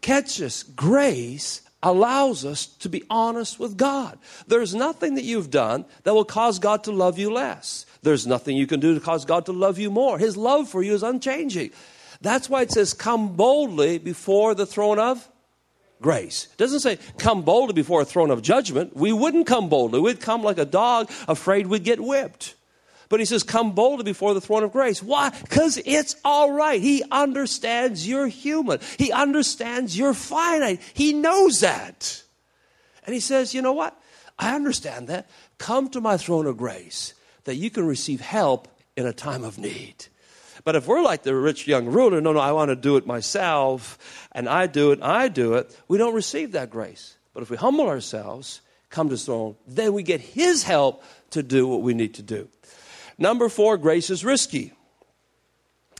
Catch. 0.00 0.40
Grace 0.76 1.62
allows 1.82 2.44
us 2.44 2.66
to 2.66 2.88
be 2.88 3.02
honest 3.10 3.58
with 3.58 3.76
God. 3.76 4.18
There's 4.46 4.74
nothing 4.74 5.16
that 5.16 5.24
you've 5.24 5.50
done 5.50 5.84
that 6.04 6.14
will 6.14 6.24
cause 6.24 6.58
God 6.58 6.84
to 6.84 6.92
love 6.92 7.18
you 7.18 7.32
less. 7.32 7.86
There's 8.02 8.26
nothing 8.26 8.56
you 8.56 8.66
can 8.66 8.80
do 8.80 8.94
to 8.94 9.00
cause 9.00 9.24
God 9.24 9.46
to 9.46 9.52
love 9.52 9.78
you 9.78 9.90
more. 9.90 10.18
His 10.18 10.36
love 10.36 10.68
for 10.68 10.82
you 10.82 10.94
is 10.94 11.02
unchanging. 11.02 11.70
That's 12.22 12.48
why 12.48 12.62
it 12.62 12.70
says, 12.70 12.94
come 12.94 13.34
boldly 13.34 13.98
before 13.98 14.54
the 14.54 14.66
throne 14.66 14.98
of 14.98 15.28
grace. 16.00 16.48
It 16.52 16.58
doesn't 16.58 16.80
say, 16.80 16.98
come 17.18 17.42
boldly 17.42 17.74
before 17.74 18.00
a 18.00 18.04
throne 18.04 18.30
of 18.30 18.42
judgment. 18.42 18.96
We 18.96 19.12
wouldn't 19.12 19.46
come 19.46 19.68
boldly. 19.68 20.00
We'd 20.00 20.20
come 20.20 20.42
like 20.42 20.58
a 20.58 20.64
dog, 20.64 21.10
afraid 21.28 21.66
we'd 21.66 21.84
get 21.84 22.00
whipped. 22.00 22.54
But 23.08 23.20
he 23.20 23.26
says, 23.26 23.42
come 23.42 23.72
boldly 23.72 24.04
before 24.04 24.32
the 24.32 24.40
throne 24.40 24.62
of 24.62 24.72
grace. 24.72 25.02
Why? 25.02 25.30
Because 25.30 25.78
it's 25.84 26.16
all 26.24 26.50
right. 26.50 26.80
He 26.80 27.04
understands 27.10 28.08
you're 28.08 28.26
human. 28.26 28.78
He 28.98 29.12
understands 29.12 29.98
you're 29.98 30.14
finite. 30.14 30.80
He 30.94 31.12
knows 31.12 31.60
that. 31.60 32.22
And 33.04 33.12
he 33.12 33.20
says, 33.20 33.52
you 33.52 33.60
know 33.60 33.74
what? 33.74 34.00
I 34.38 34.54
understand 34.54 35.08
that. 35.08 35.28
Come 35.58 35.90
to 35.90 36.00
my 36.00 36.16
throne 36.16 36.46
of 36.46 36.56
grace 36.56 37.12
that 37.44 37.56
you 37.56 37.68
can 37.68 37.86
receive 37.86 38.20
help 38.20 38.68
in 38.96 39.06
a 39.06 39.12
time 39.12 39.44
of 39.44 39.58
need. 39.58 40.06
But 40.64 40.76
if 40.76 40.86
we're 40.86 41.02
like 41.02 41.22
the 41.22 41.34
rich 41.34 41.66
young 41.66 41.86
ruler, 41.86 42.20
no, 42.20 42.32
no, 42.32 42.38
I 42.38 42.52
want 42.52 42.68
to 42.70 42.76
do 42.76 42.96
it 42.96 43.06
myself, 43.06 44.28
and 44.32 44.48
I 44.48 44.66
do 44.66 44.92
it, 44.92 45.02
I 45.02 45.28
do 45.28 45.54
it, 45.54 45.76
we 45.88 45.98
don't 45.98 46.14
receive 46.14 46.52
that 46.52 46.70
grace. 46.70 47.16
But 47.34 47.42
if 47.42 47.50
we 47.50 47.56
humble 47.56 47.88
ourselves, 47.88 48.60
come 48.90 49.08
to 49.08 49.12
his 49.12 49.24
throne, 49.24 49.56
then 49.66 49.92
we 49.92 50.02
get 50.02 50.20
his 50.20 50.62
help 50.62 51.02
to 51.30 51.42
do 51.42 51.66
what 51.66 51.82
we 51.82 51.94
need 51.94 52.14
to 52.14 52.22
do. 52.22 52.48
Number 53.18 53.48
four, 53.48 53.76
grace 53.76 54.10
is 54.10 54.24
risky. 54.24 54.72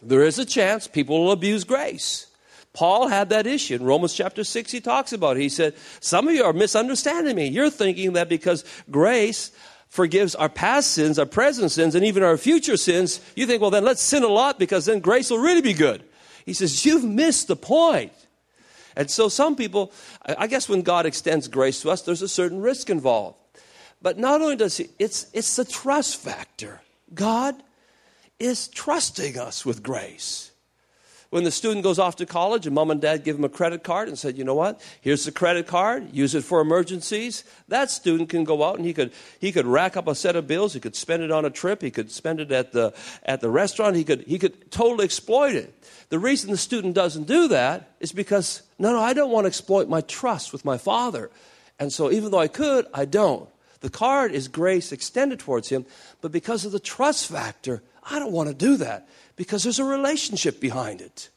There 0.03 0.22
is 0.22 0.38
a 0.38 0.44
chance 0.44 0.87
people 0.87 1.25
will 1.25 1.33
abuse 1.33 1.64
grace. 1.64 2.27
Paul 2.72 3.09
had 3.09 3.29
that 3.31 3.46
issue. 3.46 3.75
In 3.75 3.85
Romans 3.85 4.14
chapter 4.14 4.44
6, 4.44 4.70
he 4.70 4.81
talks 4.81 5.12
about 5.12 5.37
it. 5.37 5.40
He 5.40 5.48
said, 5.48 5.75
Some 6.01 6.27
of 6.27 6.35
you 6.35 6.44
are 6.44 6.55
misunderstanding 6.55 7.37
me. 7.37 7.48
You're 7.48 7.70
thinking 7.70 8.14
that 8.14 8.29
because 8.29 8.64
grace 8.90 9.53
forgives 9.92 10.35
our 10.35 10.48
past 10.48 10.92
sins, 10.92 11.18
our 11.18 11.26
present 11.26 11.70
sins, 11.70 11.94
and 11.94 12.02
even 12.02 12.22
our 12.22 12.38
future 12.38 12.78
sins, 12.78 13.20
you 13.37 13.44
think, 13.46 13.61
well, 13.61 13.70
then 13.70 13.85
let's 13.85 14.00
sin 14.00 14.22
a 14.22 14.28
lot 14.28 14.59
because 14.59 14.87
then 14.87 15.00
grace 15.00 15.28
will 15.28 15.38
really 15.38 15.61
be 15.61 15.74
good. 15.74 16.02
He 16.46 16.55
says, 16.55 16.87
You've 16.87 17.05
missed 17.05 17.46
the 17.46 17.57
point. 17.57 18.12
And 18.96 19.11
so 19.11 19.28
some 19.28 19.55
people, 19.55 19.92
I 20.24 20.46
guess 20.46 20.66
when 20.66 20.81
God 20.81 21.05
extends 21.05 21.46
grace 21.46 21.83
to 21.83 21.90
us, 21.90 22.00
there's 22.00 22.22
a 22.22 22.28
certain 22.28 22.62
risk 22.62 22.88
involved. 22.88 23.37
But 24.00 24.18
not 24.18 24.40
only 24.40 24.57
does 24.57 24.78
he, 24.78 24.88
it's, 24.98 25.26
it's 25.35 25.57
the 25.57 25.64
trust 25.64 26.16
factor. 26.16 26.81
God 27.12 27.62
is 28.38 28.68
trusting 28.68 29.38
us 29.38 29.66
with 29.66 29.83
grace 29.83 30.51
when 31.32 31.44
the 31.44 31.50
student 31.50 31.82
goes 31.82 31.98
off 31.98 32.16
to 32.16 32.26
college 32.26 32.66
and 32.66 32.74
mom 32.74 32.90
and 32.90 33.00
dad 33.00 33.24
give 33.24 33.38
him 33.38 33.44
a 33.44 33.48
credit 33.48 33.82
card 33.82 34.06
and 34.06 34.18
said, 34.18 34.36
you 34.36 34.44
know 34.44 34.54
what, 34.54 34.82
here's 35.00 35.24
the 35.24 35.32
credit 35.32 35.66
card, 35.66 36.12
use 36.12 36.34
it 36.34 36.44
for 36.44 36.60
emergencies, 36.60 37.42
that 37.68 37.90
student 37.90 38.28
can 38.28 38.44
go 38.44 38.62
out 38.62 38.76
and 38.76 38.84
he 38.84 38.92
could, 38.92 39.10
he 39.40 39.50
could 39.50 39.64
rack 39.64 39.96
up 39.96 40.06
a 40.06 40.14
set 40.14 40.36
of 40.36 40.46
bills, 40.46 40.74
he 40.74 40.78
could 40.78 40.94
spend 40.94 41.22
it 41.22 41.30
on 41.30 41.46
a 41.46 41.50
trip, 41.50 41.80
he 41.80 41.90
could 41.90 42.10
spend 42.10 42.38
it 42.38 42.52
at 42.52 42.72
the, 42.72 42.92
at 43.22 43.40
the 43.40 43.48
restaurant, 43.48 43.96
he 43.96 44.04
could, 44.04 44.20
he 44.24 44.38
could 44.38 44.70
totally 44.70 45.06
exploit 45.06 45.54
it. 45.54 45.72
The 46.10 46.18
reason 46.18 46.50
the 46.50 46.58
student 46.58 46.94
doesn't 46.94 47.26
do 47.26 47.48
that 47.48 47.92
is 47.98 48.12
because, 48.12 48.60
no, 48.78 48.92
no, 48.92 49.00
I 49.00 49.14
don't 49.14 49.30
want 49.30 49.44
to 49.44 49.48
exploit 49.48 49.88
my 49.88 50.02
trust 50.02 50.52
with 50.52 50.66
my 50.66 50.76
father. 50.76 51.30
And 51.78 51.90
so 51.90 52.12
even 52.12 52.30
though 52.30 52.40
I 52.40 52.48
could, 52.48 52.86
I 52.92 53.06
don't. 53.06 53.48
The 53.80 53.88
card 53.88 54.32
is 54.32 54.48
grace 54.48 54.92
extended 54.92 55.38
towards 55.38 55.70
him, 55.70 55.86
but 56.20 56.30
because 56.30 56.66
of 56.66 56.72
the 56.72 56.78
trust 56.78 57.30
factor, 57.30 57.82
I 58.02 58.18
don't 58.18 58.32
want 58.32 58.48
to 58.48 58.54
do 58.54 58.76
that 58.78 59.08
because 59.36 59.62
there's 59.62 59.78
a 59.78 59.84
relationship 59.84 60.60
behind 60.60 61.00
it. 61.00 61.30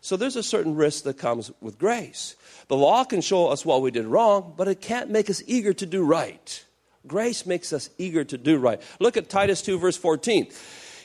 So 0.00 0.16
there's 0.16 0.36
a 0.36 0.42
certain 0.42 0.74
risk 0.74 1.04
that 1.04 1.18
comes 1.18 1.50
with 1.60 1.78
grace. 1.78 2.36
The 2.68 2.76
law 2.76 3.04
can 3.04 3.20
show 3.20 3.48
us 3.48 3.64
what 3.64 3.82
we 3.82 3.90
did 3.90 4.06
wrong, 4.06 4.54
but 4.56 4.68
it 4.68 4.80
can't 4.80 5.10
make 5.10 5.30
us 5.30 5.42
eager 5.46 5.72
to 5.72 5.86
do 5.86 6.04
right. 6.04 6.64
Grace 7.06 7.46
makes 7.46 7.72
us 7.72 7.90
eager 7.98 8.24
to 8.24 8.38
do 8.38 8.58
right. 8.58 8.80
Look 9.00 9.16
at 9.16 9.28
Titus 9.28 9.62
2, 9.62 9.78
verse 9.78 9.96
14. 9.96 10.48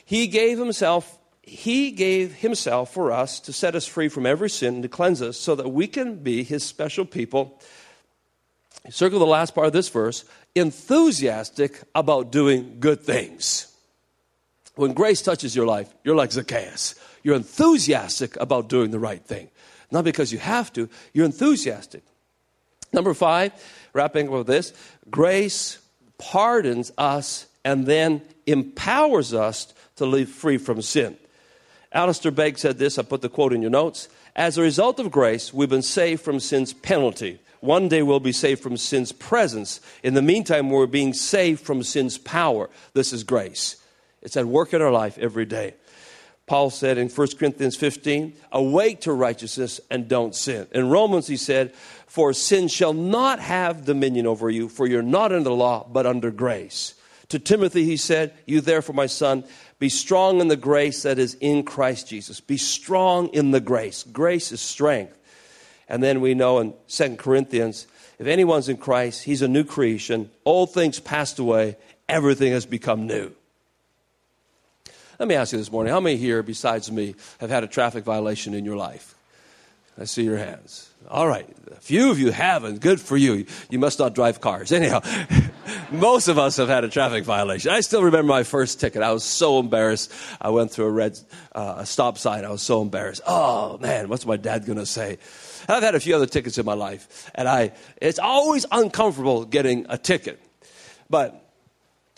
He 0.04 0.26
gave 0.26 0.58
himself 0.58 1.16
he 1.42 1.90
gave 1.90 2.34
himself 2.34 2.92
for 2.92 3.10
us 3.10 3.40
to 3.40 3.52
set 3.52 3.74
us 3.74 3.84
free 3.84 4.08
from 4.08 4.24
every 4.24 4.48
sin 4.48 4.74
and 4.74 4.82
to 4.84 4.88
cleanse 4.88 5.20
us 5.20 5.36
so 5.36 5.56
that 5.56 5.70
we 5.70 5.88
can 5.88 6.16
be 6.16 6.44
his 6.44 6.62
special 6.62 7.04
people. 7.04 7.60
Circle 8.88 9.18
the 9.18 9.26
last 9.26 9.54
part 9.54 9.66
of 9.66 9.72
this 9.72 9.88
verse 9.88 10.24
enthusiastic 10.54 11.82
about 11.94 12.30
doing 12.30 12.76
good 12.78 13.00
things. 13.00 13.69
When 14.80 14.94
grace 14.94 15.20
touches 15.20 15.54
your 15.54 15.66
life, 15.66 15.92
you're 16.04 16.16
like 16.16 16.32
Zacchaeus. 16.32 16.94
You're 17.22 17.36
enthusiastic 17.36 18.34
about 18.36 18.70
doing 18.70 18.92
the 18.92 18.98
right 18.98 19.22
thing. 19.22 19.50
Not 19.90 20.04
because 20.04 20.32
you 20.32 20.38
have 20.38 20.72
to, 20.72 20.88
you're 21.12 21.26
enthusiastic. 21.26 22.02
Number 22.90 23.12
five, 23.12 23.52
wrapping 23.92 24.28
up 24.28 24.32
with 24.32 24.46
this 24.46 24.72
grace 25.10 25.80
pardons 26.16 26.92
us 26.96 27.46
and 27.62 27.84
then 27.84 28.22
empowers 28.46 29.34
us 29.34 29.74
to 29.96 30.06
live 30.06 30.30
free 30.30 30.56
from 30.56 30.80
sin. 30.80 31.14
Alistair 31.92 32.32
Begg 32.32 32.56
said 32.56 32.78
this, 32.78 32.98
I 32.98 33.02
put 33.02 33.20
the 33.20 33.28
quote 33.28 33.52
in 33.52 33.60
your 33.60 33.70
notes. 33.70 34.08
As 34.34 34.56
a 34.56 34.62
result 34.62 34.98
of 34.98 35.10
grace, 35.10 35.52
we've 35.52 35.68
been 35.68 35.82
saved 35.82 36.22
from 36.22 36.40
sin's 36.40 36.72
penalty. 36.72 37.38
One 37.60 37.90
day 37.90 38.00
we'll 38.00 38.18
be 38.18 38.32
saved 38.32 38.62
from 38.62 38.78
sin's 38.78 39.12
presence. 39.12 39.82
In 40.02 40.14
the 40.14 40.22
meantime, 40.22 40.70
we're 40.70 40.86
being 40.86 41.12
saved 41.12 41.60
from 41.60 41.82
sin's 41.82 42.16
power. 42.16 42.70
This 42.94 43.12
is 43.12 43.24
grace. 43.24 43.76
It's 44.22 44.36
at 44.36 44.46
work 44.46 44.74
in 44.74 44.82
our 44.82 44.90
life 44.90 45.18
every 45.18 45.46
day. 45.46 45.74
Paul 46.46 46.70
said 46.70 46.98
in 46.98 47.08
1 47.08 47.28
Corinthians 47.38 47.76
15, 47.76 48.34
awake 48.50 49.02
to 49.02 49.12
righteousness 49.12 49.80
and 49.88 50.08
don't 50.08 50.34
sin. 50.34 50.66
In 50.72 50.90
Romans, 50.90 51.28
he 51.28 51.36
said, 51.36 51.72
for 52.10 52.32
sin 52.32 52.66
shall 52.66 52.92
not 52.92 53.38
have 53.38 53.84
dominion 53.84 54.26
over 54.26 54.50
you, 54.50 54.68
for 54.68 54.84
you're 54.84 55.00
not 55.00 55.30
under 55.30 55.48
the 55.48 55.54
law, 55.54 55.86
but 55.88 56.06
under 56.06 56.32
grace. 56.32 56.94
To 57.28 57.38
Timothy, 57.38 57.84
he 57.84 57.96
said, 57.96 58.34
You 58.46 58.60
therefore, 58.60 58.96
my 58.96 59.06
son, 59.06 59.44
be 59.78 59.88
strong 59.88 60.40
in 60.40 60.48
the 60.48 60.56
grace 60.56 61.04
that 61.04 61.20
is 61.20 61.34
in 61.34 61.62
Christ 61.62 62.08
Jesus. 62.08 62.40
Be 62.40 62.56
strong 62.56 63.28
in 63.28 63.52
the 63.52 63.60
grace. 63.60 64.02
Grace 64.02 64.50
is 64.50 64.60
strength. 64.60 65.16
And 65.88 66.02
then 66.02 66.20
we 66.20 66.34
know 66.34 66.58
in 66.58 66.74
2 66.88 67.14
Corinthians, 67.14 67.86
if 68.18 68.26
anyone's 68.26 68.68
in 68.68 68.76
Christ, 68.76 69.22
he's 69.22 69.42
a 69.42 69.48
new 69.48 69.62
creation. 69.62 70.30
Old 70.44 70.74
things 70.74 70.98
passed 70.98 71.38
away, 71.38 71.76
everything 72.08 72.50
has 72.50 72.66
become 72.66 73.06
new. 73.06 73.30
Let 75.20 75.28
me 75.28 75.34
ask 75.34 75.52
you 75.52 75.58
this 75.58 75.70
morning 75.70 75.92
how 75.92 76.00
many 76.00 76.16
here, 76.16 76.42
besides 76.42 76.90
me, 76.90 77.14
have 77.40 77.50
had 77.50 77.62
a 77.62 77.66
traffic 77.66 78.04
violation 78.04 78.54
in 78.54 78.64
your 78.64 78.76
life? 78.78 79.14
I 80.00 80.04
see 80.04 80.22
your 80.22 80.38
hands. 80.38 80.88
All 81.10 81.28
right. 81.28 81.46
A 81.70 81.74
few 81.74 82.10
of 82.10 82.18
you 82.18 82.30
haven't. 82.30 82.80
Good 82.80 83.02
for 83.02 83.18
you. 83.18 83.44
You 83.68 83.78
must 83.78 83.98
not 83.98 84.14
drive 84.14 84.40
cars. 84.40 84.72
Anyhow, 84.72 85.02
most 85.92 86.28
of 86.28 86.38
us 86.38 86.56
have 86.56 86.68
had 86.68 86.84
a 86.84 86.88
traffic 86.88 87.24
violation. 87.24 87.70
I 87.70 87.80
still 87.80 88.02
remember 88.02 88.32
my 88.32 88.44
first 88.44 88.80
ticket. 88.80 89.02
I 89.02 89.12
was 89.12 89.22
so 89.22 89.60
embarrassed. 89.60 90.10
I 90.40 90.48
went 90.48 90.70
through 90.70 90.86
a 90.86 90.90
red 90.90 91.18
uh, 91.52 91.84
stop 91.84 92.16
sign. 92.16 92.46
I 92.46 92.50
was 92.50 92.62
so 92.62 92.80
embarrassed. 92.80 93.20
Oh, 93.26 93.76
man, 93.76 94.08
what's 94.08 94.24
my 94.24 94.38
dad 94.38 94.64
going 94.64 94.78
to 94.78 94.86
say? 94.86 95.18
I've 95.68 95.82
had 95.82 95.94
a 95.94 96.00
few 96.00 96.16
other 96.16 96.24
tickets 96.24 96.56
in 96.56 96.64
my 96.64 96.72
life, 96.72 97.30
and 97.34 97.46
I, 97.46 97.72
it's 98.00 98.18
always 98.18 98.64
uncomfortable 98.72 99.44
getting 99.44 99.84
a 99.90 99.98
ticket. 99.98 100.40
But 101.10 101.49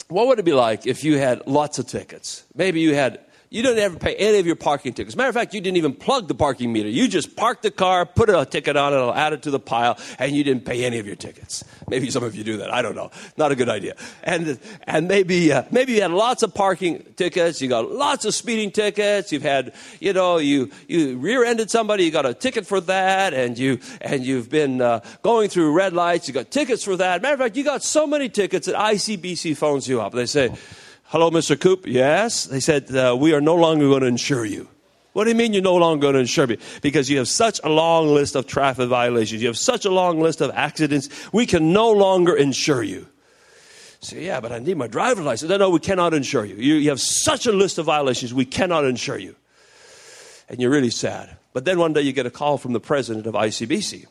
what 0.09 0.27
would 0.27 0.39
it 0.39 0.45
be 0.45 0.53
like 0.53 0.87
if 0.87 1.05
you 1.05 1.19
had 1.19 1.47
lots 1.47 1.79
of 1.79 1.87
tickets? 1.87 2.45
Maybe 2.55 2.81
you 2.81 2.95
had 2.95 3.21
you 3.53 3.63
didn't 3.63 3.81
ever 3.81 3.99
pay 3.99 4.15
any 4.15 4.39
of 4.39 4.47
your 4.47 4.57
parking 4.57 4.95
tickets. 4.95 5.15
Matter 5.15 5.29
of 5.29 5.35
fact, 5.35 5.53
you 5.53 5.61
didn't 5.61 5.77
even 5.77 5.93
plug 5.93 6.27
the 6.27 6.35
parking 6.35 6.73
meter. 6.73 6.89
You 6.89 7.07
just 7.07 7.37
parked 7.37 7.63
the 7.63 7.71
car, 7.71 8.07
put 8.07 8.31
a 8.31 8.47
ticket 8.47 8.79
on 8.79 8.95
it, 8.95 9.15
add 9.15 9.35
it 9.35 9.43
to 9.43 9.51
the 9.51 9.61
pile, 9.61 9.99
and 10.19 10.35
you 10.35 10.43
didn't 10.43 10.65
pay 10.65 10.87
any 10.87 10.99
of 10.99 11.07
your 11.07 11.17
tickets. 11.17 11.63
Maybe 11.87 12.11
some 12.11 12.25
of 12.25 12.35
you 12.35 12.45
do 12.45 12.57
that. 12.57 12.73
I 12.73 12.81
don't 12.81 12.95
know. 12.97 13.11
Not 13.37 13.53
a 13.53 13.55
good 13.55 13.69
idea. 13.69 13.97
And 14.23 14.59
and 14.85 15.07
maybe 15.07 15.53
uh, 15.53 15.65
maybe 15.71 15.93
you 15.93 16.01
had 16.01 16.13
lots 16.13 16.43
of 16.43 16.55
parking 16.55 17.05
tickets. 17.17 17.61
You 17.61 17.69
got 17.69 17.93
lots 17.93 18.25
of 18.25 18.35
speeding 18.35 18.71
tickets. 18.71 19.33
You've 19.33 19.43
had 19.43 19.75
you 20.01 20.15
know 20.15 20.39
you 20.39 20.71
you 20.89 21.19
rear-ended 21.19 21.71
somebody. 21.71 22.05
You 22.05 22.11
got 22.11 22.25
a 22.25 22.33
ticket 22.33 22.67
for 22.67 22.81
that, 22.81 23.35
and 23.35 23.59
you 23.59 23.81
and 24.01 24.25
you've 24.25 24.49
been 24.49 24.81
uh, 24.81 25.01
going 25.23 25.51
through 25.51 25.73
red 25.73 25.93
lights. 25.93 26.27
You 26.27 26.33
got 26.33 26.51
tickets 26.51 26.85
for 26.85 26.97
that. 26.97 27.21
Matter 27.21 27.35
of 27.35 27.41
fact, 27.41 27.57
you 27.59 27.65
got 27.65 27.83
so 27.83 28.07
many 28.07 28.31
tickets 28.31 28.67
that 28.67 28.77
ICBC 28.77 29.59
phones 29.59 29.87
you 29.87 30.01
up. 30.01 30.15
They 30.15 30.25
say 30.25 30.55
Hello, 31.13 31.31
Mr. 31.31 31.61
Koop. 31.61 31.87
Yes. 31.87 32.47
They 32.47 32.59
said, 32.59 32.91
uh, 32.97 33.15
We 33.15 33.35
are 33.35 33.41
no 33.43 33.55
longer 33.55 33.87
going 33.87 34.01
to 34.01 34.07
insure 34.07 34.47
you. 34.47 34.67
What 35.13 35.25
do 35.25 35.31
you 35.31 35.37
mean 35.37 35.53
you're 35.53 35.63
no 35.63 35.77
longer 35.77 36.01
going 36.01 36.15
to 36.15 36.21
insure 36.21 36.47
me? 36.47 36.57
Because 36.81 37.11
you 37.11 37.19
have 37.19 37.29
such 37.29 37.61
a 37.63 37.69
long 37.69 38.15
list 38.15 38.35
of 38.35 38.47
traffic 38.47 38.89
violations. 38.89 39.43
You 39.43 39.49
have 39.49 39.59
such 39.59 39.85
a 39.85 39.91
long 39.91 40.23
list 40.23 40.41
of 40.41 40.51
accidents. 40.55 41.11
We 41.31 41.45
can 41.45 41.71
no 41.71 41.91
longer 41.91 42.35
insure 42.35 42.83
you. 42.83 43.09
Say, 44.01 44.25
yeah, 44.25 44.41
but 44.41 44.53
I 44.53 44.59
need 44.59 44.79
my 44.79 44.87
driver's 44.87 45.27
license. 45.27 45.51
No, 45.51 45.59
no, 45.59 45.69
we 45.69 45.81
cannot 45.81 46.15
insure 46.15 46.47
you. 46.47 46.57
you. 46.57 46.77
You 46.77 46.89
have 46.89 47.01
such 47.01 47.45
a 47.45 47.53
list 47.53 47.77
of 47.77 47.85
violations. 47.85 48.33
We 48.33 48.47
cannot 48.47 48.87
insure 48.87 49.19
you. 49.19 49.37
And 50.49 50.63
you're 50.63 50.71
really 50.71 50.89
sad. 50.89 51.37
But 51.53 51.67
then 51.67 51.79
one 51.79 51.93
day 51.93 52.01
you 52.01 52.15
get 52.15 52.25
a 52.25 52.31
call 52.31 52.57
from 52.57 52.73
the 52.73 52.81
president 52.81 53.27
of 53.27 53.35
ICBC. 53.35 54.07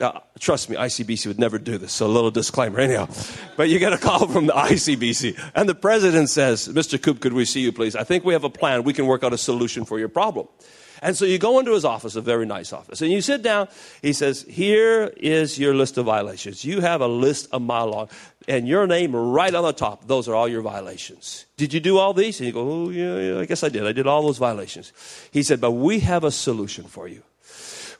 Now, 0.00 0.24
trust 0.40 0.68
me, 0.68 0.76
ICBC 0.76 1.26
would 1.28 1.38
never 1.38 1.58
do 1.58 1.78
this, 1.78 1.92
so 1.92 2.06
a 2.06 2.08
little 2.08 2.30
disclaimer 2.30 2.80
anyhow. 2.80 3.08
But 3.56 3.68
you 3.68 3.78
get 3.78 3.92
a 3.92 3.98
call 3.98 4.26
from 4.26 4.46
the 4.46 4.52
ICBC, 4.52 5.52
and 5.54 5.68
the 5.68 5.74
president 5.74 6.30
says, 6.30 6.68
Mr. 6.68 7.00
Koop, 7.00 7.20
could 7.20 7.32
we 7.32 7.44
see 7.44 7.60
you, 7.60 7.72
please? 7.72 7.94
I 7.94 8.04
think 8.04 8.24
we 8.24 8.32
have 8.32 8.44
a 8.44 8.50
plan. 8.50 8.82
We 8.82 8.92
can 8.92 9.06
work 9.06 9.22
out 9.22 9.32
a 9.32 9.38
solution 9.38 9.84
for 9.84 9.98
your 9.98 10.08
problem. 10.08 10.48
And 11.02 11.16
so 11.16 11.26
you 11.26 11.38
go 11.38 11.58
into 11.58 11.72
his 11.72 11.84
office, 11.84 12.16
a 12.16 12.22
very 12.22 12.46
nice 12.46 12.72
office, 12.72 13.02
and 13.02 13.12
you 13.12 13.20
sit 13.20 13.42
down. 13.42 13.68
He 14.00 14.14
says, 14.14 14.46
Here 14.48 15.12
is 15.18 15.58
your 15.58 15.74
list 15.74 15.98
of 15.98 16.06
violations. 16.06 16.64
You 16.64 16.80
have 16.80 17.02
a 17.02 17.06
list 17.06 17.48
a 17.52 17.60
mile 17.60 17.88
long, 17.88 18.08
and 18.48 18.66
your 18.66 18.86
name 18.86 19.14
right 19.14 19.54
on 19.54 19.64
the 19.64 19.72
top. 19.72 20.06
Those 20.06 20.28
are 20.28 20.34
all 20.34 20.48
your 20.48 20.62
violations. 20.62 21.44
Did 21.58 21.74
you 21.74 21.80
do 21.80 21.98
all 21.98 22.14
these? 22.14 22.40
And 22.40 22.46
you 22.46 22.52
go, 22.52 22.68
Oh, 22.68 22.88
yeah, 22.88 23.18
yeah, 23.18 23.40
I 23.40 23.44
guess 23.44 23.62
I 23.62 23.68
did. 23.68 23.86
I 23.86 23.92
did 23.92 24.06
all 24.06 24.22
those 24.22 24.38
violations. 24.38 24.92
He 25.30 25.42
said, 25.42 25.60
But 25.60 25.72
we 25.72 26.00
have 26.00 26.24
a 26.24 26.30
solution 26.30 26.84
for 26.84 27.06
you. 27.06 27.22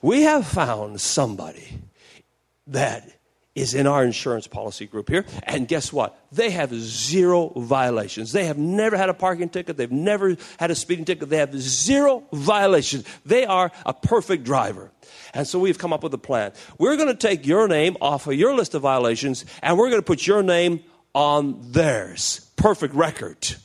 We 0.04 0.24
have 0.24 0.46
found 0.46 1.00
somebody 1.00 1.66
that 2.66 3.10
is 3.54 3.72
in 3.72 3.86
our 3.86 4.04
insurance 4.04 4.46
policy 4.46 4.84
group 4.84 5.08
here. 5.08 5.24
And 5.44 5.66
guess 5.66 5.94
what? 5.94 6.14
They 6.30 6.50
have 6.50 6.74
zero 6.74 7.48
violations. 7.56 8.32
They 8.32 8.44
have 8.44 8.58
never 8.58 8.98
had 8.98 9.08
a 9.08 9.14
parking 9.14 9.48
ticket. 9.48 9.78
They've 9.78 9.90
never 9.90 10.36
had 10.58 10.70
a 10.70 10.74
speeding 10.74 11.06
ticket. 11.06 11.30
They 11.30 11.38
have 11.38 11.58
zero 11.58 12.22
violations. 12.34 13.06
They 13.24 13.46
are 13.46 13.72
a 13.86 13.94
perfect 13.94 14.44
driver. 14.44 14.90
And 15.32 15.48
so 15.48 15.58
we've 15.58 15.78
come 15.78 15.94
up 15.94 16.02
with 16.02 16.12
a 16.12 16.18
plan. 16.18 16.52
We're 16.76 16.96
going 16.96 17.08
to 17.08 17.14
take 17.14 17.46
your 17.46 17.66
name 17.66 17.96
off 18.02 18.26
of 18.26 18.34
your 18.34 18.54
list 18.54 18.74
of 18.74 18.82
violations 18.82 19.46
and 19.62 19.78
we're 19.78 19.88
going 19.88 20.02
to 20.02 20.06
put 20.06 20.26
your 20.26 20.42
name 20.42 20.84
on 21.14 21.72
theirs. 21.72 22.50
Perfect 22.56 22.94
record. 22.94 23.56